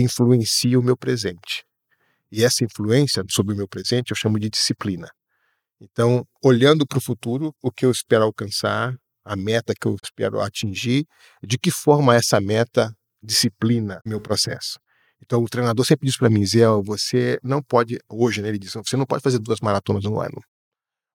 influencia 0.00 0.78
o 0.78 0.82
meu 0.82 0.96
presente. 0.96 1.64
E 2.30 2.44
essa 2.44 2.64
influência 2.64 3.22
sobre 3.30 3.54
o 3.54 3.56
meu 3.56 3.68
presente 3.68 4.10
eu 4.10 4.16
chamo 4.16 4.38
de 4.38 4.50
disciplina. 4.50 5.08
Então, 5.80 6.26
olhando 6.42 6.86
para 6.86 6.98
o 6.98 7.00
futuro, 7.00 7.54
o 7.62 7.70
que 7.70 7.84
eu 7.84 7.90
espero 7.90 8.24
alcançar, 8.24 8.96
a 9.24 9.36
meta 9.36 9.74
que 9.78 9.86
eu 9.86 9.96
espero 10.02 10.40
atingir, 10.40 11.06
de 11.42 11.58
que 11.58 11.70
forma 11.70 12.14
essa 12.14 12.40
meta 12.40 12.94
disciplina 13.22 14.00
meu 14.04 14.20
processo. 14.20 14.78
Então 15.20 15.42
o 15.42 15.48
treinador 15.48 15.84
sempre 15.84 16.06
diz 16.06 16.16
para 16.16 16.30
mim, 16.30 16.44
Zé, 16.46 16.66
você 16.84 17.38
não 17.42 17.62
pode, 17.62 17.98
hoje 18.08 18.40
né, 18.42 18.48
ele 18.48 18.58
diz, 18.58 18.72
você 18.72 18.96
não 18.96 19.06
pode 19.06 19.22
fazer 19.22 19.38
duas 19.38 19.60
maratonas 19.60 20.04
no 20.04 20.20
ano, 20.20 20.40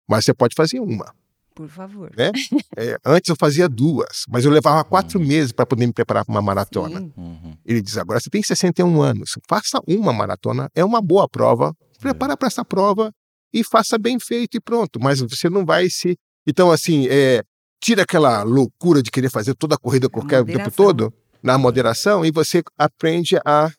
mas 0.08 0.26
você 0.26 0.34
pode 0.34 0.56
fazer 0.56 0.80
uma. 0.80 1.14
Por 1.56 1.68
favor. 1.68 2.12
Né? 2.16 2.32
É, 2.78 2.98
antes 3.06 3.30
eu 3.30 3.36
fazia 3.38 3.68
duas, 3.68 4.24
mas 4.30 4.46
eu 4.46 4.52
levava 4.52 4.84
quatro 4.84 5.20
uhum. 5.20 5.26
meses 5.26 5.52
para 5.52 5.66
poder 5.66 5.86
me 5.86 5.94
preparar 5.94 6.26
para 6.26 6.34
uma 6.34 6.42
maratona. 6.42 7.02
Uhum. 7.18 7.58
Ele 7.66 7.82
diz, 7.82 7.98
agora 7.98 8.20
você 8.20 8.30
tem 8.30 8.42
61 8.42 9.02
anos, 9.02 9.38
faça 9.48 9.82
uma 9.88 10.14
maratona, 10.14 10.70
é 10.74 10.84
uma 10.84 11.02
boa 11.02 11.28
prova, 11.28 11.76
prepara 12.00 12.34
é. 12.34 12.36
para 12.36 12.48
essa 12.48 12.64
prova 12.64 13.12
e 13.54 13.64
faça 13.64 13.98
bem 13.98 14.20
feito 14.20 14.56
e 14.56 14.62
pronto, 14.62 15.00
mas 15.00 15.20
você 15.20 15.50
não 15.50 15.66
vai 15.66 15.90
se... 15.90 16.18
Então, 16.48 16.72
assim, 16.72 17.08
é, 17.10 17.44
tira 17.82 18.04
aquela 18.04 18.44
loucura 18.44 19.04
de 19.04 19.12
querer 19.12 19.30
fazer 19.30 19.54
toda 19.56 19.76
a 19.76 19.78
corrida 19.78 20.10
qualquer 20.10 20.44
tempo 20.46 20.72
todo, 20.72 21.14
na 21.44 21.58
moderação, 21.58 22.24
e 22.24 22.32
você 22.32 22.64
aprende 22.78 23.38
a 23.46 23.72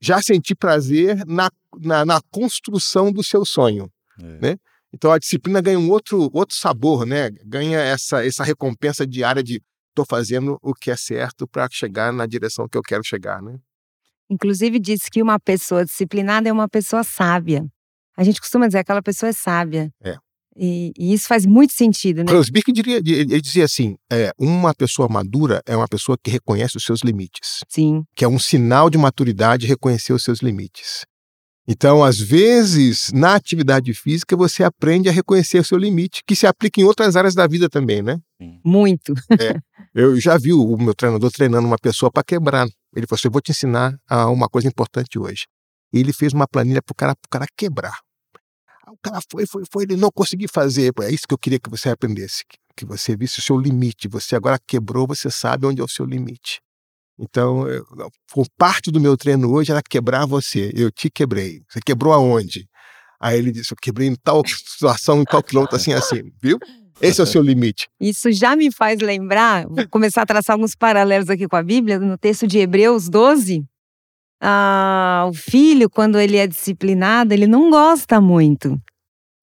já 0.00 0.22
sentir 0.22 0.54
prazer 0.54 1.24
na, 1.26 1.50
na, 1.78 2.04
na 2.04 2.20
construção 2.30 3.12
do 3.12 3.22
seu 3.22 3.44
sonho, 3.44 3.90
é. 4.18 4.38
né? 4.40 4.56
Então 4.92 5.12
a 5.12 5.18
disciplina 5.18 5.60
ganha 5.60 5.78
um 5.78 5.90
outro, 5.90 6.30
outro 6.32 6.56
sabor, 6.56 7.04
né? 7.04 7.30
Ganha 7.44 7.78
essa, 7.78 8.24
essa 8.24 8.42
recompensa 8.42 9.06
diária 9.06 9.42
de 9.42 9.60
estou 9.90 10.06
fazendo 10.08 10.58
o 10.62 10.72
que 10.72 10.90
é 10.90 10.96
certo 10.96 11.46
para 11.46 11.68
chegar 11.70 12.12
na 12.12 12.26
direção 12.26 12.68
que 12.68 12.78
eu 12.78 12.82
quero 12.82 13.04
chegar, 13.04 13.42
né? 13.42 13.58
Inclusive 14.30 14.78
diz 14.78 15.08
que 15.10 15.22
uma 15.22 15.40
pessoa 15.40 15.84
disciplinada 15.84 16.48
é 16.48 16.52
uma 16.52 16.68
pessoa 16.68 17.02
sábia. 17.02 17.66
A 18.16 18.22
gente 18.22 18.40
costuma 18.40 18.66
dizer 18.66 18.78
que 18.78 18.82
aquela 18.82 19.02
pessoa 19.02 19.30
é 19.30 19.32
sábia. 19.32 19.90
É. 20.02 20.16
E, 20.56 20.92
e, 20.98 21.14
isso 21.14 21.28
faz 21.28 21.46
muito 21.46 21.72
sentido, 21.72 22.24
né? 22.24 22.32
Rosbirk 22.32 22.72
diria, 22.72 22.96
ele 22.96 23.40
dizia 23.40 23.64
assim: 23.64 23.96
é, 24.10 24.32
uma 24.36 24.74
pessoa 24.74 25.08
madura 25.08 25.62
é 25.64 25.76
uma 25.76 25.86
pessoa 25.86 26.18
que 26.20 26.30
reconhece 26.30 26.76
os 26.76 26.82
seus 26.82 27.00
limites. 27.02 27.60
Sim. 27.68 28.02
Que 28.16 28.24
é 28.24 28.28
um 28.28 28.40
sinal 28.40 28.90
de 28.90 28.98
maturidade 28.98 29.66
reconhecer 29.66 30.12
os 30.12 30.24
seus 30.24 30.40
limites. 30.40 31.04
Então, 31.70 32.02
às 32.02 32.18
vezes, 32.18 33.12
na 33.12 33.34
atividade 33.34 33.92
física, 33.92 34.34
você 34.34 34.64
aprende 34.64 35.06
a 35.10 35.12
reconhecer 35.12 35.58
o 35.58 35.64
seu 35.64 35.76
limite, 35.76 36.22
que 36.26 36.34
se 36.34 36.46
aplica 36.46 36.80
em 36.80 36.84
outras 36.84 37.14
áreas 37.14 37.34
da 37.34 37.46
vida 37.46 37.68
também, 37.68 38.00
né? 38.00 38.18
Muito. 38.64 39.12
É. 39.38 39.60
Eu 39.94 40.18
já 40.18 40.38
vi 40.38 40.52
o 40.52 40.76
meu 40.78 40.94
treinador 40.94 41.30
treinando 41.30 41.66
uma 41.66 41.76
pessoa 41.76 42.10
para 42.10 42.22
quebrar. 42.22 42.66
Ele 42.96 43.06
falou 43.06 43.18
assim: 43.18 43.28
Eu 43.28 43.32
vou 43.32 43.42
te 43.42 43.50
ensinar 43.50 43.98
uma 44.10 44.48
coisa 44.48 44.66
importante 44.66 45.18
hoje. 45.18 45.44
E 45.92 45.98
ele 45.98 46.12
fez 46.12 46.32
uma 46.32 46.46
planilha 46.48 46.80
para 46.80 46.92
o 46.92 46.94
cara, 46.94 47.14
cara 47.30 47.46
quebrar. 47.54 47.98
O 48.88 48.96
cara 49.02 49.20
foi, 49.30 49.46
foi, 49.46 49.64
foi, 49.70 49.84
ele 49.84 49.96
não 49.96 50.10
conseguiu 50.10 50.48
fazer. 50.50 50.92
É 51.02 51.10
isso 51.10 51.26
que 51.28 51.34
eu 51.34 51.38
queria 51.38 51.58
que 51.58 51.68
você 51.68 51.90
aprendesse, 51.90 52.44
que 52.76 52.86
você 52.86 53.14
visse 53.14 53.40
o 53.40 53.42
seu 53.42 53.58
limite. 53.58 54.08
Você 54.08 54.36
agora 54.36 54.58
quebrou, 54.66 55.06
você 55.06 55.30
sabe 55.30 55.66
onde 55.66 55.80
é 55.80 55.84
o 55.84 55.88
seu 55.88 56.06
limite. 56.06 56.60
Então, 57.18 57.66
eu, 57.66 57.84
parte 58.56 58.90
do 58.92 59.00
meu 59.00 59.16
treino 59.16 59.50
hoje 59.50 59.72
era 59.72 59.82
quebrar 59.82 60.24
você. 60.24 60.70
Eu 60.74 60.90
te 60.90 61.10
quebrei. 61.10 61.60
Você 61.68 61.80
quebrou 61.84 62.12
aonde? 62.12 62.66
Aí 63.20 63.36
ele 63.36 63.50
disse: 63.50 63.72
Eu 63.72 63.76
quebrei 63.80 64.06
em 64.06 64.14
tal 64.14 64.42
situação, 64.46 65.20
em 65.20 65.24
tal 65.24 65.42
quilômetro, 65.42 65.76
assim, 65.76 65.92
assim, 65.92 66.30
viu? 66.40 66.58
Esse 67.00 67.20
é 67.20 67.24
o 67.24 67.26
seu 67.26 67.42
limite. 67.42 67.88
Isso 68.00 68.30
já 68.32 68.56
me 68.56 68.72
faz 68.72 69.00
lembrar, 69.00 69.66
vou 69.68 69.88
começar 69.88 70.22
a 70.22 70.26
traçar 70.26 70.54
alguns 70.54 70.74
paralelos 70.74 71.30
aqui 71.30 71.46
com 71.46 71.56
a 71.56 71.62
Bíblia, 71.62 71.98
no 71.98 72.18
texto 72.18 72.46
de 72.46 72.58
Hebreus 72.58 73.08
12. 73.08 73.64
Ah, 74.40 75.26
o 75.28 75.32
filho, 75.32 75.88
quando 75.88 76.18
ele 76.18 76.36
é 76.36 76.46
disciplinado, 76.46 77.32
ele 77.32 77.46
não 77.46 77.70
gosta 77.70 78.20
muito. 78.20 78.80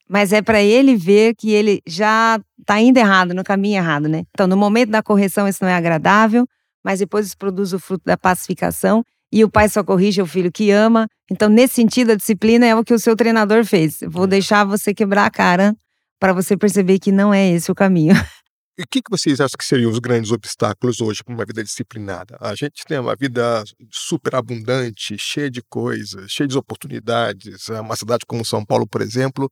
Mas 0.08 0.32
é 0.32 0.42
para 0.42 0.62
ele 0.62 0.96
ver 0.96 1.34
que 1.36 1.52
ele 1.52 1.82
já 1.88 2.40
está 2.60 2.80
indo 2.80 2.98
errado, 2.98 3.34
no 3.34 3.44
caminho 3.44 3.78
errado, 3.78 4.08
né? 4.08 4.24
Então, 4.32 4.48
no 4.48 4.56
momento 4.56 4.90
da 4.90 5.02
correção, 5.02 5.48
isso 5.48 5.60
não 5.62 5.70
é 5.70 5.76
agradável 5.76 6.46
mas 6.86 7.00
depois 7.00 7.34
produz 7.34 7.74
o 7.74 7.80
fruto 7.80 8.04
da 8.06 8.15
pacificação 8.15 9.04
e 9.34 9.43
o 9.43 9.50
pai 9.50 9.67
só 9.67 9.84
corrige 9.84 10.21
o 10.21 10.26
filho 10.28 10.52
que 10.52 10.69
ama. 10.69 11.08
Então, 11.30 11.50
nesse 11.50 11.74
sentido, 11.74 12.12
a 12.12 12.15
disciplina 12.15 12.67
é 12.67 12.76
o 12.76 12.84
que 12.84 12.93
o 12.93 13.00
seu 13.00 13.15
treinador 13.15 13.65
fez. 13.65 14.00
vou 14.08 14.26
é. 14.26 14.28
deixar 14.28 14.63
você 14.63 14.93
quebrar 14.93 15.26
a 15.26 15.32
cara 15.32 15.76
para 16.19 16.32
você 16.32 16.56
perceber 16.56 17.00
que 17.00 17.12
não 17.12 17.34
é 17.34 17.50
esse 17.50 17.71
o 17.71 17.76
caminho. 17.76 18.13
E 18.78 18.82
o 18.82 18.88
que, 18.91 19.02
que 19.02 19.10
vocês 19.10 19.39
acham 19.39 19.56
que 19.58 19.63
seriam 19.63 19.89
os 19.89 20.00
grandes 20.00 20.34
obstáculos 20.34 21.00
hoje 21.00 21.24
para 21.24 21.34
uma 21.34 21.45
vida 21.45 21.63
disciplinada? 21.63 22.36
A 22.41 22.54
gente 22.56 22.84
tem 22.86 23.00
uma 23.00 23.15
vida 23.15 23.63
super 23.89 24.36
abundante, 24.36 25.17
cheia 25.17 25.50
de 25.50 25.62
coisas, 25.62 26.30
cheia 26.30 26.45
de 26.45 26.58
oportunidades. 26.58 27.69
Uma 27.69 27.95
cidade 27.95 28.26
como 28.28 28.43
São 28.43 28.65
Paulo, 28.65 28.86
por 28.86 29.02
exemplo, 29.02 29.50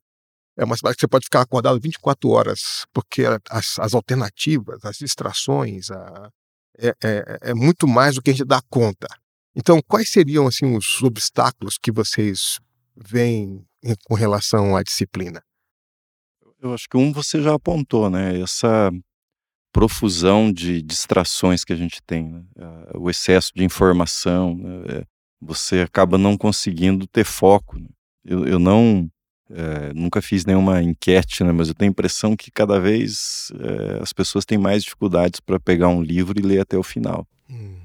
é 0.58 0.64
uma 0.66 0.76
cidade 0.76 0.96
que 0.96 1.00
você 1.00 1.08
pode 1.08 1.24
ficar 1.24 1.40
acordado 1.40 1.80
24 1.80 2.28
horas, 2.28 2.84
porque 2.92 3.22
as, 3.48 3.78
as 3.78 3.94
alternativas, 3.94 4.84
as 4.84 4.98
distrações, 4.98 5.90
a, 5.90 6.30
é, 6.78 6.94
é, 7.02 7.38
é 7.50 7.54
muito 7.54 7.86
mais 7.86 8.14
do 8.14 8.22
que 8.22 8.30
a 8.30 8.32
gente 8.32 8.46
dá 8.46 8.60
conta. 8.68 9.06
Então, 9.56 9.80
quais 9.86 10.10
seriam 10.10 10.46
assim 10.46 10.76
os 10.76 11.02
obstáculos 11.02 11.78
que 11.78 11.92
vocês 11.92 12.58
veem 12.96 13.64
com 14.04 14.14
relação 14.14 14.76
à 14.76 14.82
disciplina? 14.82 15.42
Eu 16.60 16.72
acho 16.72 16.88
que 16.88 16.96
um 16.96 17.12
você 17.12 17.42
já 17.42 17.54
apontou, 17.54 18.08
né? 18.08 18.40
Essa 18.40 18.90
profusão 19.72 20.52
de 20.52 20.80
distrações 20.80 21.64
que 21.64 21.72
a 21.72 21.76
gente 21.76 22.00
tem, 22.02 22.30
né? 22.30 22.44
o 22.94 23.10
excesso 23.10 23.50
de 23.54 23.64
informação, 23.64 24.56
né? 24.56 25.00
É, 25.00 25.04
você 25.40 25.80
acaba 25.80 26.16
não 26.16 26.38
conseguindo 26.38 27.06
ter 27.06 27.24
foco. 27.24 27.78
Né? 27.78 27.88
Eu, 28.24 28.46
eu 28.46 28.58
não 28.58 29.10
é, 29.50 29.92
nunca 29.94 30.22
fiz 30.22 30.44
nenhuma 30.44 30.82
enquete, 30.82 31.44
né, 31.44 31.52
mas 31.52 31.68
eu 31.68 31.74
tenho 31.74 31.90
a 31.90 31.92
impressão 31.92 32.36
que 32.36 32.50
cada 32.50 32.80
vez 32.80 33.52
é, 33.60 34.02
as 34.02 34.12
pessoas 34.12 34.44
têm 34.44 34.58
mais 34.58 34.82
dificuldades 34.82 35.40
para 35.40 35.60
pegar 35.60 35.88
um 35.88 36.02
livro 36.02 36.38
e 36.38 36.42
ler 36.42 36.60
até 36.60 36.76
o 36.76 36.82
final. 36.82 37.26
Hum. 37.48 37.76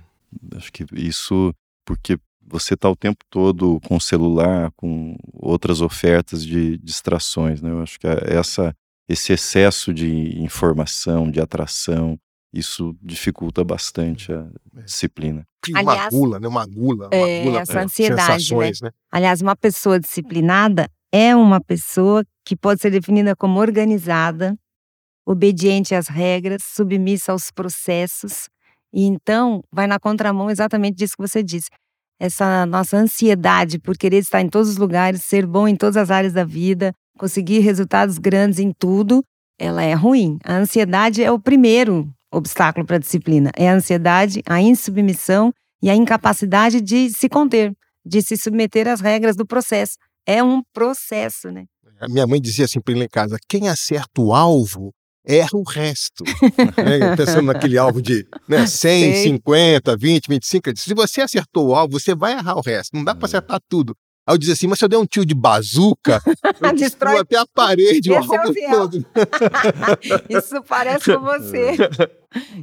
Acho 0.56 0.72
que 0.72 0.86
isso 0.94 1.54
porque 1.86 2.18
você 2.50 2.74
está 2.74 2.90
o 2.90 2.96
tempo 2.96 3.24
todo 3.30 3.80
com 3.82 3.98
o 3.98 4.02
celular, 4.02 4.72
com 4.76 5.16
outras 5.34 5.82
ofertas 5.82 6.46
de 6.46 6.78
distrações. 6.78 7.62
Né? 7.62 7.70
Eu 7.70 7.82
acho 7.82 8.00
que 8.00 8.08
essa, 8.08 8.76
esse 9.08 9.34
excesso 9.34 9.94
de 9.94 10.40
informação, 10.42 11.30
de 11.30 11.40
atração, 11.40 12.18
isso 12.52 12.96
dificulta 13.02 13.64
bastante 13.64 14.32
a 14.32 14.48
é. 14.78 14.82
disciplina. 14.82 15.46
Uma 15.70 15.80
Aliás, 15.80 16.10
gula, 16.14 16.40
né? 16.40 16.48
Uma 16.48 16.66
gula, 16.66 17.08
uma 17.08 17.16
é, 17.16 17.44
gula 17.44 17.60
essa 17.60 17.82
ansiedade, 17.82 18.56
né? 18.56 18.72
né? 18.82 18.92
Aliás, 19.12 19.42
uma 19.42 19.56
pessoa 19.56 20.00
disciplinada, 20.00 20.90
é 21.12 21.36
uma 21.36 21.62
pessoa 21.62 22.24
que 22.46 22.56
pode 22.56 22.82
ser 22.82 22.92
definida 22.92 23.36
como 23.36 23.60
organizada, 23.60 24.56
obediente 25.26 25.94
às 25.94 26.08
regras, 26.08 26.64
submissa 26.64 27.32
aos 27.32 27.52
processos, 27.52 28.48
e 28.92 29.04
então 29.04 29.62
vai 29.72 29.86
na 29.86 30.00
contramão 30.00 30.50
exatamente 30.50 30.98
disso 30.98 31.14
que 31.16 31.28
você 31.28 31.44
disse. 31.44 31.70
Essa 32.20 32.66
nossa 32.66 32.98
ansiedade 32.98 33.80
por 33.80 33.98
querer 33.98 34.18
estar 34.18 34.42
em 34.42 34.50
todos 34.50 34.70
os 34.70 34.78
lugares, 34.78 35.24
ser 35.24 35.46
bom 35.46 35.68
em 35.68 35.76
todas 35.76 35.96
as 35.96 36.12
áreas 36.12 36.34
da 36.34 36.44
vida, 36.44 36.94
conseguir 37.18 37.60
resultados 37.60 38.18
grandes 38.18 38.60
em 38.60 38.74
tudo, 38.74 39.24
ela 39.60 39.84
é 39.84 39.94
ruim. 39.94 40.38
A 40.44 40.56
ansiedade 40.56 41.24
é 41.24 41.32
o 41.32 41.40
primeiro 41.40 42.10
obstáculo 42.32 42.86
para 42.86 42.96
a 42.96 43.00
disciplina. 43.00 43.52
É 43.56 43.70
a 43.70 43.74
ansiedade, 43.74 44.42
a 44.48 44.62
insubmissão 44.62 45.54
e 45.82 45.90
a 45.90 45.96
incapacidade 45.96 46.82
de 46.82 47.10
se 47.10 47.30
conter, 47.30 47.74
de 48.06 48.22
se 48.22 48.38
submeter 48.38 48.88
às 48.88 49.02
regras 49.02 49.36
do 49.36 49.46
processo. 49.46 49.98
É 50.30 50.44
um 50.44 50.62
processo, 50.72 51.50
né? 51.50 51.66
A 52.00 52.08
minha 52.08 52.28
mãe 52.28 52.40
dizia 52.40 52.66
assim 52.66 52.80
para 52.80 52.94
ele 52.94 53.06
em 53.06 53.10
casa: 53.10 53.40
quem 53.48 53.68
acerta 53.68 54.22
o 54.22 54.32
alvo 54.32 54.94
erra 55.26 55.50
o 55.54 55.64
resto. 55.64 56.24
né? 56.78 57.16
Pensando 57.16 57.48
naquele 57.48 57.78
alvo 57.78 58.00
de 58.00 58.28
né, 58.48 58.66
100, 58.66 59.14
Sim. 59.16 59.24
50, 59.36 59.98
20, 59.98 60.28
25. 60.28 60.74
Disse, 60.74 60.86
se 60.86 60.94
você 60.94 61.22
acertou 61.22 61.70
o 61.70 61.76
alvo, 61.76 62.00
você 62.00 62.14
vai 62.14 62.34
errar 62.34 62.58
o 62.58 62.62
resto. 62.62 62.96
Não 62.96 63.04
dá 63.04 63.16
para 63.16 63.26
acertar 63.26 63.60
tudo. 63.68 63.96
Aí 64.26 64.36
eu 64.36 64.38
dizia 64.38 64.54
assim, 64.54 64.68
mas 64.68 64.78
se 64.78 64.86
eu 64.86 64.90
der 64.90 64.98
um 64.98 65.06
tiro 65.06 65.26
de 65.26 65.34
bazuca, 65.34 66.22
eu 66.62 66.76
destruo 66.76 67.18
até 67.18 67.38
a 67.38 67.46
parede, 67.48 68.12
o 68.12 68.18
alvo 68.18 68.36
é 68.36 68.70
todo. 68.70 69.06
Isso 70.30 70.62
parece 70.64 71.16
com 71.16 71.22
você. 71.22 71.76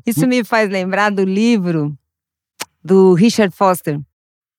Isso 0.06 0.26
me 0.28 0.44
faz 0.44 0.70
lembrar 0.70 1.10
do 1.10 1.24
livro 1.24 1.96
do 2.84 3.14
Richard 3.14 3.54
Foster. 3.54 3.98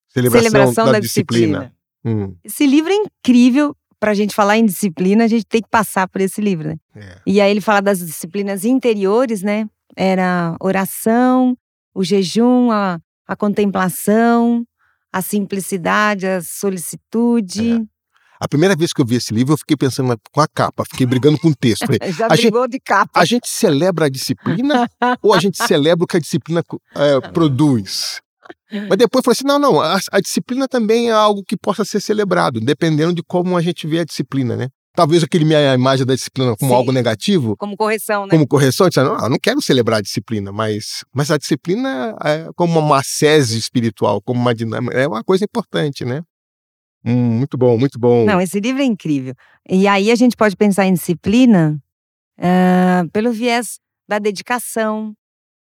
Celebração, 0.09 0.49
Celebração 0.49 0.85
da, 0.85 0.91
da, 0.93 0.99
disciplina. 0.99 1.59
disciplina. 1.59 1.76
Hum. 2.05 2.35
Esse 2.43 2.65
livro 2.65 2.91
é 2.91 2.95
incrível. 2.95 3.75
Para 3.99 4.11
a 4.11 4.13
gente 4.13 4.35
falar 4.35 4.57
em 4.57 4.65
disciplina, 4.65 5.23
a 5.23 5.27
gente 5.27 5.45
tem 5.45 5.61
que 5.61 5.69
passar 5.69 6.07
por 6.07 6.21
esse 6.21 6.39
livro, 6.39 6.67
né? 6.67 6.75
É. 6.95 7.21
E 7.25 7.41
aí 7.41 7.49
ele 7.49 7.61
fala 7.61 7.81
das 7.81 7.97
disciplinas 7.97 8.63
interiores, 8.63 9.41
né? 9.41 9.67
Era 9.95 10.55
oração, 10.59 11.57
o 11.95 12.03
jejum, 12.03 12.69
a, 12.69 12.99
a 13.27 13.35
contemplação, 13.35 14.63
a 15.11 15.21
simplicidade, 15.21 16.27
a 16.27 16.41
solicitude. 16.43 17.71
É. 17.71 17.97
A 18.39 18.47
primeira 18.47 18.75
vez 18.75 18.93
que 18.93 19.01
eu 19.01 19.05
vi 19.05 19.15
esse 19.15 19.33
livro, 19.33 19.53
eu 19.53 19.57
fiquei 19.57 19.75
pensando 19.75 20.15
com 20.31 20.41
a 20.41 20.47
capa, 20.47 20.85
fiquei 20.85 21.07
brigando 21.07 21.39
com 21.39 21.47
o 21.47 21.55
texto. 21.55 21.85
Já 22.15 22.27
brigou 22.29 22.63
gente, 22.63 22.71
de 22.73 22.79
capa. 22.79 23.19
A 23.19 23.25
gente 23.25 23.49
celebra 23.49 24.05
a 24.05 24.09
disciplina 24.09 24.87
ou 25.23 25.33
a 25.33 25.39
gente 25.39 25.57
celebra 25.57 26.03
o 26.03 26.07
que 26.07 26.17
a 26.17 26.19
disciplina 26.19 26.63
é, 26.95 27.31
produz? 27.31 28.21
Mas 28.71 28.97
depois 28.97 29.23
falou 29.23 29.33
assim: 29.33 29.45
não, 29.45 29.59
não, 29.59 29.81
a, 29.81 29.99
a, 30.11 30.19
disciplina 30.19 30.67
também 30.67 31.09
é 31.09 31.13
algo 31.13 31.43
que 31.43 31.55
possa 31.57 31.85
ser 31.85 32.01
celebrado, 32.01 32.59
dependendo 32.59 33.13
de 33.13 33.23
como 33.23 33.55
a 33.57 33.61
gente 33.61 33.87
vê 33.87 33.99
a 33.99 34.05
disciplina, 34.05 34.55
né? 34.55 34.69
Talvez 34.95 35.23
aquele 35.23 35.45
minha 35.45 35.75
imagem 35.75 36.07
da 36.07 36.15
disciplina 36.15 36.55
como 36.57 36.71
Sim. 36.71 36.75
algo 36.75 36.91
negativo. 36.91 37.55
Como 37.55 37.77
correção, 37.77 38.25
né? 38.25 38.31
Como 38.31 38.47
correção, 38.47 38.89
disse, 38.89 39.03
não, 39.03 39.15
eu 39.15 39.29
não 39.29 39.37
quero 39.37 39.61
celebrar 39.61 39.99
a 39.99 40.01
disciplina, 40.01 40.51
mas, 40.51 41.03
mas 41.13 41.29
a 41.29 41.37
disciplina 41.37 42.17
é 42.23 42.49
como 42.55 42.79
uma 42.79 43.03
sese 43.03 43.59
espiritual, 43.59 44.19
como 44.19 44.41
uma 44.41 44.55
dinâmica, 44.55 44.97
é 44.97 45.07
uma 45.07 45.23
coisa 45.23 45.45
importante, 45.45 46.03
né? 46.03 46.23
Hum, 47.05 47.37
muito 47.37 47.57
bom, 47.59 47.77
muito 47.77 47.99
bom. 47.99 48.25
Não, 48.25 48.41
esse 48.41 48.59
livro 48.59 48.81
é 48.81 48.85
incrível. 48.85 49.35
E 49.69 49.87
aí 49.87 50.11
a 50.11 50.15
gente 50.15 50.35
pode 50.35 50.55
pensar 50.55 50.87
em 50.87 50.93
disciplina 50.93 51.79
uh, 52.39 53.07
pelo 53.11 53.31
viés 53.31 53.79
da 54.09 54.17
dedicação, 54.17 55.13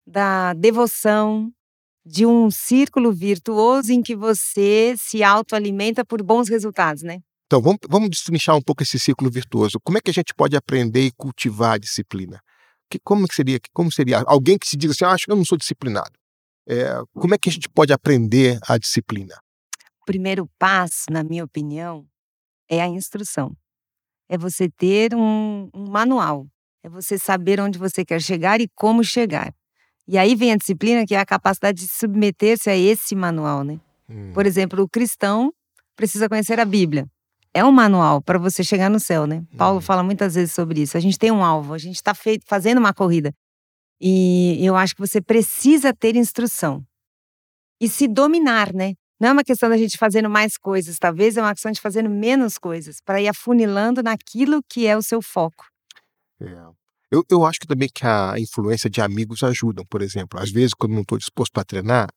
da 0.07 0.53
devoção, 0.53 1.51
de 2.05 2.27
um 2.27 2.51
círculo 2.51 3.13
virtuoso 3.13 3.93
em 3.93 4.03
que 4.03 4.17
você 4.17 4.95
se 4.99 5.23
autoalimenta 5.23 6.05
por 6.05 6.23
bons 6.23 6.49
resultados, 6.49 7.03
né? 7.03 7.21
Então, 7.47 7.61
vamos, 7.61 7.79
vamos 7.89 8.11
destrinchar 8.11 8.57
um 8.57 8.63
pouco 8.63 8.83
esse 8.83 8.99
círculo 8.99 9.31
virtuoso. 9.31 9.79
Como 9.85 9.99
é 9.99 10.01
que 10.01 10.11
a 10.11 10.15
gente 10.15 10.35
pode 10.35 10.57
aprender 10.57 11.03
e 11.03 11.13
cultivar 11.13 11.75
a 11.75 11.79
disciplina? 11.79 12.41
Que, 12.91 12.99
como 12.99 13.31
seria? 13.31 13.61
Como 13.73 13.93
seria? 13.93 14.23
Alguém 14.27 14.59
que 14.59 14.67
se 14.67 14.77
diz 14.77 14.91
assim, 14.91 15.05
ah, 15.05 15.11
acho 15.11 15.27
que 15.27 15.33
eu 15.33 15.37
não 15.37 15.45
sou 15.45 15.59
disciplinado. 15.59 16.13
É, 16.67 16.99
como 17.15 17.35
é 17.35 17.39
que 17.39 17.49
a 17.49 17.53
gente 17.53 17.69
pode 17.69 17.93
aprender 17.93 18.59
a 18.67 18.79
disciplina? 18.79 19.35
O 20.01 20.05
primeiro 20.05 20.49
passo, 20.59 21.05
na 21.11 21.23
minha 21.23 21.45
opinião, 21.45 22.07
é 22.69 22.81
a 22.81 22.89
instrução. 22.89 23.55
É 24.29 24.39
você 24.39 24.69
ter 24.69 25.15
um, 25.15 25.69
um 25.75 25.91
manual. 25.91 26.47
É 26.83 26.89
você 26.89 27.19
saber 27.19 27.61
onde 27.61 27.79
você 27.79 28.05
quer 28.05 28.21
chegar 28.21 28.61
e 28.61 28.69
como 28.75 29.05
chegar. 29.05 29.55
E 30.07 30.19
aí 30.19 30.35
vem 30.35 30.53
a 30.53 30.57
disciplina, 30.57 31.07
que 31.07 31.15
é 31.15 31.21
a 31.21 31.27
capacidade 31.27 31.81
de 31.81 31.89
submeter-se 31.89 32.69
a 32.69 32.77
esse 32.77 33.15
manual, 33.15 33.63
né? 33.63 33.81
Hum. 34.09 34.33
Por 34.33 34.47
exemplo, 34.47 34.83
o 34.83 34.89
cristão 34.89 35.53
precisa 35.97 36.29
conhecer 36.29 36.59
a 36.59 36.65
Bíblia. 36.65 37.07
É 37.55 37.65
um 37.65 37.71
manual 37.71 38.21
para 38.23 38.39
você 38.39 38.65
chegar 38.65 38.89
no 38.89 38.99
céu, 38.99 39.27
né? 39.27 39.45
Hum. 39.53 39.57
Paulo 39.57 39.81
fala 39.81 40.03
muitas 40.03 40.35
vezes 40.35 40.53
sobre 40.53 40.83
isso. 40.83 40.97
A 40.97 41.01
gente 41.01 41.19
tem 41.19 41.31
um 41.31 41.45
alvo, 41.45 41.75
a 41.75 41.79
gente 41.79 41.97
está 41.97 42.13
fazendo 42.47 42.79
uma 42.79 42.93
corrida. 42.93 43.33
E 44.01 44.59
eu 44.61 44.75
acho 44.75 44.95
que 44.95 45.01
você 45.01 45.21
precisa 45.21 45.95
ter 45.95 46.17
instrução. 46.17 46.85
E 47.81 47.89
se 47.89 48.09
dominar, 48.09 48.73
né? 48.73 48.95
Não 49.21 49.29
é 49.29 49.33
uma 49.33 49.45
questão 49.45 49.69
da 49.69 49.77
gente 49.77 49.97
fazendo 49.97 50.29
mais 50.29 50.59
coisas, 50.59 50.99
talvez 50.99 51.37
é 51.37 51.41
uma 51.41 51.53
questão 51.53 51.71
de 51.71 51.81
fazendo 51.81 52.11
menos 52.11 52.59
coisas, 52.59 53.01
para 53.01 53.21
ir 53.21 53.29
afunilando 53.29 54.03
naquilo 54.03 54.61
que 54.69 54.85
é 54.85 54.97
o 54.97 55.03
seu 55.03 55.23
foco. 55.23 55.65
É. 56.41 56.82
Eu, 57.13 57.23
eu 57.31 57.45
acho 57.45 57.61
que 57.61 57.67
também 57.67 57.89
que 57.95 58.07
a 58.07 58.35
influência 58.39 58.89
de 58.89 59.01
amigos 59.03 59.43
ajudam, 59.43 59.85
por 59.89 60.01
exemplo. 60.01 60.41
Às 60.41 60.51
vezes, 60.51 60.73
quando 60.73 60.93
não 60.95 61.03
estou 61.03 61.19
disposto 61.19 61.59
a 61.59 61.65
treinar, 61.65 62.09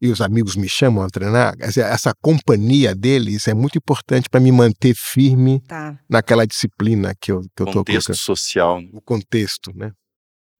e 0.00 0.08
os 0.10 0.20
amigos 0.20 0.54
me 0.54 0.68
chamam 0.68 1.02
a 1.04 1.08
treinar, 1.08 1.54
essa, 1.58 2.12
companhia 2.22 2.94
deles 2.94 3.48
é 3.48 3.52
muito 3.54 3.76
importante 3.78 4.28
para 4.30 4.38
me 4.38 4.52
manter 4.52 4.94
firme 4.94 5.60
Tá. 5.66 5.98
naquela 6.08 6.46
disciplina 6.46 7.12
que 7.20 7.32
eu 7.32 7.40
estou 7.40 7.66
Contexto 7.66 8.06
colocando. 8.06 8.16
social. 8.16 8.80
né? 8.80 8.88
O 8.92 9.00
contexto, 9.00 9.72
né? 9.74 9.90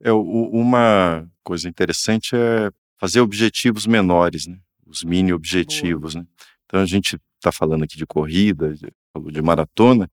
É, 0.03 0.11
o- 0.11 0.51
uma 0.53 1.25
coisa 1.45 1.69
interessante 1.69 2.35
é 2.35 2.69
fazer 2.99 3.21
objetivos 3.21 3.87
menores, 3.87 4.47
né? 4.49 4.59
Os 4.85 5.05
mini 5.05 5.33
objetivos, 5.33 6.17
né? 6.17 6.25
Então 6.67 6.81
a 6.81 6.87
gente 6.87 7.17
está 7.37 7.53
falando 7.53 7.85
aqui 7.85 7.97
de 7.97 8.07
corrida, 8.07 8.75
de, 8.75 8.91
de 9.33 9.43
maratona, 9.43 10.11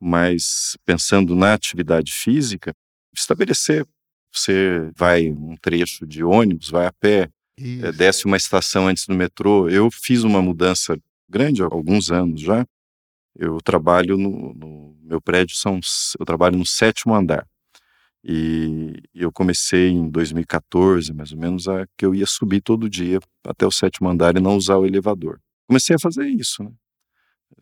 mas 0.00 0.76
pensando 0.84 1.34
na 1.34 1.52
atividade 1.54 2.12
física, 2.12 2.72
estabelecer, 3.20 3.86
você 4.32 4.90
vai 4.96 5.30
um 5.30 5.56
trecho 5.56 6.06
de 6.06 6.22
ônibus, 6.22 6.70
vai 6.70 6.86
a 6.86 6.92
pé, 6.92 7.30
Isso. 7.56 7.92
desce 7.92 8.24
uma 8.26 8.36
estação 8.36 8.88
antes 8.88 9.06
do 9.06 9.14
metrô. 9.14 9.68
Eu 9.68 9.90
fiz 9.90 10.22
uma 10.22 10.42
mudança 10.42 10.98
grande 11.28 11.62
há 11.62 11.66
alguns 11.66 12.10
anos 12.10 12.40
já. 12.40 12.66
Eu 13.34 13.60
trabalho 13.60 14.16
no, 14.16 14.54
no 14.54 14.96
meu 15.02 15.20
prédio 15.20 15.56
são 15.56 15.80
eu 16.18 16.26
trabalho 16.26 16.58
no 16.58 16.66
sétimo 16.66 17.14
andar 17.14 17.46
e 18.22 19.00
eu 19.14 19.30
comecei 19.32 19.88
em 19.88 20.10
2014 20.10 21.12
mais 21.14 21.32
ou 21.32 21.38
menos 21.38 21.68
a 21.68 21.86
que 21.96 22.04
eu 22.04 22.14
ia 22.14 22.26
subir 22.26 22.60
todo 22.60 22.90
dia 22.90 23.20
até 23.44 23.66
o 23.66 23.70
sétimo 23.70 24.08
andar 24.08 24.36
e 24.36 24.40
não 24.40 24.56
usar 24.56 24.76
o 24.76 24.86
elevador. 24.86 25.40
Comecei 25.66 25.96
a 25.96 25.98
fazer 25.98 26.26
isso, 26.26 26.62
né? 26.62 26.70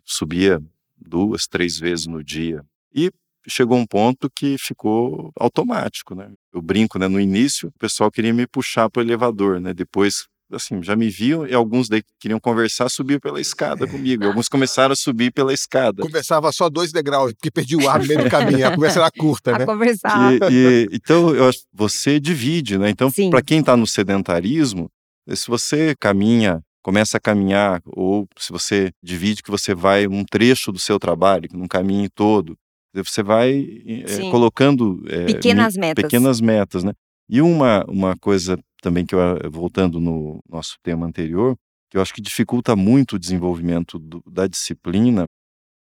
Subia 0.04 0.62
duas, 0.96 1.46
três 1.46 1.78
vezes 1.78 2.06
no 2.06 2.22
dia 2.22 2.64
e 2.94 3.10
chegou 3.48 3.78
um 3.78 3.86
ponto 3.86 4.28
que 4.34 4.56
ficou 4.58 5.30
automático, 5.38 6.14
né? 6.14 6.30
Eu 6.52 6.60
brinco, 6.62 6.98
né? 6.98 7.08
No 7.08 7.20
início, 7.20 7.68
o 7.68 7.78
pessoal 7.78 8.10
queria 8.10 8.32
me 8.32 8.46
puxar 8.46 8.88
para 8.90 9.00
o 9.00 9.04
elevador, 9.04 9.60
né? 9.60 9.72
Depois, 9.74 10.24
assim, 10.52 10.82
já 10.82 10.94
me 10.96 11.08
viam 11.08 11.46
e 11.46 11.54
alguns 11.54 11.88
daí 11.88 12.02
que 12.02 12.08
queriam 12.20 12.38
conversar 12.40 12.88
subiam 12.88 13.18
pela 13.20 13.40
escada 13.40 13.86
comigo. 13.86 14.24
E 14.24 14.26
alguns 14.26 14.48
começaram 14.48 14.92
a 14.92 14.96
subir 14.96 15.32
pela 15.32 15.52
escada. 15.52 16.02
Conversava 16.02 16.50
só 16.52 16.68
dois 16.70 16.92
degraus, 16.92 17.32
porque 17.32 17.50
perdi 17.50 17.76
o 17.76 17.88
ar 17.88 18.00
no 18.00 18.06
meio 18.06 18.24
do 18.24 18.30
caminho. 18.30 18.66
A 18.66 18.74
conversa 18.74 19.00
era 19.00 19.10
curta, 19.10 19.54
A 19.54 19.58
né? 19.58 19.66
conversar. 19.66 20.32
E- 20.34 20.38
e- 20.50 20.88
então, 20.92 21.34
eu 21.34 21.48
acho 21.48 21.58
que 21.60 21.66
você 21.72 22.18
divide, 22.20 22.78
né? 22.78 22.90
Então, 22.90 23.10
para 23.30 23.42
quem 23.42 23.60
está 23.60 23.76
no 23.76 23.86
sedentarismo, 23.86 24.88
se 25.34 25.46
você 25.48 25.94
caminha, 25.98 26.60
começa 26.82 27.16
a 27.16 27.20
caminhar, 27.20 27.80
ou 27.84 28.28
se 28.38 28.52
você 28.52 28.92
divide 29.02 29.42
que 29.42 29.50
você 29.50 29.74
vai 29.74 30.06
um 30.06 30.24
trecho 30.24 30.70
do 30.70 30.78
seu 30.78 30.98
trabalho, 31.00 31.48
que 31.48 31.56
não 31.56 31.66
caminhe 31.66 32.08
todo, 32.08 32.56
você 33.02 33.22
vai 33.22 33.66
Sim. 34.06 34.30
colocando 34.30 35.02
eh, 35.08 35.26
Pequenas 35.26 35.76
metas. 35.76 36.02
pequenas 36.02 36.40
metas, 36.40 36.84
né? 36.84 36.92
E 37.28 37.40
uma, 37.40 37.84
uma 37.88 38.16
coisa 38.16 38.58
também 38.82 39.04
que 39.04 39.14
eu, 39.14 39.20
eh, 39.20 39.48
voltando 39.50 39.98
no 40.00 40.38
nosso 40.48 40.76
tema 40.82 41.06
anterior, 41.06 41.56
que 41.90 41.96
eu 41.96 42.02
acho 42.02 42.14
que 42.14 42.20
dificulta 42.20 42.74
muito 42.76 43.16
o 43.16 43.18
desenvolvimento 43.18 43.98
do- 43.98 44.22
da 44.26 44.46
disciplina, 44.46 45.24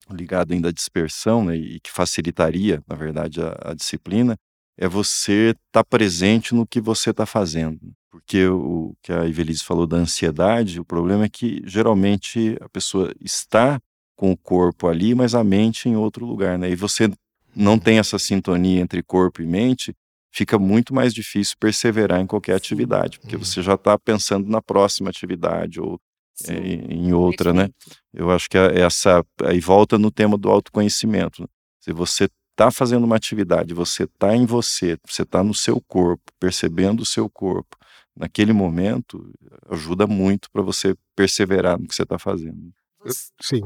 ligado 0.09 0.51
ainda 0.53 0.69
à 0.69 0.71
dispersão, 0.71 1.45
né, 1.45 1.55
e 1.55 1.79
que 1.79 1.89
facilitaria, 1.91 2.81
na 2.87 2.95
verdade, 2.95 3.39
a, 3.41 3.71
a 3.71 3.73
disciplina, 3.73 4.35
é 4.77 4.87
você 4.87 5.55
estar 5.67 5.83
presente 5.85 6.53
no 6.55 6.65
que 6.67 6.81
você 6.81 7.11
está 7.11 7.25
fazendo. 7.25 7.79
Porque 8.09 8.45
o 8.47 8.93
que 9.01 9.13
a 9.13 9.25
Ivelise 9.25 9.63
falou 9.63 9.87
da 9.87 9.95
ansiedade, 9.97 10.79
o 10.81 10.85
problema 10.85 11.25
é 11.25 11.29
que 11.29 11.61
geralmente 11.65 12.57
a 12.59 12.67
pessoa 12.67 13.13
está 13.21 13.79
com 14.21 14.31
o 14.31 14.37
corpo 14.37 14.87
ali, 14.87 15.15
mas 15.15 15.33
a 15.33 15.43
mente 15.43 15.89
em 15.89 15.95
outro 15.95 16.27
lugar, 16.27 16.55
né? 16.55 16.69
E 16.69 16.75
você 16.75 17.11
não 17.55 17.79
tem 17.79 17.97
essa 17.97 18.19
sintonia 18.19 18.79
entre 18.79 19.01
corpo 19.01 19.41
e 19.41 19.47
mente, 19.47 19.95
fica 20.31 20.59
muito 20.59 20.93
mais 20.93 21.11
difícil 21.11 21.55
perseverar 21.59 22.21
em 22.21 22.27
qualquer 22.27 22.53
atividade, 22.55 23.19
porque 23.19 23.35
Uhum. 23.35 23.43
você 23.43 23.63
já 23.63 23.73
está 23.73 23.97
pensando 23.97 24.47
na 24.47 24.61
próxima 24.61 25.09
atividade 25.09 25.81
ou 25.81 25.99
é, 26.47 26.53
em 26.55 27.13
outra, 27.13 27.51
né? 27.51 27.69
Eu 28.13 28.29
acho 28.29 28.47
que 28.47 28.57
a- 28.59 28.71
essa 28.75 29.23
aí 29.43 29.59
volta 29.59 29.97
no 29.97 30.11
tema 30.11 30.37
do 30.37 30.49
autoconhecimento. 30.49 31.41
né? 31.41 31.47
Se 31.79 31.91
você 31.91 32.29
está 32.51 32.69
fazendo 32.69 33.03
uma 33.05 33.15
atividade, 33.15 33.73
você 33.73 34.03
está 34.03 34.35
em 34.35 34.45
você, 34.45 34.97
você 35.07 35.23
está 35.23 35.43
no 35.43 35.53
seu 35.55 35.81
corpo, 35.87 36.23
percebendo 36.39 37.01
o 37.01 37.05
seu 37.07 37.27
corpo, 37.27 37.75
naquele 38.15 38.53
momento 38.53 39.31
ajuda 39.69 40.05
muito 40.05 40.49
para 40.51 40.61
você 40.61 40.95
perseverar 41.15 41.79
no 41.79 41.87
que 41.87 41.95
você 41.95 42.03
está 42.03 42.19
fazendo. 42.19 42.71
Eu- 43.03 43.11
sim. 43.41 43.61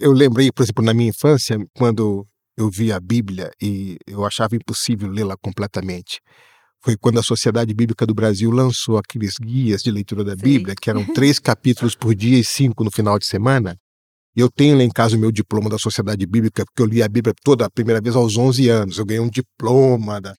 Eu 0.00 0.12
lembrei, 0.12 0.52
por 0.52 0.62
exemplo, 0.62 0.84
na 0.84 0.94
minha 0.94 1.10
infância, 1.10 1.58
quando 1.76 2.24
eu 2.56 2.70
vi 2.70 2.92
a 2.92 3.00
Bíblia 3.00 3.50
e 3.60 3.96
eu 4.06 4.24
achava 4.24 4.54
impossível 4.54 5.08
lê-la 5.08 5.36
completamente. 5.36 6.20
Foi 6.80 6.96
quando 6.96 7.18
a 7.18 7.22
Sociedade 7.22 7.74
Bíblica 7.74 8.06
do 8.06 8.14
Brasil 8.14 8.50
lançou 8.50 8.96
aqueles 8.98 9.34
guias 9.40 9.82
de 9.82 9.90
leitura 9.90 10.22
da 10.22 10.36
Sim. 10.36 10.42
Bíblia, 10.42 10.74
que 10.80 10.88
eram 10.88 11.04
três 11.12 11.38
capítulos 11.38 11.96
por 11.96 12.14
dia 12.14 12.38
e 12.38 12.44
cinco 12.44 12.84
no 12.84 12.90
final 12.90 13.18
de 13.18 13.26
semana. 13.26 13.76
E 14.36 14.40
eu 14.40 14.48
tenho 14.48 14.76
lá 14.76 14.84
em 14.84 14.88
casa 14.88 15.16
o 15.16 15.18
meu 15.18 15.32
diploma 15.32 15.68
da 15.68 15.78
Sociedade 15.78 16.24
Bíblica, 16.24 16.64
porque 16.64 16.80
eu 16.80 16.86
li 16.86 17.02
a 17.02 17.08
Bíblia 17.08 17.34
toda 17.42 17.66
a 17.66 17.70
primeira 17.70 18.00
vez 18.00 18.14
aos 18.14 18.36
11 18.36 18.68
anos. 18.68 18.98
Eu 18.98 19.04
ganhei 19.04 19.20
um 19.20 19.28
diploma. 19.28 20.20
Da... 20.20 20.32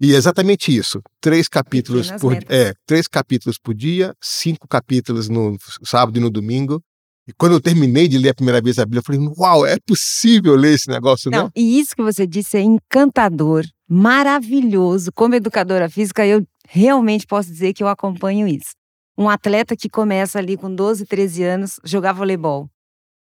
E 0.00 0.14
é 0.14 0.16
exatamente 0.16 0.74
isso. 0.74 1.02
Três 1.20 1.46
capítulos 1.46 2.10
por 2.12 2.32
é, 2.48 2.72
três 2.86 3.06
capítulos 3.06 3.58
por 3.62 3.74
dia, 3.74 4.14
cinco 4.22 4.66
capítulos 4.66 5.28
no 5.28 5.58
sábado 5.84 6.16
e 6.16 6.20
no 6.20 6.30
domingo. 6.30 6.82
E 7.26 7.32
quando 7.32 7.52
eu 7.52 7.60
terminei 7.60 8.06
de 8.06 8.18
ler 8.18 8.30
a 8.30 8.34
primeira 8.34 8.60
vez 8.60 8.78
a 8.78 8.84
Bíblia, 8.84 9.00
eu 9.00 9.04
falei, 9.04 9.20
uau, 9.38 9.64
é 9.66 9.76
possível 9.86 10.54
ler 10.54 10.74
esse 10.74 10.88
negócio, 10.88 11.30
Não, 11.30 11.44
né? 11.44 11.50
e 11.56 11.80
isso 11.80 11.96
que 11.96 12.02
você 12.02 12.26
disse 12.26 12.58
é 12.58 12.60
encantador, 12.60 13.64
maravilhoso. 13.88 15.10
Como 15.12 15.34
educadora 15.34 15.88
física, 15.88 16.26
eu 16.26 16.46
realmente 16.68 17.26
posso 17.26 17.50
dizer 17.50 17.72
que 17.72 17.82
eu 17.82 17.88
acompanho 17.88 18.46
isso. 18.46 18.72
Um 19.16 19.28
atleta 19.28 19.76
que 19.76 19.88
começa 19.88 20.38
ali 20.38 20.56
com 20.56 20.74
12, 20.74 21.06
13 21.06 21.42
anos 21.44 21.80
jogar 21.84 22.12
voleibol 22.12 22.68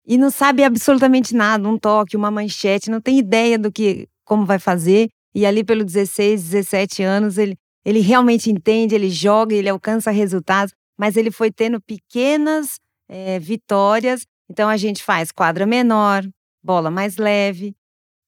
e 0.08 0.16
não 0.16 0.30
sabe 0.30 0.64
absolutamente 0.64 1.34
nada, 1.34 1.68
um 1.68 1.76
toque, 1.76 2.16
uma 2.16 2.30
manchete, 2.30 2.90
não 2.90 2.98
tem 2.98 3.18
ideia 3.18 3.58
do 3.58 3.70
que 3.70 4.08
como 4.24 4.46
vai 4.46 4.58
fazer. 4.58 5.10
E 5.34 5.44
ali 5.44 5.62
pelo 5.62 5.84
16, 5.84 6.44
17 6.44 7.02
anos, 7.02 7.36
ele, 7.36 7.54
ele 7.84 8.00
realmente 8.00 8.50
entende, 8.50 8.94
ele 8.94 9.10
joga, 9.10 9.54
ele 9.54 9.68
alcança 9.68 10.10
resultados, 10.10 10.72
mas 10.98 11.14
ele 11.14 11.30
foi 11.30 11.50
tendo 11.50 11.78
pequenas 11.82 12.76
eh, 13.08 13.38
vitórias. 13.38 14.26
Então 14.50 14.68
a 14.68 14.76
gente 14.76 15.02
faz 15.02 15.30
quadra 15.30 15.66
menor, 15.66 16.24
bola 16.62 16.90
mais 16.90 17.16
leve, 17.16 17.74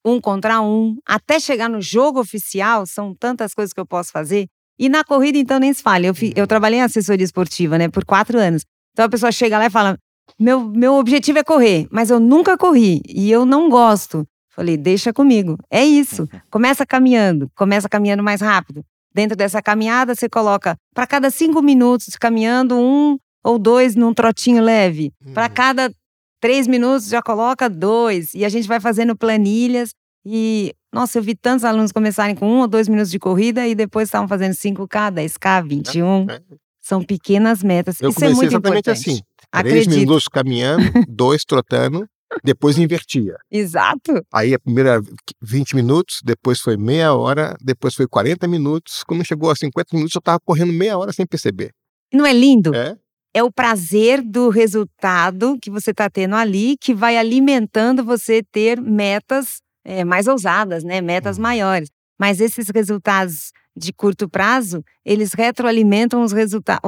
um 0.04 0.20
contra 0.20 0.60
um, 0.60 0.96
até 1.06 1.38
chegar 1.38 1.68
no 1.68 1.80
jogo 1.80 2.20
oficial, 2.20 2.86
são 2.86 3.14
tantas 3.14 3.54
coisas 3.54 3.72
que 3.72 3.80
eu 3.80 3.86
posso 3.86 4.10
fazer. 4.10 4.46
E 4.78 4.88
na 4.88 5.04
corrida, 5.04 5.36
então, 5.36 5.58
nem 5.58 5.72
se 5.74 5.82
fala. 5.82 6.06
Eu, 6.06 6.14
eu 6.34 6.46
trabalhei 6.46 6.78
em 6.78 6.82
assessoria 6.82 7.24
esportiva, 7.24 7.76
né, 7.76 7.88
por 7.88 8.04
quatro 8.04 8.38
anos. 8.38 8.64
Então 8.92 9.04
a 9.04 9.08
pessoa 9.08 9.30
chega 9.30 9.58
lá 9.58 9.66
e 9.66 9.70
fala: 9.70 9.98
meu, 10.38 10.60
meu 10.64 10.94
objetivo 10.94 11.38
é 11.38 11.44
correr, 11.44 11.86
mas 11.90 12.10
eu 12.10 12.18
nunca 12.18 12.56
corri 12.56 13.02
e 13.06 13.30
eu 13.30 13.44
não 13.44 13.68
gosto. 13.68 14.26
Falei, 14.48 14.76
deixa 14.76 15.12
comigo. 15.12 15.58
É 15.70 15.84
isso. 15.84 16.28
Começa 16.50 16.84
caminhando, 16.86 17.50
começa 17.54 17.88
caminhando 17.88 18.22
mais 18.22 18.40
rápido. 18.40 18.82
Dentro 19.12 19.36
dessa 19.36 19.60
caminhada, 19.60 20.14
você 20.14 20.28
coloca 20.28 20.76
para 20.94 21.06
cada 21.06 21.30
cinco 21.30 21.62
minutos 21.62 22.16
caminhando, 22.16 22.76
um 22.78 23.18
ou 23.44 23.58
dois 23.58 23.94
num 23.94 24.12
trotinho 24.14 24.62
leve. 24.62 25.12
Para 25.34 25.46
Uhum. 25.48 25.54
cada 25.54 25.92
três 26.40 26.66
minutos, 26.66 27.08
já 27.08 27.20
coloca 27.22 27.68
dois. 27.68 28.34
E 28.34 28.44
a 28.44 28.48
gente 28.48 28.66
vai 28.68 28.80
fazendo 28.80 29.16
planilhas. 29.16 29.90
E, 30.24 30.74
nossa, 30.92 31.18
eu 31.18 31.22
vi 31.22 31.34
tantos 31.34 31.64
alunos 31.64 31.92
começarem 31.92 32.34
com 32.34 32.46
um 32.46 32.60
ou 32.60 32.68
dois 32.68 32.88
minutos 32.88 33.10
de 33.10 33.18
corrida 33.18 33.66
e 33.66 33.74
depois 33.74 34.08
estavam 34.08 34.28
fazendo 34.28 34.52
5K, 34.54 35.10
10K, 35.12 35.62
21. 35.66 36.26
É. 36.30 36.40
São 36.80 37.02
pequenas 37.02 37.62
metas. 37.62 38.00
Eu 38.00 38.10
Isso 38.10 38.24
é 38.24 38.28
muito 38.28 38.44
exatamente 38.44 38.78
importante. 38.90 39.10
assim. 39.10 39.20
Três 39.52 39.66
Acredito. 39.82 39.98
minutos 39.98 40.28
caminhando, 40.28 40.82
dois 41.08 41.44
trotando, 41.44 42.06
depois 42.44 42.78
invertia. 42.78 43.36
Exato. 43.50 44.24
Aí 44.32 44.54
a 44.54 44.58
primeira 44.58 45.00
20 45.42 45.74
minutos, 45.74 46.20
depois 46.24 46.60
foi 46.60 46.76
meia 46.76 47.12
hora, 47.14 47.56
depois 47.60 47.94
foi 47.94 48.06
40 48.06 48.46
minutos. 48.46 49.02
Quando 49.04 49.24
chegou 49.24 49.50
a 49.50 49.56
50 49.56 49.88
minutos, 49.96 50.14
eu 50.14 50.20
estava 50.20 50.38
correndo 50.44 50.72
meia 50.72 50.96
hora 50.96 51.12
sem 51.12 51.26
perceber. 51.26 51.70
Não 52.12 52.24
é 52.26 52.32
lindo? 52.32 52.74
É? 52.74 52.96
É 53.34 53.42
o 53.42 53.50
prazer 53.52 54.22
do 54.22 54.48
resultado 54.48 55.56
que 55.62 55.70
você 55.70 55.90
está 55.92 56.10
tendo 56.10 56.34
ali, 56.34 56.76
que 56.80 56.92
vai 56.94 57.16
alimentando 57.16 58.04
você 58.04 58.42
ter 58.42 58.80
metas 58.80 59.60
eh, 59.84 60.04
mais 60.04 60.26
ousadas, 60.26 60.84
né? 60.84 61.00
Metas 61.00 61.36
Uhum. 61.36 61.42
maiores. 61.44 61.88
Mas 62.18 62.40
esses 62.40 62.68
resultados 62.68 63.50
de 63.76 63.92
curto 63.92 64.28
prazo, 64.28 64.84
eles 65.04 65.32
retroalimentam 65.32 66.22
os 66.22 66.32
resultados, 66.32 66.82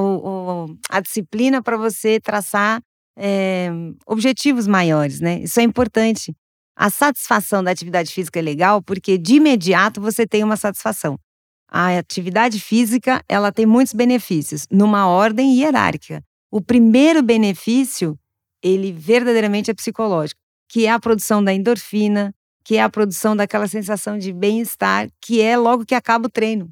a 0.89 0.99
disciplina 0.99 1.61
para 1.61 1.75
você 1.77 2.19
traçar 2.19 2.81
eh, 3.17 3.69
objetivos 4.05 4.67
maiores, 4.67 5.19
né? 5.19 5.39
Isso 5.41 5.59
é 5.59 5.63
importante. 5.63 6.35
A 6.75 6.89
satisfação 6.89 7.63
da 7.63 7.71
atividade 7.71 8.11
física 8.11 8.39
é 8.39 8.41
legal 8.41 8.81
porque 8.81 9.17
de 9.17 9.35
imediato 9.35 10.01
você 10.01 10.25
tem 10.27 10.43
uma 10.43 10.57
satisfação. 10.57 11.17
A 11.69 11.97
atividade 11.97 12.59
física, 12.59 13.23
ela 13.27 13.51
tem 13.51 13.65
muitos 13.65 13.93
benefícios, 13.93 14.67
numa 14.69 15.07
ordem 15.07 15.55
hierárquica. 15.59 16.21
O 16.53 16.61
primeiro 16.61 17.23
benefício, 17.23 18.15
ele 18.61 18.91
verdadeiramente 18.91 19.71
é 19.71 19.73
psicológico, 19.73 20.39
que 20.69 20.85
é 20.85 20.91
a 20.91 20.99
produção 20.99 21.43
da 21.43 21.51
endorfina, 21.51 22.31
que 22.63 22.75
é 22.75 22.83
a 22.83 22.89
produção 22.89 23.35
daquela 23.35 23.67
sensação 23.67 24.19
de 24.19 24.31
bem-estar, 24.31 25.09
que 25.19 25.41
é 25.41 25.57
logo 25.57 25.83
que 25.83 25.95
acaba 25.95 26.27
o 26.27 26.29
treino. 26.29 26.71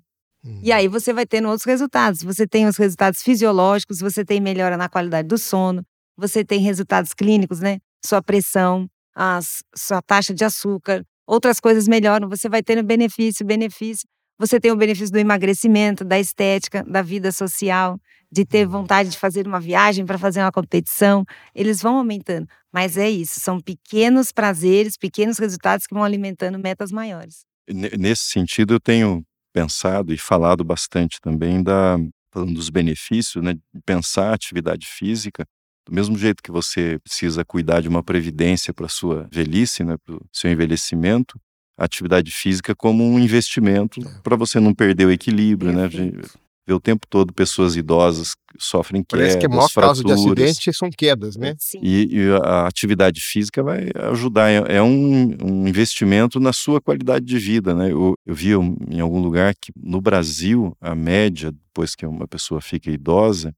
E 0.63 0.72
aí 0.72 0.88
você 0.88 1.12
vai 1.12 1.26
tendo 1.26 1.48
outros 1.48 1.65
resultados. 1.65 2.22
Você 2.22 2.46
tem 2.48 2.67
os 2.67 2.78
resultados 2.78 3.24
fisiológicos, 3.24 4.00
você 4.00 4.24
tem 4.24 4.39
melhora 4.39 4.78
na 4.78 4.88
qualidade 4.88 5.28
do 5.28 5.38
sono, 5.39 5.84
você 6.15 6.46
tem 6.46 6.60
resultados 6.60 7.12
clínicos, 7.12 7.60
né? 7.60 7.80
Sua 8.06 8.22
pressão, 8.22 8.88
a 9.15 9.39
sua 9.76 10.00
taxa 10.00 10.32
de 10.32 10.46
açúcar, 10.46 11.04
outras 11.26 11.60
coisas 11.60 11.88
melhoram, 11.88 12.30
você 12.30 12.48
vai 12.48 12.62
tendo 12.62 12.84
benefício, 12.84 13.44
benefício. 13.44 14.08
Você 14.41 14.60
tem 14.60 14.71
o 14.71 14.75
benefício 14.75 15.12
do 15.12 15.19
emagrecimento, 15.19 16.04
da 16.04 16.19
estética, 16.19 16.84
da 16.84 17.04
vida 17.04 17.32
social, 17.32 17.99
de 18.32 18.43
ter 18.43 18.65
Uhum. 18.65 18.71
vontade 18.71 19.10
de 19.10 19.17
fazer 19.19 19.45
uma 19.45 19.60
viagem 19.60 20.04
para 20.04 20.17
fazer 20.17 20.39
uma 20.41 20.51
competição. 20.51 21.23
Eles 21.54 21.80
vão 21.80 21.97
aumentando. 21.97 22.47
Mas 22.73 22.97
é 22.97 23.08
isso, 23.08 23.39
são 23.39 23.60
pequenos 23.60 24.32
prazeres, 24.32 24.97
pequenos 24.97 25.38
resultados 25.38 25.86
que 25.86 25.93
vão 25.93 26.04
alimentando 26.04 26.58
metas 26.58 26.91
maiores. 26.91 27.45
Ne- 27.69 27.91
Nesse 27.95 28.23
sentido, 28.32 28.73
eu 28.73 28.80
tenho 28.80 29.23
pensado 29.54 30.12
e 30.12 30.17
falado 30.17 30.63
bastante 30.63 31.19
também 31.21 31.62
da 31.62 31.97
falando 32.34 32.54
dos 32.56 32.69
benefícios, 32.71 33.43
né, 33.43 33.54
de 33.54 33.82
pensar 33.86 34.32
a 34.32 34.34
atividade 34.34 34.88
física 34.88 35.45
do 35.88 35.93
mesmo 35.93 36.17
jeito 36.17 36.41
que 36.41 36.51
você 36.51 36.97
precisa 37.04 37.45
cuidar 37.45 37.82
de 37.82 37.89
uma 37.89 38.01
previdência 38.01 38.73
para 38.73 38.88
sua 38.88 39.27
velhice, 39.32 39.84
né, 39.84 39.97
para 40.04 40.15
o 40.15 40.21
seu 40.34 40.49
envelhecimento, 40.49 41.38
atividade 41.84 42.32
física 42.32 42.76
como 42.76 43.04
um 43.04 43.20
investimento 43.20 44.00
para 44.24 44.36
você 44.36 44.60
não 44.60 44.74
perder 44.74 45.06
o 45.06 45.12
equilíbrio, 45.12 45.72
né? 45.72 45.86
A 45.86 45.88
gente 45.88 46.12
Perfeito. 46.12 46.39
vê 46.67 46.74
o 46.74 46.80
tempo 46.80 47.08
todo 47.08 47.34
pessoas 47.34 47.76
idosas 47.76 48.36
sofrem 48.60 49.04
Parece 49.04 49.38
que 49.38 49.46
a 49.46 49.50
quedas, 49.50 49.56
maior 49.56 49.70
causa 49.74 50.04
de 50.04 50.10
fraturas. 50.10 50.44
acidente 50.50 50.74
são 50.74 50.89
quedas, 50.89 51.36
né? 51.36 51.56
Sim. 51.58 51.80
E, 51.82 52.08
e 52.12 52.32
a 52.44 52.67
atividade 52.67 53.22
física 53.22 53.63
vai 53.63 53.89
ajudar, 54.12 54.50
é, 54.50 54.78
é 54.78 54.82
um, 54.82 55.36
um 55.44 55.67
investimento 55.67 56.39
na 56.39 56.54
sua 56.54 56.80
qualidade 56.82 57.26
de 57.26 57.38
vida, 57.39 57.74
né? 57.74 57.91
Eu, 57.91 58.13
eu 58.26 58.36
vi 58.36 58.52
em 58.89 59.00
algum 59.00 59.22
lugar 59.22 59.54
que 59.56 59.72
no 59.76 60.02
Brasil 60.02 60.76
a 60.80 60.94
média, 60.94 61.52
depois 61.52 61.96
que 61.96 62.06
uma 62.06 62.28
pessoa 62.28 62.62
fica 62.62 62.91
idosa, 62.91 63.54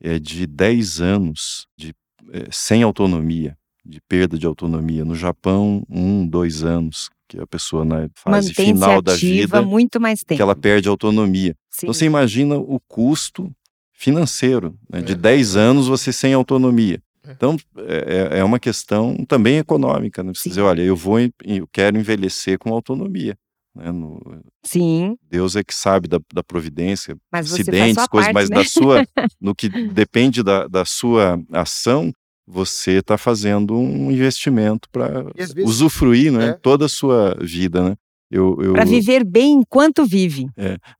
é 0.00 0.18
de 0.18 0.46
10 0.46 1.00
anos 1.00 1.66
de, 1.76 1.94
eh, 2.32 2.48
sem 2.52 2.82
autonomia, 2.82 3.56
de 3.86 4.00
perda 4.08 4.38
de 4.38 4.46
autonomia. 4.46 5.04
No 5.04 5.14
Japão, 5.14 5.82
um, 5.88 6.26
dois 6.26 6.62
anos, 6.64 7.08
que 7.28 7.38
a 7.40 7.46
pessoa 7.46 7.84
na 7.84 8.08
fase 8.14 8.48
Mantém-se 8.48 8.54
final 8.54 9.02
da 9.02 9.12
ativa 9.14 9.58
vida, 9.58 9.62
muito 9.62 10.00
mais 10.00 10.20
tempo. 10.20 10.36
que 10.36 10.42
ela 10.42 10.54
perde 10.56 10.88
a 10.88 10.90
autonomia. 10.90 11.54
Sim. 11.70 11.86
Então 11.86 11.94
você 11.94 12.04
imagina 12.06 12.56
o 12.56 12.80
custo 12.88 13.50
financeiro, 13.92 14.76
né? 14.90 15.00
de 15.00 15.12
É. 15.12 15.16
10 15.16 15.56
anos 15.56 15.88
você 15.88 16.12
sem 16.12 16.32
autonomia. 16.34 17.00
É. 17.26 17.32
Então 17.32 17.56
é, 17.78 18.38
é 18.38 18.44
uma 18.44 18.58
questão 18.60 19.16
também 19.26 19.58
econômica, 19.58 20.22
né? 20.22 20.32
Você 20.34 20.42
Sim. 20.42 20.48
dizer, 20.50 20.60
olha, 20.62 20.82
eu 20.82 20.94
vou, 20.96 21.18
eu 21.20 21.66
quero 21.72 21.98
envelhecer 21.98 22.58
com 22.58 22.72
autonomia. 22.72 23.36
né? 23.74 23.90
No- 23.90 24.20
Sim, 24.64 25.16
Deus 25.28 25.56
é 25.56 25.64
que 25.64 25.74
sabe 25.74 26.08
da, 26.08 26.18
da 26.32 26.42
providência, 26.42 27.16
mas 27.32 27.52
acidentes, 27.52 28.06
coisas, 28.08 28.32
parte, 28.32 28.34
mas 28.34 28.50
né? 28.50 28.56
da 28.56 28.64
sua, 28.64 29.04
no 29.40 29.54
que 29.54 29.68
depende 29.68 30.42
da, 30.42 30.66
da 30.68 30.84
sua 30.84 31.40
ação, 31.52 32.12
você 32.46 32.92
está 32.98 33.18
fazendo 33.18 33.76
um 33.76 34.10
investimento 34.10 34.88
para 34.90 35.24
usufruir, 35.64 36.32
né? 36.32 36.48
É. 36.48 36.52
Toda 36.52 36.86
a 36.86 36.88
sua 36.88 37.36
vida, 37.40 37.82
né? 37.90 37.94
Eu, 38.30 38.58
eu, 38.60 38.72
Para 38.72 38.84
viver 38.84 39.24
bem 39.24 39.52
enquanto 39.60 40.04
vive. 40.04 40.48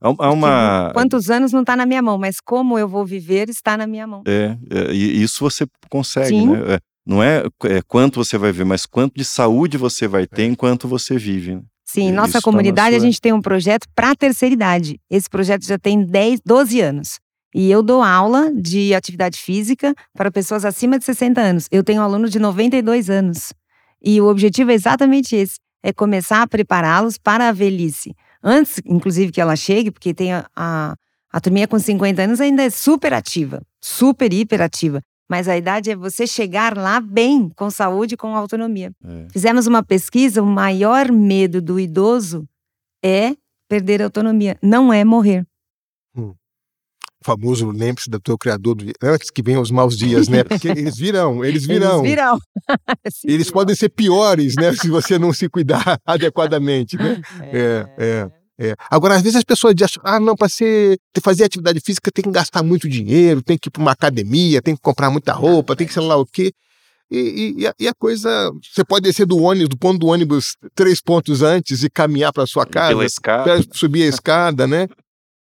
há, 0.01 0.07
há 0.17 0.31
uma, 0.31 0.91
Quantos 0.93 1.29
anos 1.29 1.51
não 1.51 1.59
está 1.61 1.75
na 1.75 1.85
minha 1.85 2.01
mão, 2.01 2.17
mas 2.17 2.39
como 2.39 2.79
eu 2.79 2.87
vou 2.87 3.05
viver 3.05 3.49
está 3.49 3.75
na 3.75 3.85
minha 3.85 4.07
mão. 4.07 4.23
É, 4.25 4.57
é, 4.71 4.93
e 4.93 5.21
isso 5.21 5.39
você 5.41 5.65
consegue, 5.89 6.29
Sim. 6.29 6.47
né? 6.47 6.75
É, 6.75 6.79
não 7.05 7.21
é, 7.21 7.43
é 7.65 7.81
quanto 7.85 8.23
você 8.23 8.37
vai 8.37 8.51
ver, 8.53 8.63
mas 8.65 8.85
quanto 8.85 9.13
de 9.15 9.25
saúde 9.25 9.77
você 9.77 10.07
vai 10.07 10.25
ter 10.25 10.45
enquanto 10.45 10.87
você 10.87 11.17
vive. 11.17 11.55
né? 11.55 11.61
Sim, 11.85 12.07
Isso 12.07 12.15
nossa 12.15 12.33
tá 12.33 12.37
na 12.39 12.41
comunidade 12.41 12.95
a 12.95 12.99
sua- 12.99 13.05
gente 13.07 13.21
tem 13.21 13.31
um 13.33 13.41
projeto 13.41 13.87
para 13.95 14.11
a 14.11 14.15
terceira 14.15 14.53
idade. 14.53 14.99
Esse 15.09 15.29
projeto 15.29 15.65
já 15.65 15.77
tem 15.77 16.05
10, 16.05 16.39
12 16.45 16.79
anos. 16.81 17.19
E 17.55 17.71
eu 17.71 17.81
dou 17.81 18.01
aula 18.01 18.51
de 18.53 18.93
atividade 18.93 19.39
física 19.39 19.95
para 20.13 20.31
pessoas 20.31 20.65
acima 20.65 20.99
de 20.99 21.05
60 21.05 21.39
anos. 21.39 21.67
Eu 21.71 21.83
tenho 21.83 22.01
um 22.01 22.03
aluno 22.03 22.29
de 22.29 22.39
92 22.39 23.09
anos. 23.09 23.53
E 24.03 24.19
o 24.21 24.27
objetivo 24.27 24.71
é 24.71 24.73
exatamente 24.73 25.35
esse: 25.35 25.57
é 25.83 25.93
começar 25.93 26.41
a 26.41 26.47
prepará-los 26.47 27.17
para 27.17 27.49
a 27.49 27.51
velhice. 27.51 28.15
Antes, 28.43 28.81
inclusive, 28.85 29.31
que 29.31 29.41
ela 29.41 29.55
chegue, 29.55 29.91
porque 29.91 30.13
tem 30.13 30.33
a, 30.33 30.45
a, 30.55 30.95
a 31.31 31.39
turminha 31.39 31.67
com 31.67 31.79
50 31.79 32.21
anos 32.21 32.39
ainda 32.39 32.63
é 32.63 32.69
super 32.69 33.13
ativa, 33.13 33.61
super 33.81 34.31
hiper 34.31 34.61
ativa. 34.61 35.01
Mas 35.29 35.49
a 35.49 35.57
idade 35.57 35.91
é 35.91 35.95
você 35.95 36.25
chegar 36.25 36.77
lá 36.77 37.01
bem, 37.01 37.49
com 37.55 37.69
saúde 37.69 38.13
e 38.13 38.17
com 38.17 38.35
autonomia. 38.35 38.91
É. 39.03 39.27
Fizemos 39.31 39.67
uma 39.67 39.83
pesquisa, 39.83 40.41
o 40.41 40.45
maior 40.45 41.11
medo 41.11 41.61
do 41.61 41.79
idoso 41.79 42.47
é 43.03 43.35
perder 43.67 44.01
a 44.01 44.05
autonomia, 44.05 44.57
não 44.61 44.93
é 44.93 45.03
morrer. 45.03 45.45
O 47.21 47.25
famoso 47.25 47.69
lembre-se 47.71 48.09
do 48.09 48.19
teu 48.19 48.37
criador 48.37 48.75
do... 48.75 48.85
antes 49.03 49.29
que 49.31 49.41
venham 49.41 49.61
os 49.61 49.71
maus 49.71 49.97
dias, 49.97 50.27
né? 50.27 50.43
Porque 50.45 50.67
eles 50.67 50.95
virão, 50.97 51.43
eles 51.43 51.65
virão. 51.65 52.05
Eles 52.05 52.09
virão. 52.09 52.39
Sim, 53.11 53.27
Eles 53.27 53.47
virão. 53.47 53.53
podem 53.53 53.75
ser 53.75 53.89
piores, 53.89 54.53
né? 54.55 54.73
Se 54.73 54.87
você 54.89 55.17
não 55.17 55.33
se 55.33 55.49
cuidar 55.49 55.99
adequadamente, 56.05 56.95
né? 56.95 57.21
É, 57.51 57.85
é. 57.97 58.31
É. 58.59 58.75
Agora, 58.89 59.13
às 59.15 59.21
vezes 59.21 59.35
as 59.37 59.43
pessoas 59.43 59.75
dizem, 59.75 60.01
ah, 60.03 60.19
não, 60.19 60.35
para 60.35 60.49
ser, 60.49 60.97
fazer 61.21 61.43
atividade 61.43 61.79
física 61.79 62.09
tem 62.11 62.23
que 62.23 62.31
gastar 62.31 62.63
muito 62.63 62.89
dinheiro, 62.89 63.39
tem 63.43 63.55
que 63.55 63.67
ir 63.69 63.71
para 63.71 63.81
uma 63.83 63.91
academia, 63.91 64.63
tem 64.63 64.75
que 64.75 64.81
comprar 64.81 65.11
muita 65.11 65.31
roupa, 65.31 65.75
tem 65.75 65.85
que 65.85 65.93
sei 65.93 66.01
lá 66.01 66.15
o 66.17 66.25
quê. 66.25 66.51
E, 67.11 67.53
e- 67.59 67.67
a, 67.67 67.73
e 67.79 67.87
a 67.87 67.93
coisa, 67.93 68.51
você 68.73 68.83
pode 68.83 69.03
descer 69.03 69.27
do 69.27 69.37
ônibus, 69.37 69.69
do 69.69 69.77
ponto 69.77 69.99
do 69.99 70.07
ônibus 70.07 70.55
três 70.73 70.99
pontos 70.99 71.43
antes 71.43 71.83
e 71.83 71.89
caminhar 71.89 72.33
para 72.33 72.47
sua 72.47 72.65
casa, 72.65 72.89
Pela 72.89 73.05
escada. 73.05 73.43
pra 73.43 73.63
subir 73.73 74.03
a 74.03 74.07
escada, 74.07 74.65
né? 74.65 74.87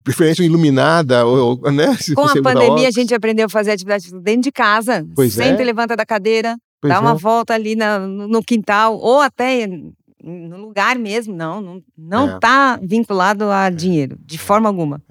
Preferência 0.08 0.41
iluminada, 0.43 1.26
ou, 1.26 1.60
ou, 1.62 1.72
né? 1.72 1.96
Se 2.00 2.13
Com 2.15 2.22
a 2.22 2.41
pandemia, 2.41 2.88
a 2.88 2.91
gente 2.91 3.13
aprendeu 3.13 3.46
a 3.48 3.50
fazer 3.50 3.72
atividade 3.72 4.10
dentro 4.22 4.43
de 4.43 4.52
casa. 4.54 5.06
Pois 5.15 5.34
Senta 5.34 5.62
é. 5.62 5.65
levanta 5.65 5.96
da 5.98 6.06
cadeira, 6.06 6.56
Pois 6.82 6.93
dá 6.93 7.02
uma 7.02 7.12
é. 7.12 7.15
volta 7.15 7.54
ali 7.54 7.76
na- 7.76 8.00
no 8.00 8.41
quintal, 8.41 8.98
ou 8.98 9.20
até 9.20 9.67
no 9.67 10.58
lugar 10.58 10.98
mesmo. 10.98 11.36
Não, 11.36 11.60
não, 11.62 11.82
não 11.98 12.30
É. 12.38 12.39
tá 12.39 12.80
vinculado 12.82 13.52
a 13.52 13.70
dinheiro, 13.70 14.17
de 14.26 14.38
forma 14.38 14.70
alguma. 14.70 15.02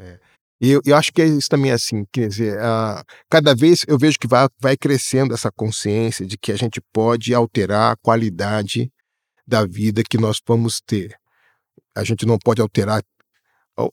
E 0.58 0.70
eu, 0.70 0.80
eu 0.86 0.96
acho 0.96 1.12
que 1.12 1.20
é 1.20 1.26
isso 1.26 1.48
também 1.50 1.70
assim, 1.70 2.04
quer 2.10 2.28
dizer, 2.28 2.58
cada 3.30 3.54
vez 3.54 3.80
eu 3.86 3.98
vejo 3.98 4.18
que 4.18 4.26
vai, 4.26 4.48
vai 4.58 4.74
crescendo 4.78 5.34
essa 5.34 5.50
consciência 5.54 6.24
de 6.24 6.38
que 6.38 6.50
a 6.50 6.56
gente 6.56 6.80
pode 6.94 7.34
alterar 7.34 7.92
a 7.92 7.96
qualidade 7.96 8.90
da 9.46 9.66
vida 9.66 10.02
que 10.02 10.16
nós 10.16 10.38
vamos 10.48 10.80
ter. 10.80 11.14
A 11.94 12.02
gente 12.02 12.24
não 12.24 12.38
pode 12.42 12.62
alterar 12.62 13.02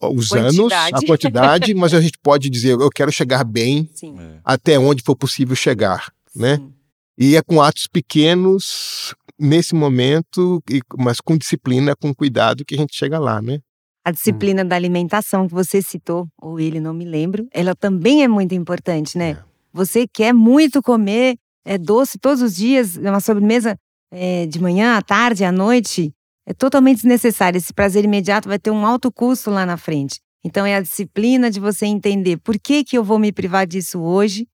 os 0.02 0.32
anos, 0.34 0.72
a 0.72 0.90
Quantidade. 1.06 1.74
mas 1.74 1.94
a 1.94 2.02
gente 2.02 2.18
pode 2.22 2.50
dizer, 2.50 2.72
eu 2.72 2.90
quero 2.90 3.12
chegar 3.12 3.44
bem 3.44 3.90
Sim. 3.94 4.16
É. 4.20 4.40
até 4.44 4.80
onde 4.80 5.04
for 5.04 5.16
possível 5.16 5.56
chegar, 5.56 6.12
né? 6.36 6.58
sim. 6.58 6.74
E 7.16 7.36
é 7.36 7.42
com 7.44 7.62
atos 7.62 7.86
pequenos 7.86 9.14
nesse 9.40 9.76
momento, 9.76 10.64
e- 10.70 10.82
mas 10.98 11.20
com 11.22 11.38
disciplina, 11.38 11.96
com 11.96 12.14
cuidado 12.14 12.66
que 12.66 12.74
a 12.74 12.78
gente 12.78 12.96
chega 12.96 13.20
lá, 13.20 13.40
né? 13.42 13.60
A 14.04 14.12
disciplina 14.12 14.66
da 14.66 14.76
alimentação 14.76 15.48
que 15.48 15.54
você 15.54 15.82
citou, 15.82 16.28
ou 16.42 16.60
ele, 16.60 16.80
não 16.80 16.94
me 16.94 17.06
lembro, 17.06 17.48
ela 17.54 17.76
também 17.76 18.24
é 18.24 18.28
muito 18.28 18.54
importante, 18.56 19.18
né? 19.18 19.32
É. 19.32 19.38
Você 19.72 20.08
quer 20.08 20.34
muito 20.34 20.82
comer 20.82 21.36
é, 21.66 21.78
doce 21.78 22.18
todos 22.18 22.42
os 22.42 22.56
dias, 22.56 22.98
uma 22.98 23.20
sobremesa 23.20 23.78
é, 24.12 24.46
de 24.48 24.60
manhã, 24.60 24.98
à 24.98 25.02
tarde, 25.02 25.44
à 25.46 25.52
noite, 25.52 26.12
é 26.46 26.54
totalmente 26.54 26.98
desnecessário. 26.98 27.58
Esse 27.58 27.74
prazer 27.74 28.04
imediato 28.04 28.48
vai 28.50 28.60
ter 28.60 28.72
um 28.72 28.86
alto 28.86 29.12
custo 29.12 29.50
lá 29.52 29.66
na 29.66 29.78
frente. 29.78 30.20
Então 30.46 30.66
é 30.66 30.76
a 30.76 30.82
disciplina 30.82 31.50
de 31.50 31.60
você 31.60 31.86
entender 31.86 32.38
por 32.38 32.60
que, 32.60 32.84
que 32.84 32.98
eu 32.98 33.04
vou 33.04 33.18
me 33.18 33.32
privar 33.32 33.66
disso 33.66 34.00
hoje 34.02 34.48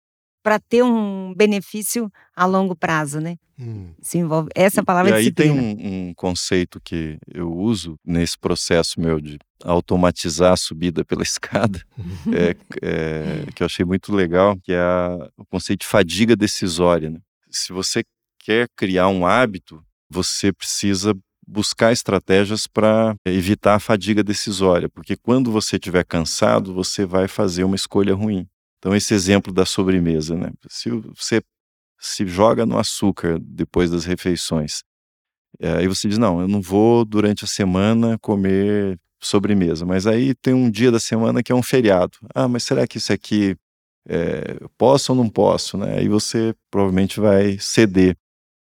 para 0.43 0.59
ter 0.59 0.83
um 0.83 1.33
benefício 1.35 2.09
a 2.35 2.45
longo 2.45 2.75
prazo, 2.75 3.19
né? 3.19 3.35
Hum. 3.59 3.91
Isso 4.01 4.17
envolve 4.17 4.49
essa 4.55 4.81
palavra 4.83 5.11
e 5.11 5.13
é 5.13 5.17
aí 5.17 5.31
tem 5.31 5.51
disciplina. 5.51 5.89
um, 5.89 6.09
um 6.09 6.13
conceito 6.13 6.79
que 6.81 7.17
eu 7.33 7.51
uso 7.51 7.95
nesse 8.05 8.37
processo 8.37 9.01
meu 9.01 9.19
de 9.19 9.37
automatizar 9.65 10.53
a 10.53 10.57
subida 10.57 11.03
pela 11.03 11.23
escada, 11.23 11.81
é, 12.31 12.55
é, 12.81 13.51
que 13.53 13.61
eu 13.63 13.65
achei 13.65 13.83
muito 13.83 14.13
legal, 14.13 14.57
que 14.63 14.71
é 14.71 14.79
a- 14.79 15.29
o 15.37 15.45
conceito 15.45 15.81
de 15.81 15.87
fadiga 15.87 16.35
decisória. 16.35 17.09
né? 17.09 17.19
Se 17.49 17.73
você 17.73 18.03
quer 18.41 18.67
criar 18.77 19.09
um 19.09 19.25
hábito, 19.25 19.83
você 20.09 20.53
precisa 20.53 21.13
buscar 21.49 21.91
estratégias 21.91 22.67
para 22.67 23.15
evitar 23.25 23.75
a 23.75 23.79
fadiga 23.79 24.23
decisória, 24.23 24.87
porque 24.87 25.17
quando 25.17 25.51
você 25.51 25.77
estiver 25.77 26.05
cansado, 26.05 26.73
você 26.73 27.05
vai 27.05 27.27
fazer 27.27 27.63
uma 27.63 27.75
escolha 27.75 28.13
ruim. 28.13 28.47
Então, 28.77 28.95
esse 28.95 29.13
exemplo 29.13 29.51
da 29.51 29.65
sobremesa, 29.65 30.35
né? 30.35 30.51
Se 30.69 30.89
você 30.89 31.41
se 31.99 32.25
joga 32.25 32.65
no 32.65 32.77
açúcar 32.77 33.37
depois 33.41 33.91
das 33.91 34.05
refeições, 34.05 34.83
é, 35.59 35.77
aí 35.77 35.87
você 35.87 36.07
diz: 36.07 36.17
Não, 36.17 36.39
eu 36.39 36.47
não 36.47 36.61
vou 36.61 37.03
durante 37.03 37.43
a 37.43 37.47
semana 37.47 38.17
comer 38.19 38.97
sobremesa, 39.21 39.85
mas 39.85 40.07
aí 40.07 40.33
tem 40.33 40.53
um 40.53 40.69
dia 40.69 40.91
da 40.91 40.99
semana 40.99 41.43
que 41.43 41.51
é 41.51 41.55
um 41.55 41.63
feriado. 41.63 42.17
Ah, 42.33 42.47
mas 42.47 42.63
será 42.63 42.87
que 42.87 42.97
isso 42.97 43.11
aqui 43.11 43.57
é, 44.07 44.59
posso 44.77 45.11
ou 45.11 45.17
não 45.17 45.27
posso, 45.27 45.77
né? 45.77 45.97
Aí 45.97 46.07
você 46.07 46.55
provavelmente 46.71 47.19
vai 47.19 47.57
ceder. 47.59 48.15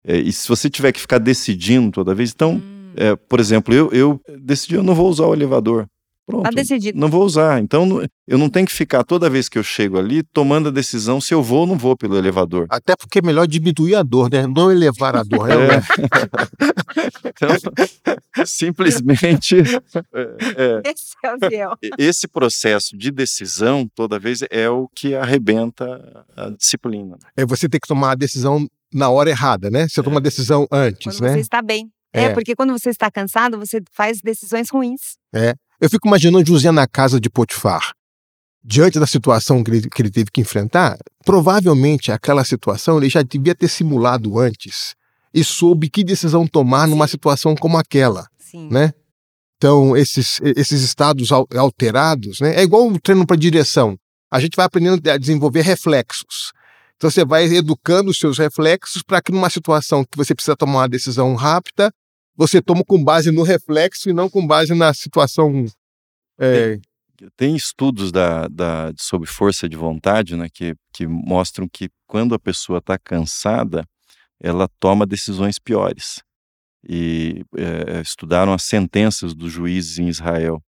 É, 0.05 0.17
e 0.17 0.33
se 0.33 0.49
você 0.49 0.69
tiver 0.69 0.93
que 0.93 1.01
ficar 1.01 1.19
decidindo 1.19 1.91
toda 1.93 2.15
vez, 2.15 2.33
então, 2.33 2.57
hum. 2.57 2.72
É, 2.97 3.17
por 3.17 3.41
exemplo, 3.41 3.75
eu, 3.75 3.91
eu 3.93 4.21
decidi, 4.41 4.75
eu 4.75 4.83
não 4.83 4.95
vou 4.95 5.09
usar 5.09 5.27
o 5.27 5.35
elevador. 5.35 5.87
Pronto. 6.25 6.45
Tá 6.45 6.51
decidido. 6.51 6.99
Não 6.99 7.09
vou 7.09 7.25
usar. 7.25 7.61
Então, 7.61 8.03
eu 8.29 8.39
não 8.39 8.49
tenho 8.49 8.67
que 8.67 8.73
ficar 8.73 9.03
toda 9.03 9.29
vez 9.29 9.49
que 9.49 9.59
eu 9.59 9.63
chego 9.63 9.99
ali 9.99 10.23
tomando 10.23 10.69
a 10.69 10.73
decisão 10.73 11.21
se 11.21 11.35
eu 11.35 11.43
vou 11.43 11.61
ou 11.61 11.67
não 11.67 11.77
vou 11.77 11.97
pelo 11.97 12.17
elevador. 12.17 12.67
Até 12.71 12.95
porque 12.95 13.19
é 13.19 13.23
melhor 13.23 13.47
diminuir 13.47 13.97
a 13.97 14.03
dor, 14.03 14.31
né? 14.31 14.47
Não 14.47 14.71
elevar 14.71 15.17
a 15.17 15.23
dor. 15.23 15.49
É. 16.93 17.05
é. 17.05 17.29
então, 17.29 18.47
simplesmente. 18.47 19.57
É, 19.59 20.83
esse 20.85 21.15
é 21.25 21.35
o 21.35 21.39
fiel. 21.49 21.73
Esse 21.99 22.29
processo 22.29 22.97
de 22.97 23.11
decisão, 23.11 23.89
toda 23.95 24.19
vez, 24.19 24.41
é 24.51 24.69
o 24.69 24.89
que 24.95 25.15
arrebenta 25.15 26.25
a 26.37 26.51
disciplina. 26.51 27.19
É 27.37 27.45
você 27.45 27.69
tem 27.69 27.81
que 27.81 27.89
tomar 27.89 28.13
a 28.13 28.15
decisão 28.15 28.67
na 28.93 29.09
hora 29.11 29.31
errada, 29.31 29.71
né? 29.71 29.89
Você 29.89 30.03
toma 30.03 30.19
a 30.19 30.23
decisão 30.23 30.67
antes, 30.71 31.19
quando 31.19 31.29
né? 31.29 31.35
Você 31.35 31.41
está 31.41 31.61
bem. 31.61 31.91
É. 32.13 32.25
é, 32.25 32.35
porque 32.35 32.55
quando 32.55 32.73
você 32.73 32.91
está 32.91 33.11
cansado, 33.11 33.59
você 33.59 33.81
faz 33.93 34.21
decisões 34.23 34.69
ruins. 34.71 35.17
É. 35.35 35.55
Eu 35.81 35.89
fico 35.89 36.07
imaginando 36.07 36.47
José 36.47 36.71
na 36.71 36.87
casa 36.87 37.21
de 37.21 37.31
Potifar. 37.31 37.93
Diante 38.65 39.01
da 39.01 39.07
situação 39.07 39.65
que 39.65 39.71
ele, 39.71 39.91
que 39.91 40.03
ele 40.03 40.11
teve 40.11 40.31
que 40.31 40.41
enfrentar, 40.41 40.97
provavelmente 41.25 42.13
aquela 42.13 42.45
situação 42.45 42.99
ele 42.99 43.09
já 43.09 43.23
devia 43.23 43.55
ter 43.55 43.67
simulado 43.67 44.39
antes 44.39 44.95
e 45.35 45.43
soube 45.43 45.91
que 45.91 46.05
decisão 46.05 46.47
tomar 46.47 46.87
numa 46.87 47.09
situação 47.09 47.57
como 47.57 47.79
aquela, 47.79 48.29
Sim. 48.39 48.69
né? 48.71 48.93
Então, 49.57 49.97
esses, 49.97 50.41
esses 50.57 50.83
estados 50.83 51.31
alterados, 51.33 52.41
né? 52.41 52.57
É 52.57 52.63
igual 52.63 52.87
um 52.87 52.99
treino 52.99 53.27
para 53.27 53.37
direção. 53.37 53.97
A 54.31 54.41
gente 54.41 54.57
vai 54.57 54.67
aprendendo 54.67 55.09
a 55.09 55.17
desenvolver 55.17 55.63
reflexos. 55.63 56.53
Então, 56.97 57.11
você 57.11 57.25
vai 57.25 57.45
educando 57.45 58.11
os 58.11 58.19
seus 58.19 58.39
reflexos 58.39 59.03
para 59.03 59.23
que 59.23 59.33
numa 59.33 59.51
situação 59.51 60.05
que 60.05 60.17
você 60.17 60.35
precisa 60.35 60.57
tomar 60.57 60.81
uma 60.81 60.89
decisão 60.89 61.35
rápida, 61.35 61.93
você 62.37 62.61
toma 62.61 62.85
com 62.85 63.03
base 63.03 63.31
no 63.31 63.43
reflexo 63.43 64.09
e 64.09 64.13
não 64.13 64.29
com 64.29 64.47
base 64.47 64.75
na 64.75 64.93
situação. 64.95 65.67
É... 66.39 66.77
Tem, 66.77 66.81
tem, 67.37 67.57
estudos 67.57 68.11
da, 68.11 68.49
da, 68.49 68.93
sobre 68.99 69.29
força 69.29 69.69
de 69.69 69.77
vontade 69.77 70.37
né, 70.37 70.49
que, 70.53 70.75
que 70.93 71.07
mostram 71.07 71.69
que 71.69 71.89
quando 72.07 72.35
a 72.35 72.39
pessoa 72.39 72.79
está 72.79 72.99
cansada, 72.99 73.87
ela 74.41 74.69
toma 74.81 75.07
decisões 75.07 75.59
piores. 75.59 76.21
E 76.89 77.45
é, 77.57 78.01
estudaram 78.01 78.53
as 78.53 78.65
sentenças 78.65 79.35
dos 79.35 79.53
juízes 79.53 79.99
em 79.99 80.09
Israel. 80.09 80.61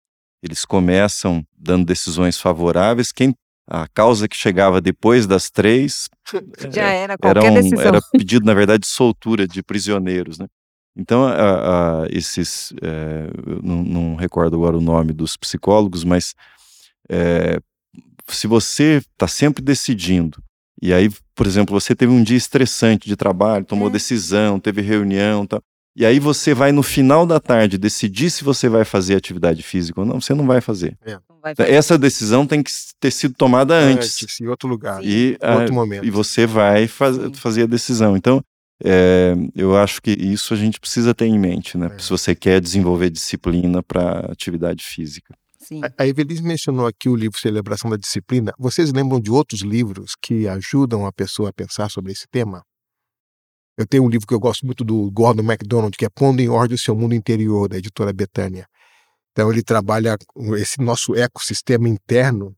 Eles 0.43 0.63
começam 0.63 1.43
dando 1.57 1.85
decisões 1.85 2.39
favoráveis. 2.39 3.11
Quem 3.11 3.33
a 3.67 3.87
causa 3.87 4.27
que 4.27 4.35
chegava 4.35 4.81
depois 4.81 5.25
das 5.25 5.49
três 5.49 6.09
já 6.71 6.89
era 6.89 7.17
qualquer 7.17 7.45
era 7.45 7.51
um, 7.51 7.55
decisão. 7.55 7.81
Era 7.81 8.01
pedido, 8.11 8.45
na 8.45 8.53
verdade, 8.53 8.81
de 8.81 8.87
soltura 8.87 9.47
de 9.47 9.63
prisioneiros, 9.63 10.37
né? 10.37 10.47
Então, 10.95 11.25
a, 11.25 12.03
a, 12.03 12.07
esses, 12.09 12.73
é, 12.81 13.27
não, 13.63 13.83
não, 13.83 14.15
recordo 14.15 14.55
agora 14.55 14.77
o 14.77 14.81
nome 14.81 15.11
dos 15.11 15.35
psicólogos, 15.35 16.03
mas 16.03 16.35
é, 17.09 17.59
se 18.27 18.45
você 18.45 18.97
está 18.97 19.27
sempre 19.27 19.63
decidindo, 19.63 20.41
e 20.81 20.93
aí, 20.93 21.09
por 21.33 21.47
exemplo, 21.47 21.79
você 21.79 21.95
teve 21.95 22.11
um 22.11 22.23
dia 22.23 22.37
estressante 22.37 23.07
de 23.07 23.15
trabalho, 23.15 23.65
tomou 23.65 23.87
é. 23.87 23.91
decisão, 23.91 24.59
teve 24.59 24.81
reunião, 24.81 25.47
tal, 25.47 25.63
e 25.95 26.05
aí 26.05 26.19
você 26.19 26.53
vai 26.53 26.71
no 26.71 26.81
final 26.81 27.25
da 27.25 27.39
tarde 27.39 27.77
decidir 27.77 28.29
se 28.29 28.43
você 28.43 28.67
vai 28.67 28.83
fazer 28.83 29.15
atividade 29.15 29.61
física 29.61 29.99
ou 29.99 30.05
não, 30.05 30.19
você 30.19 30.33
não 30.33 30.45
vai 30.45 30.59
fazer. 30.59 30.97
É. 31.05 31.19
Vai 31.41 31.53
Essa 31.57 31.97
decisão 31.97 32.47
tem 32.47 32.63
que 32.63 32.71
ter 32.99 33.11
sido 33.11 33.35
tomada 33.35 33.75
antes. 33.75 34.23
antes 34.23 34.39
em 34.39 34.47
outro 34.47 34.67
lugar, 34.69 35.03
e, 35.03 35.37
em 35.41 35.55
outro 35.59 35.73
momento. 35.73 36.05
E 36.05 36.09
você 36.09 36.47
vai 36.47 36.87
faz, 36.87 37.17
fazer 37.35 37.63
a 37.63 37.67
decisão. 37.67 38.15
Então, 38.15 38.41
é, 38.83 39.33
eu 39.55 39.77
acho 39.77 40.01
que 40.01 40.11
isso 40.11 40.53
a 40.53 40.57
gente 40.57 40.79
precisa 40.79 41.15
ter 41.15 41.25
em 41.25 41.39
mente, 41.39 41.77
né? 41.77 41.89
É. 41.93 41.99
Se 41.99 42.09
você 42.09 42.35
quer 42.35 42.59
desenvolver 42.59 43.09
disciplina 43.09 43.81
para 43.81 44.19
atividade 44.31 44.83
física. 44.83 45.33
Sim. 45.57 45.79
A 45.97 46.05
Evelise 46.05 46.43
mencionou 46.43 46.85
aqui 46.85 47.07
o 47.07 47.15
livro 47.15 47.39
Celebração 47.39 47.89
da 47.89 47.95
Disciplina. 47.95 48.53
Vocês 48.59 48.91
lembram 48.91 49.21
de 49.21 49.31
outros 49.31 49.61
livros 49.61 50.13
que 50.21 50.45
ajudam 50.49 51.05
a 51.05 51.13
pessoa 51.13 51.49
a 51.49 51.53
pensar 51.53 51.89
sobre 51.89 52.11
esse 52.11 52.27
tema? 52.29 52.61
Eu 53.77 53.87
tenho 53.87 54.03
um 54.03 54.09
livro 54.09 54.27
que 54.27 54.33
eu 54.33 54.39
gosto 54.39 54.65
muito 54.65 54.83
do 54.83 55.09
Gordon 55.11 55.43
MacDonald, 55.43 55.95
que 55.97 56.05
é 56.05 56.09
Pondo 56.09 56.41
em 56.41 56.49
Ordem 56.49 56.75
o 56.75 56.77
Seu 56.77 56.95
Mundo 56.95 57.15
Interior, 57.15 57.69
da 57.69 57.77
editora 57.77 58.11
Betânia. 58.11 58.67
Então, 59.31 59.49
ele 59.51 59.63
trabalha 59.63 60.17
esse 60.57 60.79
nosso 60.81 61.15
ecossistema 61.15 61.87
interno 61.87 62.53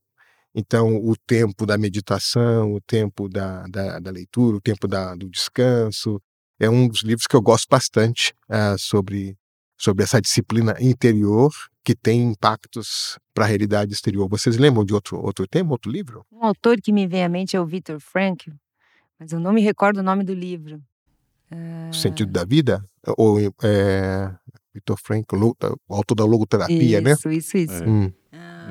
então, 0.58 0.96
o 0.96 1.18
tempo 1.18 1.66
da 1.66 1.78
meditação, 1.78 2.74
o 2.74 2.80
tempo 2.80 3.28
da, 3.28 3.68
da, 3.68 4.00
da 4.00 4.10
leitura, 4.10 4.56
o 4.56 4.62
tempo 4.62 4.88
da, 4.88 5.14
do 5.14 5.30
descanso, 5.30 6.22
é 6.58 6.70
um 6.70 6.88
dos 6.88 7.04
livros 7.04 7.28
que 7.28 7.36
eu 7.36 7.42
gosto 7.42 7.68
bastante 7.70 8.34
uh, 8.50 8.80
sobre, 8.80 9.38
sobre 9.78 10.06
essa 10.06 10.22
disciplina 10.22 10.74
interior 10.80 11.52
que 11.84 11.94
tem 11.94 12.24
impactos 12.24 13.20
para 13.34 13.44
a 13.44 13.48
realidade 13.48 13.92
exterior. 13.92 14.30
Vocês 14.30 14.56
lembram 14.56 14.86
de 14.86 14.94
outro, 14.94 15.20
outro 15.22 15.46
tema, 15.46 15.72
outro 15.72 15.92
livro? 15.92 16.26
Um 16.32 16.46
autor 16.46 16.80
que 16.82 16.94
me 16.94 17.06
vem 17.06 17.26
à 17.26 17.28
mente 17.28 17.58
é 17.58 17.60
o 17.60 17.66
Viktor 17.66 18.00
Frankl, 18.00 18.52
mas 19.20 19.34
eu 19.34 19.42
não 19.42 19.52
me 19.52 19.62
recordo 19.62 19.98
o 19.98 20.04
nome 20.04 20.24
do 20.24 20.34
livro. 20.34 20.82
Uh... 21.52 21.90
O 21.90 21.94
Sentido 21.94 22.32
da 22.32 22.46
Vida? 22.46 22.84
Ou 23.18 23.40
é, 23.62 24.34
Viktor 24.74 24.98
Frankl, 24.98 25.36
o 25.88 25.94
autor 25.94 26.16
da 26.16 26.26
logoterapia, 26.26 26.98
isso, 26.98 27.02
né? 27.02 27.12
Isso, 27.12 27.30
isso, 27.30 27.58
isso. 27.58 27.84
É, 27.84 27.88
hum. 27.88 28.12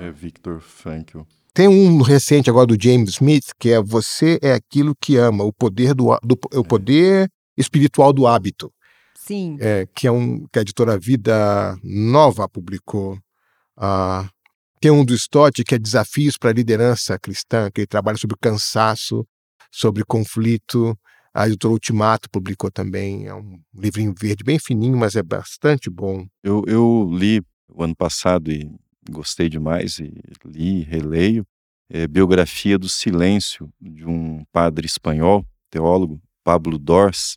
é 0.00 0.10
Viktor 0.10 0.60
Frankl. 0.60 1.20
Tem 1.54 1.68
um 1.68 2.02
recente 2.02 2.50
agora 2.50 2.66
do 2.66 2.76
James 2.80 3.10
Smith, 3.10 3.52
que 3.60 3.70
é 3.70 3.80
Você 3.80 4.40
é 4.42 4.52
aquilo 4.52 4.92
que 5.00 5.16
ama, 5.16 5.44
o 5.44 5.52
poder 5.52 5.94
do, 5.94 6.06
do 6.20 6.36
o 6.52 6.60
é. 6.60 6.64
poder 6.64 7.30
espiritual 7.56 8.12
do 8.12 8.26
hábito. 8.26 8.72
Sim. 9.16 9.56
É, 9.60 9.86
que 9.94 10.08
é 10.08 10.10
um 10.10 10.46
que 10.52 10.58
a 10.58 10.62
editora 10.62 10.98
Vida 10.98 11.78
Nova 11.84 12.48
publicou. 12.48 13.16
Ah, 13.76 14.28
tem 14.80 14.90
um 14.90 15.04
do 15.04 15.14
Stott 15.14 15.62
que 15.62 15.76
é 15.76 15.78
Desafios 15.78 16.36
para 16.36 16.50
a 16.50 16.52
Liderança 16.52 17.16
Cristã, 17.20 17.70
que 17.70 17.82
ele 17.82 17.86
trabalha 17.86 18.18
sobre 18.18 18.36
cansaço, 18.40 19.24
sobre 19.70 20.04
conflito. 20.04 20.98
A 21.32 21.46
editora 21.46 21.72
Ultimato 21.72 22.28
publicou 22.30 22.68
também. 22.68 23.28
É 23.28 23.34
um 23.34 23.60
livrinho 23.72 24.12
verde 24.18 24.42
bem 24.42 24.58
fininho, 24.58 24.98
mas 24.98 25.14
é 25.14 25.22
bastante 25.22 25.88
bom. 25.88 26.26
Eu, 26.42 26.64
eu 26.66 27.08
li 27.12 27.40
o 27.68 27.84
ano 27.84 27.94
passado 27.94 28.50
e 28.50 28.68
gostei 29.10 29.48
demais 29.48 29.98
e 29.98 30.12
li, 30.44 30.82
releio, 30.82 31.46
é 31.90 32.06
Biografia 32.06 32.78
do 32.78 32.88
Silêncio, 32.88 33.70
de 33.80 34.06
um 34.06 34.44
padre 34.52 34.86
espanhol, 34.86 35.44
teólogo, 35.70 36.20
Pablo 36.42 36.78
Dors. 36.78 37.36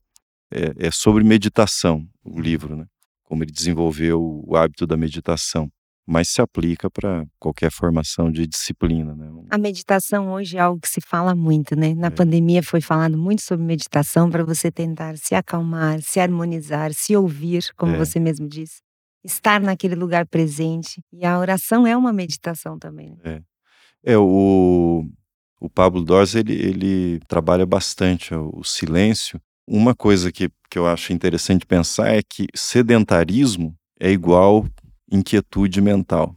É, 0.50 0.88
é 0.88 0.92
sobre 0.92 1.26
meditação, 1.26 2.08
o 2.24 2.40
livro, 2.40 2.76
né? 2.76 2.86
Como 3.24 3.44
ele 3.44 3.52
desenvolveu 3.52 4.42
o 4.46 4.56
hábito 4.56 4.88
da 4.88 4.96
meditação 4.96 5.70
mas 6.08 6.30
se 6.30 6.42
aplica 6.42 6.90
para 6.90 7.26
qualquer 7.38 7.70
formação 7.70 8.32
de 8.32 8.48
disciplina. 8.48 9.14
Né? 9.14 9.30
A 9.50 9.58
meditação 9.58 10.32
hoje 10.32 10.56
é 10.56 10.62
algo 10.62 10.80
que 10.80 10.88
se 10.88 11.02
fala 11.02 11.36
muito, 11.36 11.76
né? 11.76 11.94
Na 11.94 12.08
é. 12.08 12.10
pandemia 12.10 12.64
foi 12.64 12.80
falado 12.80 13.18
muito 13.18 13.42
sobre 13.42 13.66
meditação 13.66 14.30
para 14.30 14.46
você 14.46 14.72
tentar 14.72 15.18
se 15.18 15.36
acalmar, 15.36 16.02
se 16.02 16.22
harmonizar, 16.22 16.94
se 16.94 17.14
ouvir, 17.14 17.66
como 17.76 17.94
é. 17.94 17.98
você 17.98 18.22
mesmo 18.22 18.48
disse 18.48 18.87
estar 19.28 19.60
naquele 19.60 19.96
lugar 19.96 20.26
presente. 20.26 21.04
E 21.12 21.26
a 21.26 21.38
oração 21.38 21.86
é 21.86 21.96
uma 21.96 22.14
meditação 22.14 22.80
também. 22.80 23.18
Né? 23.24 23.44
É. 24.04 24.14
é 24.14 24.18
o, 24.18 25.06
o 25.60 25.70
Pablo 25.70 26.02
Dors, 26.02 26.34
ele, 26.34 26.54
ele 26.54 27.20
trabalha 27.28 27.66
bastante 27.66 28.34
o 28.34 28.64
silêncio. 28.64 29.40
Uma 29.68 29.94
coisa 29.94 30.32
que, 30.32 30.50
que 30.70 30.80
eu 30.80 30.88
acho 30.88 31.12
interessante 31.12 31.66
pensar 31.66 32.08
é 32.08 32.22
que 32.24 32.48
sedentarismo 32.56 33.76
é 34.00 34.10
igual 34.10 34.66
inquietude 35.12 35.82
mental. 35.82 36.36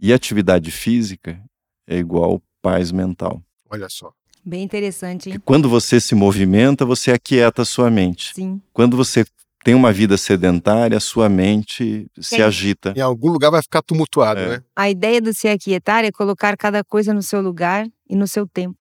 E 0.00 0.12
atividade 0.12 0.70
física 0.70 1.42
é 1.86 1.96
igual 1.96 2.40
paz 2.62 2.92
mental. 2.92 3.42
Olha 3.68 3.88
só. 3.88 4.12
Bem 4.46 4.62
interessante, 4.62 5.30
hein? 5.30 5.40
quando 5.42 5.70
você 5.70 5.98
se 5.98 6.14
movimenta, 6.14 6.84
você 6.84 7.10
aquieta 7.10 7.62
a 7.62 7.64
sua 7.64 7.90
mente. 7.90 8.34
Sim. 8.34 8.60
Quando 8.74 8.94
você 8.94 9.24
tem 9.64 9.74
uma 9.74 9.90
vida 9.90 10.18
sedentária, 10.18 11.00
sua 11.00 11.26
mente 11.26 12.06
se 12.20 12.42
agita. 12.42 12.92
Em 12.94 13.00
algum 13.00 13.30
lugar 13.30 13.50
vai 13.50 13.62
ficar 13.62 13.80
tumultuado, 13.80 14.38
é. 14.40 14.48
né? 14.48 14.62
A 14.76 14.90
ideia 14.90 15.22
do 15.22 15.32
se 15.32 15.48
aquietar 15.48 16.04
é 16.04 16.12
colocar 16.12 16.54
cada 16.54 16.84
coisa 16.84 17.14
no 17.14 17.22
seu 17.22 17.40
lugar 17.40 17.86
e 18.06 18.14
no 18.14 18.28
seu 18.28 18.46
tempo. 18.46 18.76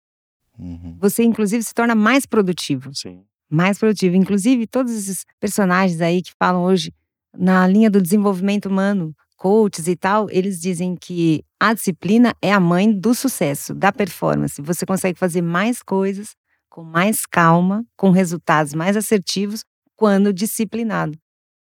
Uhum. 0.60 0.98
Você, 1.00 1.24
inclusive, 1.24 1.64
se 1.64 1.74
torna 1.74 1.96
mais 1.96 2.26
produtivo. 2.26 2.94
Sim. 2.94 3.24
Mais 3.50 3.80
produtivo. 3.80 4.18
Inclusive, 4.18 4.68
todos 4.68 4.92
esses 4.92 5.26
personagens 5.40 6.02
aí 6.02 6.22
que 6.22 6.34
falam 6.38 6.64
hoje 6.64 6.94
na 7.36 7.66
linha 7.66 7.90
do 7.90 8.02
desenvolvimento 8.02 8.66
humano, 8.66 9.16
coaches 9.38 9.88
e 9.88 9.96
tal, 9.96 10.30
eles 10.30 10.60
dizem 10.60 10.98
que 11.00 11.46
a 11.58 11.74
disciplina 11.74 12.36
é 12.42 12.52
a 12.52 12.60
mãe 12.60 12.92
do 12.92 13.16
sucesso, 13.16 13.74
da 13.74 13.92
performance. 13.92 14.62
Você 14.62 14.86
consegue 14.86 15.18
fazer 15.18 15.42
mais 15.42 15.82
coisas 15.82 16.36
com 16.70 16.84
mais 16.84 17.26
calma, 17.26 17.86
com 17.96 18.10
resultados 18.10 18.74
mais 18.74 18.98
assertivos, 18.98 19.64
quando 19.96 20.34
disciplinado, 20.34 21.18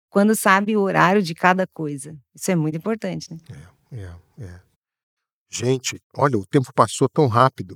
quando 0.09 0.35
sabe 0.35 0.75
o 0.75 0.81
horário 0.81 1.21
de 1.21 1.33
cada 1.33 1.67
coisa. 1.67 2.15
Isso 2.33 2.51
é 2.51 2.55
muito 2.55 2.77
importante, 2.77 3.31
né? 3.31 3.37
É, 3.91 3.97
é, 3.97 4.45
é. 4.45 4.59
Gente, 5.49 6.01
olha, 6.17 6.37
o 6.37 6.45
tempo 6.45 6.69
passou 6.73 7.07
tão 7.07 7.27
rápido. 7.27 7.75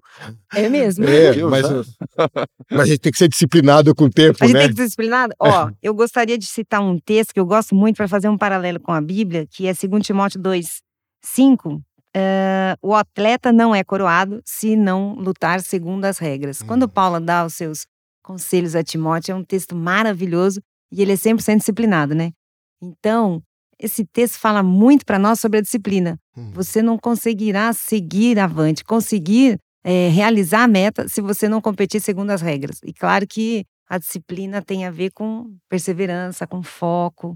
É 0.54 0.68
mesmo? 0.68 1.06
É, 1.06 1.34
mas, 1.44 1.66
mas 2.70 2.82
a 2.82 2.86
gente 2.86 3.00
tem 3.00 3.12
que 3.12 3.18
ser 3.18 3.30
disciplinado 3.30 3.96
com 3.96 4.06
o 4.06 4.10
tempo, 4.10 4.38
A 4.42 4.46
gente 4.48 4.56
né? 4.56 4.62
tem 4.64 4.70
que 4.72 4.76
ser 4.76 4.84
disciplinado? 4.86 5.34
Ó, 5.40 5.70
eu 5.82 5.94
gostaria 5.94 6.38
de 6.38 6.46
citar 6.46 6.82
um 6.82 7.00
texto 7.00 7.34
que 7.34 7.40
eu 7.40 7.46
gosto 7.46 7.74
muito 7.76 7.96
para 7.96 8.08
fazer 8.08 8.28
um 8.28 8.38
paralelo 8.38 8.80
com 8.82 8.92
a 8.92 9.00
Bíblia, 9.00 9.48
que 9.50 9.66
é 9.68 9.74
2 9.74 10.06
Timóteo 10.06 10.42
2, 10.42 10.82
5. 11.24 11.82
Eh, 12.16 12.76
o 12.82 12.96
atleta 12.96 13.54
não 13.54 13.74
é 13.74 13.84
coroado 13.84 14.42
se 14.44 14.76
não 14.76 15.14
lutar 15.14 15.62
segundo 15.62 16.04
as 16.06 16.18
regras. 16.18 16.62
Quando 16.62 16.84
Hum. 16.84 16.90
Paulo 16.90 17.20
dá 17.20 17.46
os 17.46 17.54
seus 17.54 17.86
conselhos 18.30 18.76
a 18.76 18.84
Timóteo, 18.84 19.32
é 19.32 19.36
um 19.36 19.44
texto 19.44 19.76
maravilhoso 19.76 20.62
e 20.92 21.02
ele 21.02 21.14
é 21.14 21.16
100% 21.16 21.58
disciplinado, 21.58 22.14
né? 22.14 22.32
Então, 22.80 23.42
esse 23.80 24.06
texto 24.06 24.38
fala 24.38 24.62
muito 24.62 25.04
para 25.04 25.18
nós 25.18 25.40
sobre 25.40 25.58
a 25.58 25.62
disciplina. 25.62 26.16
Hum. 26.38 26.52
Você 26.54 26.84
não 26.84 26.96
conseguirá 26.96 27.74
seguir 27.74 28.38
avante, 28.38 28.84
conseguir 28.84 29.58
eh, 29.84 30.10
realizar 30.10 30.64
a 30.66 30.68
meta 30.68 31.08
se 31.08 31.22
você 31.22 31.50
não 31.50 31.60
competir 31.60 32.00
segundo 32.00 32.30
as 32.30 32.42
regras. 32.42 32.80
E 32.84 32.94
claro 32.94 33.26
que 33.26 33.66
a 33.90 33.98
disciplina 33.98 34.62
tem 34.62 34.86
a 34.86 34.92
ver 34.92 35.10
com 35.10 35.52
perseverança, 35.68 36.46
com 36.46 36.62
foco, 36.62 37.36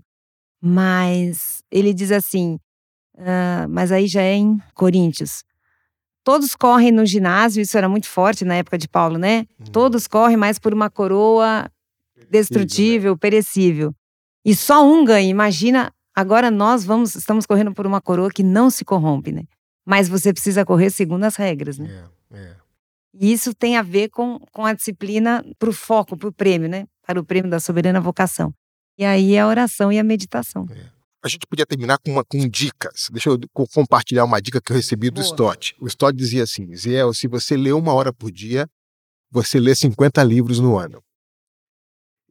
mas 0.61 1.63
ele 1.71 1.91
diz 1.91 2.11
assim, 2.11 2.59
ah, 3.17 3.65
mas 3.67 3.91
aí 3.91 4.05
já 4.05 4.21
é 4.21 4.35
em 4.35 4.59
Coríntios. 4.75 5.43
Todos 6.23 6.55
correm 6.55 6.91
no 6.91 7.05
ginásio, 7.05 7.61
isso 7.61 7.77
era 7.77 7.89
muito 7.89 8.07
forte 8.07 8.45
na 8.45 8.55
época 8.55 8.77
de 8.77 8.87
Paulo, 8.87 9.17
né? 9.17 9.45
Hum. 9.59 9.65
Todos 9.71 10.07
correm 10.07 10.37
mais 10.37 10.57
por 10.57 10.73
uma 10.73 10.89
coroa 10.89 11.69
destrutível, 12.29 13.17
perecível. 13.17 13.93
E 14.45 14.55
só 14.55 14.85
um 14.85 15.03
ganha. 15.03 15.29
Imagina, 15.29 15.93
agora 16.15 16.49
nós 16.49 16.83
vamos, 16.83 17.15
estamos 17.15 17.45
correndo 17.45 17.73
por 17.73 17.85
uma 17.85 18.01
coroa 18.01 18.29
que 18.29 18.43
não 18.43 18.69
se 18.69 18.85
corrompe, 18.85 19.31
né? 19.31 19.43
Mas 19.85 20.07
você 20.07 20.31
precisa 20.31 20.65
correr 20.65 20.89
segundo 20.89 21.23
as 21.25 21.35
regras, 21.35 21.77
né? 21.77 22.07
É, 22.31 22.37
é. 22.37 22.55
E 23.13 23.31
isso 23.31 23.53
tem 23.53 23.77
a 23.77 23.81
ver 23.81 24.09
com, 24.09 24.39
com 24.51 24.65
a 24.65 24.73
disciplina 24.73 25.45
para 25.59 25.69
o 25.69 25.73
foco, 25.73 26.17
para 26.17 26.29
o 26.29 26.33
prêmio, 26.33 26.69
né? 26.69 26.85
Para 27.05 27.19
o 27.19 27.23
prêmio 27.23 27.51
da 27.51 27.59
soberana 27.59 27.99
vocação. 27.99 28.53
E 28.97 29.05
aí 29.05 29.35
é 29.35 29.41
a 29.41 29.47
oração 29.47 29.91
e 29.91 29.99
a 29.99 30.03
meditação. 30.03 30.65
A 31.23 31.29
gente 31.29 31.47
podia 31.47 31.65
terminar 31.65 31.97
com, 31.99 32.11
uma, 32.11 32.23
com 32.25 32.47
dicas. 32.49 33.07
Deixa 33.11 33.29
eu 33.29 33.39
co- 33.53 33.67
compartilhar 33.73 34.25
uma 34.25 34.41
dica 34.41 34.61
que 34.61 34.71
eu 34.71 34.75
recebi 34.75 35.09
do 35.09 35.21
Boa. 35.21 35.25
Stott. 35.25 35.75
O 35.79 35.87
Stott 35.87 36.15
dizia 36.15 36.43
assim: 36.43 36.75
Ziel, 36.75 37.13
se 37.13 37.27
você 37.27 37.55
lê 37.55 37.71
uma 37.71 37.93
hora 37.93 38.11
por 38.11 38.29
dia, 38.31 38.67
você 39.31 39.59
lê 39.59 39.73
50 39.73 40.21
livros 40.23 40.59
no 40.59 40.77
ano. 40.77 41.01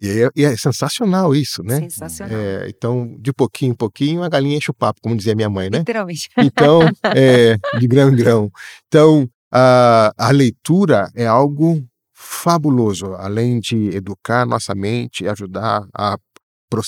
E 0.00 0.08
é, 0.08 0.28
e 0.34 0.44
é 0.44 0.56
sensacional 0.56 1.34
isso, 1.34 1.62
né? 1.62 1.80
Sensacional. 1.80 2.36
É, 2.36 2.68
então, 2.68 3.16
de 3.20 3.32
pouquinho 3.32 3.70
em 3.70 3.74
pouquinho, 3.74 4.22
a 4.22 4.28
galinha 4.28 4.56
enche 4.56 4.70
o 4.70 4.74
papo, 4.74 5.00
como 5.00 5.16
dizia 5.16 5.34
minha 5.34 5.48
mãe, 5.48 5.70
né? 5.70 5.78
Literalmente. 5.78 6.28
Então, 6.38 6.80
é, 7.16 7.56
de 7.78 7.86
grão 7.86 8.10
em 8.10 8.16
grão. 8.16 8.50
Então, 8.88 9.28
a, 9.50 10.12
a 10.18 10.30
leitura 10.32 11.08
é 11.14 11.24
algo 11.26 11.82
fabuloso, 12.12 13.14
além 13.14 13.60
de 13.60 13.94
educar 13.96 14.44
nossa 14.44 14.74
mente, 14.74 15.26
ajudar 15.28 15.86
a, 15.94 16.18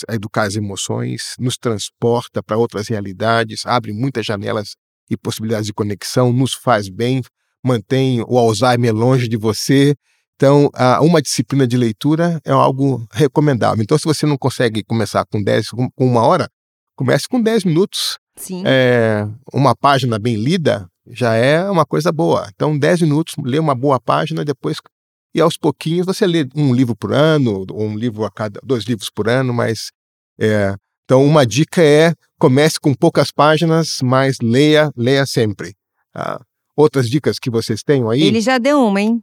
a 0.09 0.14
educar 0.14 0.43
as 0.43 0.57
emoções, 0.57 1.35
nos 1.39 1.57
transporta 1.57 2.43
para 2.43 2.57
outras 2.57 2.89
realidades, 2.89 3.66
abre 3.66 3.93
muitas 3.93 4.24
janelas 4.24 4.74
e 5.11 5.16
possibilidades 5.16 5.66
de 5.66 5.72
conexão, 5.72 6.32
nos 6.32 6.55
faz 6.55 6.89
bem, 6.89 7.22
mantém 7.64 8.22
o 8.26 8.39
Alzheimer 8.39 8.95
longe 8.95 9.28
de 9.28 9.37
você. 9.37 9.95
Então, 10.37 10.68
uma 11.01 11.22
disciplina 11.22 11.66
de 11.66 11.76
leitura 11.76 12.41
é 12.45 12.53
algo 12.53 13.07
recomendável. 13.12 13.82
Então, 13.82 13.97
se 13.99 14.05
você 14.05 14.26
não 14.26 14.37
consegue 14.37 14.82
começar 14.82 15.24
com 15.26 15.43
10, 15.43 15.70
com 15.70 15.91
com 15.91 16.07
uma 16.07 16.22
hora, 16.22 16.49
comece 16.97 17.28
com 17.28 17.41
10 17.41 17.64
minutos 17.64 18.18
Sim. 18.37 18.62
é, 18.66 19.26
uma 19.53 19.76
página 19.76 20.18
bem 20.18 20.37
lida 20.37 20.89
já 21.07 21.35
é 21.35 21.68
uma 21.70 21.85
coisa 21.85 22.11
boa. 22.11 22.49
Então, 22.55 22.78
10 22.78 23.03
minutos, 23.03 23.35
lê 23.43 23.59
uma 23.59 23.74
boa 23.74 24.01
página, 24.01 24.45
depois. 24.45 24.78
E 25.35 25.41
aos 25.41 25.57
pouquinhos 25.57 26.07
você 26.07 26.26
lê 26.26 26.47
um 26.55 26.72
livro 26.72 26.95
por 26.95 27.12
ano, 27.12 27.66
ou 27.70 27.82
um 27.82 27.97
livro 27.97 28.24
a 28.24 28.30
cada. 28.30 28.61
dois 28.62 28.85
livros 28.85 29.11
por 29.11 29.28
ano, 29.28 29.53
mas. 29.53 29.91
é, 30.39 30.74
então, 31.05 31.22
uma 31.24 31.45
dica 31.45 31.82
é 31.82 32.14
comece 32.39 32.80
com 32.80 32.95
poucas 32.95 33.30
páginas, 33.30 33.99
mas 34.03 34.37
leia, 34.43 34.91
leia 34.97 35.26
sempre. 35.26 35.74
Ah, 36.14 36.41
outras 36.76 37.11
dicas 37.11 37.39
que 37.39 37.51
vocês 37.51 37.82
tenham 37.82 38.09
aí? 38.09 38.22
Ele 38.22 38.41
já 38.41 38.57
deu 38.59 38.80
uma, 38.82 39.01
hein? 39.01 39.22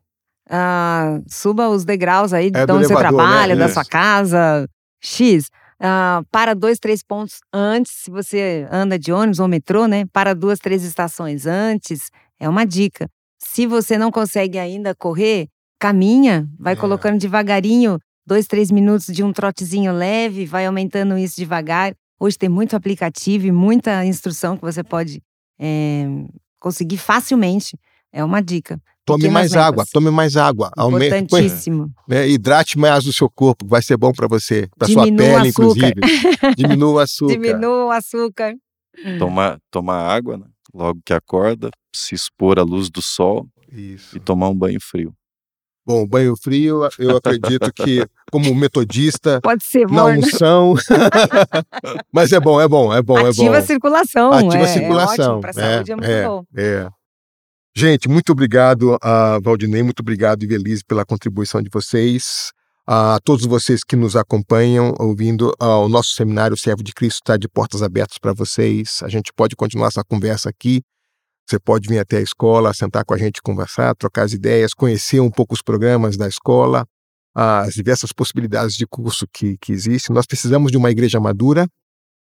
Ah, 0.50 1.20
suba 1.28 1.70
os 1.70 1.84
degraus 1.86 2.34
aí 2.34 2.52
de 2.52 2.60
É, 2.60 2.64
onde 2.64 2.86
você 2.86 2.94
elevador, 2.94 3.18
né? 3.22 3.28
trabalha, 3.28 3.56
da 3.56 3.66
Isso. 3.66 3.74
sua 3.76 3.86
casa. 3.86 4.68
X. 5.02 5.50
Ah, 5.80 6.22
para 6.30 6.54
dois, 6.54 6.78
três 6.78 7.02
pontos 7.02 7.40
antes, 7.52 7.94
se 8.04 8.12
você 8.12 8.68
anda 8.72 9.00
de 9.00 9.12
ônibus 9.12 9.40
ou 9.40 9.48
metrô, 9.48 9.88
né? 9.88 10.06
Para 10.14 10.36
duas, 10.36 10.60
três 10.60 10.84
estações 10.84 11.48
antes. 11.48 12.10
É 12.40 12.48
uma 12.48 12.66
dica. 12.66 13.08
Se 13.40 13.66
você 13.66 13.98
não 13.98 14.12
consegue 14.12 14.60
ainda 14.60 14.94
correr, 14.94 15.48
caminha, 15.82 16.48
vai 16.60 16.74
É. 16.74 16.76
colocando 16.76 17.18
devagarinho, 17.20 17.98
dois, 18.26 18.46
três 18.46 18.70
minutos 18.70 19.08
de 19.08 19.24
um 19.24 19.34
trotezinho 19.34 19.92
leve, 19.92 20.46
vai 20.46 20.68
aumentando 20.68 21.18
isso 21.18 21.36
devagar. 21.38 21.94
Hoje 22.20 22.38
tem 22.38 22.48
muito 22.48 22.76
aplicativo 22.76 23.48
e 23.48 23.52
muita 23.52 24.06
instrução 24.06 24.56
que 24.56 24.62
você 24.62 24.84
pode 24.84 25.20
eh, 25.60 26.06
conseguir 26.60 26.98
facilmente. 26.98 27.76
É 28.14 28.24
uma 28.24 28.42
dica. 28.42 28.80
tome 29.06 29.28
mais 29.30 29.52
metas. 29.52 29.66
água, 29.68 29.86
tome 29.92 30.12
mais 30.12 30.38
água. 30.38 30.70
Aumente, 30.78 31.10
põe- 31.10 31.20
Importantíssimo. 31.46 31.90
né, 32.08 32.28
hidrate 32.30 32.78
mais 32.78 33.06
o 33.08 33.12
seu 33.14 33.28
corpo, 33.30 33.66
vai 33.66 33.82
ser 33.82 33.98
bom 33.98 34.12
para 34.12 34.28
você, 34.28 34.68
para 34.78 34.88
sua 34.88 35.04
pele, 35.06 35.48
inclusive. 35.50 35.94
Diminua 36.56 36.92
o 36.94 37.00
açúcar. 37.00 37.34
Diminua 37.34 37.86
o 37.86 37.92
açúcar. 37.92 38.54
Tomar, 39.18 39.58
tomar 39.72 40.02
água, 40.16 40.38
né? 40.38 40.46
logo 40.74 41.00
que 41.06 41.14
acorda, 41.14 41.70
se 41.96 42.14
expor 42.14 42.60
à 42.60 42.64
luz 42.64 42.90
do 42.90 43.02
sol 43.02 43.48
Isso. 43.72 44.16
e 44.16 44.20
tomar 44.20 44.50
um 44.50 44.56
banho 44.56 44.80
frio. 44.80 45.14
Bom, 45.86 46.06
banho 46.06 46.36
frio, 46.36 46.88
eu 47.00 47.18
acredito 47.18 47.72
que, 47.74 48.06
como 48.32 48.54
metodista, 48.54 49.40
Pode 49.44 49.64
ser 49.64 49.88
na 49.88 50.04
morno. 50.04 50.20
unção. 50.20 50.76
Mas 52.14 52.32
é 52.32 52.40
bom, 52.40 52.62
é 52.62 52.68
bom, 52.68 52.94
é 52.94 53.02
bom, 53.02 53.18
é 53.18 53.30
Ativa 53.30 53.52
bom. 53.52 53.58
a 53.58 53.62
circulação. 53.62 54.32
Ativa 54.32 54.58
é, 54.58 54.64
a 54.64 54.68
circulação. 54.68 55.26
É 55.26 55.28
ótimo, 55.30 55.42
pra 55.42 55.54
saúde 55.54 55.92
é, 55.92 55.96
muito 55.96 56.28
bom. 56.28 56.46
é. 56.56 56.90
Gente, 57.76 58.10
muito 58.10 58.32
obrigado 58.34 58.98
a 59.02 59.40
Valdinei, 59.42 59.82
muito 59.82 60.02
obrigado, 60.02 60.44
Ivelise, 60.44 60.84
pela 60.86 61.06
contribuição 61.06 61.62
de 61.62 61.70
vocês. 61.72 62.52
A 62.86 63.20
todos 63.24 63.46
vocês 63.46 63.84
que 63.84 63.96
nos 63.96 64.16
acompanham, 64.16 64.94
ouvindo, 65.00 65.54
ah, 65.60 65.78
o 65.78 65.88
nosso 65.88 66.10
seminário 66.10 66.58
Servo 66.58 66.84
de 66.84 66.94
Cristo 66.94 67.18
está 67.24 67.38
de 67.38 67.48
portas 67.48 67.82
abertas 67.82 68.18
para 68.18 68.34
vocês. 68.34 69.00
A 69.04 69.08
gente 69.08 69.32
pode 69.34 69.56
continuar 69.56 69.88
essa 69.88 70.04
conversa 70.04 70.50
aqui. 70.50 70.82
Você 71.50 71.60
pode 71.60 71.88
vir 71.88 72.00
até 72.00 72.18
a 72.18 72.22
escola, 72.22 72.74
sentar 72.74 73.04
com 73.04 73.14
a 73.14 73.18
gente, 73.18 73.42
conversar, 73.42 73.96
trocar 73.96 74.24
as 74.24 74.34
ideias, 74.34 74.74
conhecer 74.74 75.20
um 75.20 75.30
pouco 75.30 75.54
os 75.54 75.62
programas 75.62 76.16
da 76.16 76.28
escola, 76.28 76.86
as 77.36 77.74
diversas 77.74 78.12
possibilidades 78.12 78.76
de 78.76 78.86
curso 78.86 79.26
que, 79.34 79.58
que 79.60 79.72
existem. 79.72 80.14
Nós 80.14 80.26
precisamos 80.26 80.72
de 80.72 80.78
uma 80.78 80.92
igreja 80.92 81.20
madura 81.20 81.68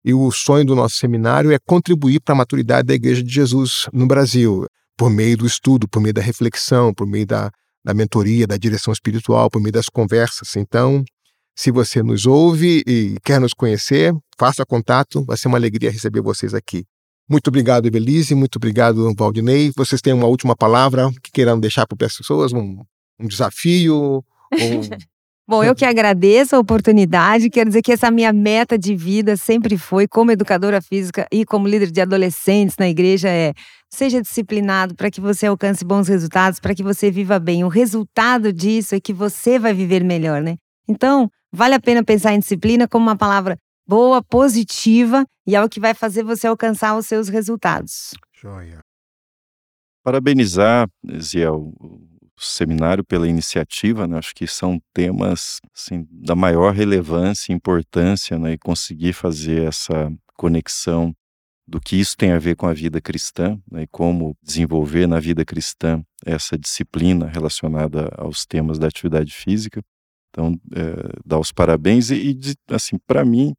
e 0.04 0.14
o 0.14 0.30
sonho 0.30 0.64
do 0.64 0.74
nosso 0.74 0.96
seminário 0.96 1.52
é 1.52 1.59
contribuir 1.59 2.20
para 2.20 2.34
a 2.34 2.38
maturidade 2.38 2.86
da 2.86 2.94
Igreja 2.94 3.22
de 3.22 3.32
Jesus 3.32 3.86
no 3.92 4.06
Brasil, 4.06 4.64
por 4.96 5.11
meio 5.11 5.36
do 5.36 5.46
estudo, 5.46 5.88
por 5.88 6.00
meio 6.00 6.14
da 6.14 6.22
reflexão, 6.22 6.94
por 6.94 7.06
meio 7.06 7.26
da, 7.26 7.50
da 7.84 7.92
mentoria, 7.92 8.46
da 8.46 8.56
direção 8.56 8.92
espiritual, 8.92 9.50
por 9.50 9.61
meio 9.61 9.72
das 9.72 9.88
conversas. 9.88 10.56
Então, 10.56 11.04
se 11.56 11.70
você 11.70 12.02
nos 12.02 12.26
ouve 12.26 12.82
e 12.86 13.16
quer 13.24 13.40
nos 13.40 13.52
conhecer, 13.52 14.14
faça 14.38 14.64
contato, 14.64 15.24
vai 15.24 15.36
ser 15.36 15.48
uma 15.48 15.59
alegria 15.59 15.90
receber 15.90 16.20
vocês 16.20 16.54
aqui. 16.54 16.84
Muito 17.29 17.49
obrigado, 17.49 17.87
Evelise, 17.87 18.35
muito 18.35 18.57
obrigado, 18.57 19.12
Valdinei. 19.14 19.70
Vocês 19.76 20.01
têm 20.01 20.14
uma 20.14 20.26
última 20.26 20.57
palavra 20.57 21.11
que 21.22 21.31
queiram 21.31 21.61
deixar 21.61 21.87
para 21.87 22.07
as 22.07 22.16
pessoas? 22.16 22.53
Um, 22.53 22.83
um 23.20 23.26
desafio? 23.26 24.24
Bom, 25.47 25.64
eu 25.64 25.74
que 25.74 25.85
agradeço 25.85 26.55
a 26.55 26.59
oportunidade. 26.59 27.49
Quero 27.49 27.70
dizer 27.70 27.81
que 27.81 27.93
essa 27.93 28.11
minha 28.11 28.33
meta 28.35 28.79
de 28.79 28.95
vida 28.95 29.35
sempre 29.35 29.79
foi, 29.79 30.07
como 30.07 30.31
educadora 30.31 30.81
física 30.83 31.26
e 31.33 31.45
como 31.45 31.66
líder 31.66 31.91
de 31.91 32.03
adolescentes 32.03 32.76
na 32.79 32.87
igreja, 32.87 33.31
é 33.31 33.55
seja 33.91 34.20
disciplinado 34.20 34.95
para 34.95 35.11
que 35.11 35.22
você 35.22 35.47
alcance 35.47 35.83
bons 35.85 36.07
resultados, 36.07 36.61
para 36.61 36.74
que 36.74 36.83
você 36.83 37.11
viva 37.11 37.39
bem. 37.39 37.64
O 37.64 37.68
resultado 37.68 38.53
disso 38.53 38.95
é 38.95 39.01
que 39.01 39.12
você 39.12 39.59
vai 39.59 39.72
viver 39.72 40.05
melhor, 40.05 40.43
né? 40.43 40.57
Então, 40.87 41.31
vale 41.51 41.74
a 41.74 41.81
pena 41.81 42.05
pensar 42.05 42.35
em 42.35 42.41
disciplina 42.41 42.87
como 42.87 43.07
uma 43.07 43.16
palavra 43.16 43.57
boa, 43.89 44.22
positiva 44.22 45.24
e 45.47 45.57
é 45.57 45.64
o 45.64 45.68
que 45.68 45.80
vai 45.80 45.95
fazer 45.95 46.22
você 46.22 46.47
alcançar 46.47 46.97
os 46.97 47.07
seus 47.07 47.28
resultados. 47.28 48.12
Joia. 48.34 48.80
Parabenizar, 50.05 50.89
Ziel, 51.18 51.72
o 51.80 52.09
seminário 52.39 53.03
pela 53.03 53.26
iniciativa, 53.26 54.07
né? 54.07 54.18
acho 54.18 54.34
que 54.34 54.47
são 54.47 54.80
temas 54.93 55.59
assim, 55.74 56.07
da 56.11 56.36
maior 56.36 56.72
relevância 56.72 57.51
e 57.51 57.55
importância, 57.55 58.39
né? 58.39 58.53
e 58.53 58.59
conseguir 58.59 59.14
fazer 59.14 59.66
essa 59.66 60.12
conexão 60.36 61.12
do 61.66 61.80
que 61.80 61.97
isso 61.97 62.16
tem 62.16 62.32
a 62.32 62.39
ver 62.39 62.57
com 62.57 62.66
a 62.66 62.72
vida 62.72 63.01
cristã 63.01 63.59
né? 63.70 63.82
e 63.82 63.86
como 63.89 64.36
desenvolver 64.43 65.07
na 65.07 65.18
vida 65.18 65.45
cristã 65.45 66.03
essa 66.24 66.57
disciplina 66.57 67.26
relacionada 67.26 68.11
aos 68.16 68.47
temas 68.47 68.78
da 68.78 68.86
atividade 68.86 69.32
física. 69.32 69.82
Então, 70.30 70.53
é, 70.74 71.20
dar 71.26 71.39
os 71.39 71.51
parabéns 71.53 72.11
e, 72.11 72.30
e 72.30 72.74
assim, 72.74 72.97
para 73.07 73.24
mim, 73.24 73.55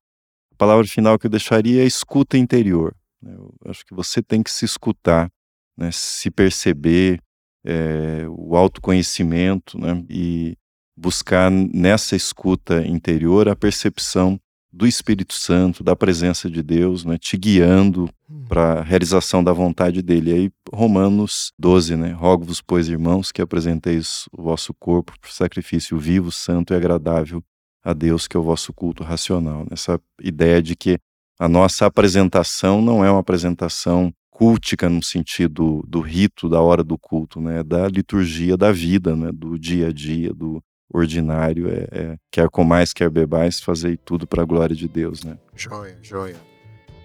palavra 0.60 0.86
final 0.86 1.18
que 1.18 1.26
eu 1.26 1.32
deixaria 1.32 1.82
é 1.82 1.88
escuta 1.88 2.38
interior. 2.38 2.94
né? 3.22 3.34
Eu 3.34 3.56
acho 3.66 3.86
que 3.86 3.94
você 3.94 4.22
tem 4.22 4.44
que 4.44 4.52
se 4.52 4.66
escutar 4.66 5.32
né, 5.80 5.90
se 5.94 6.30
perceber, 6.30 7.22
é, 7.64 8.26
o 8.28 8.56
autoconhecimento 8.58 9.80
né, 9.80 10.04
e 10.10 10.58
buscar 10.96 11.50
nessa 11.50 12.16
escuta 12.16 12.86
interior 12.86 13.48
a 13.48 13.56
percepção 13.56 14.38
do 14.72 14.86
Espírito 14.86 15.34
Santo, 15.34 15.84
da 15.84 15.96
presença 15.96 16.50
de 16.50 16.62
Deus, 16.62 17.06
né, 17.06 17.18
te 17.18 17.38
guiando 17.38 18.10
hum. 18.30 18.44
para 18.48 18.74
a 18.74 18.84
realização 18.84 19.42
da 19.42 19.54
vontade 19.54 20.02
dele. 20.02 20.32
E 20.32 20.34
aí, 20.34 20.52
Romanos 20.72 21.52
12, 21.58 21.96
né? 21.96 22.12
Rogo-vos, 22.12 22.62
pois, 22.62 22.88
irmãos, 22.88 23.32
que 23.32 23.42
apresenteis 23.42 24.26
o 24.32 24.44
vosso 24.44 24.74
corpo 24.74 25.14
por 25.20 25.32
sacrifício 25.32 25.98
vivo, 25.98 26.32
santo 26.32 26.74
e 26.74 26.76
agradável 26.76 27.42
a 27.84 27.94
Deus, 27.94 28.28
que 28.28 28.36
é 28.36 28.40
o 28.40 28.44
vosso 28.44 28.74
culto 28.74 29.04
racional. 29.04 29.66
Essa 29.72 30.00
ideia 30.22 30.62
de 30.62 30.76
que 30.76 30.98
a 31.40 31.48
nossa 31.48 31.86
apresentação 31.86 32.82
não 32.82 33.04
é 33.04 33.10
uma 33.10 33.22
apresentação 33.22 34.14
cultica 34.30 34.90
no 34.90 35.04
sentido 35.04 35.84
do 35.88 36.00
rito 36.00 36.48
da 36.48 36.62
hora 36.62 36.84
do 36.84 36.98
culto, 36.98 37.42
né? 37.42 37.64
Da 37.64 37.88
liturgia 37.88 38.56
da 38.56 38.72
vida, 38.72 39.16
né? 39.16 39.32
Do 39.34 39.58
dia 39.58 39.88
a 39.88 39.92
dia, 39.92 40.34
do 40.34 40.62
ordinário, 40.94 41.70
é, 41.70 41.88
é 41.92 42.18
quer 42.32 42.50
comais, 42.50 42.94
quer 42.94 43.10
bebais, 43.10 43.60
fazer 43.60 44.00
tudo 44.04 44.26
para 44.26 44.42
a 44.42 44.46
glória 44.46 44.76
de 44.76 44.88
Deus, 44.88 45.24
né? 45.24 45.38
Joia, 45.56 45.98
joia. 46.02 46.36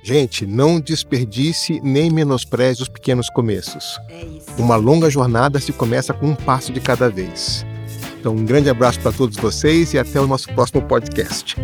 Gente, 0.03 0.47
não 0.47 0.79
desperdice 0.79 1.81
nem 1.83 2.11
menospreze 2.11 2.83
os 2.83 2.89
pequenos 2.89 3.31
começos. 3.31 3.99
É 4.09 4.25
isso. 4.25 4.51
Uma 4.59 4.77
longa 4.77 5.09
jornada 5.09 5.59
se 5.59 5.73
começa 5.73 6.13
com 6.13 6.27
um 6.27 6.35
passo 6.35 6.73
de 6.73 6.81
cada 6.81 7.09
vez. 7.09 7.65
Então, 8.25 8.35
um 8.35 8.43
grande 8.43 8.71
abraço 8.71 8.99
para 9.01 9.13
todos 9.13 9.37
vocês 9.37 9.93
e 9.93 9.99
até 9.99 10.19
o 10.19 10.27
nosso 10.27 10.51
próximo 10.55 10.81
podcast. 10.81 11.57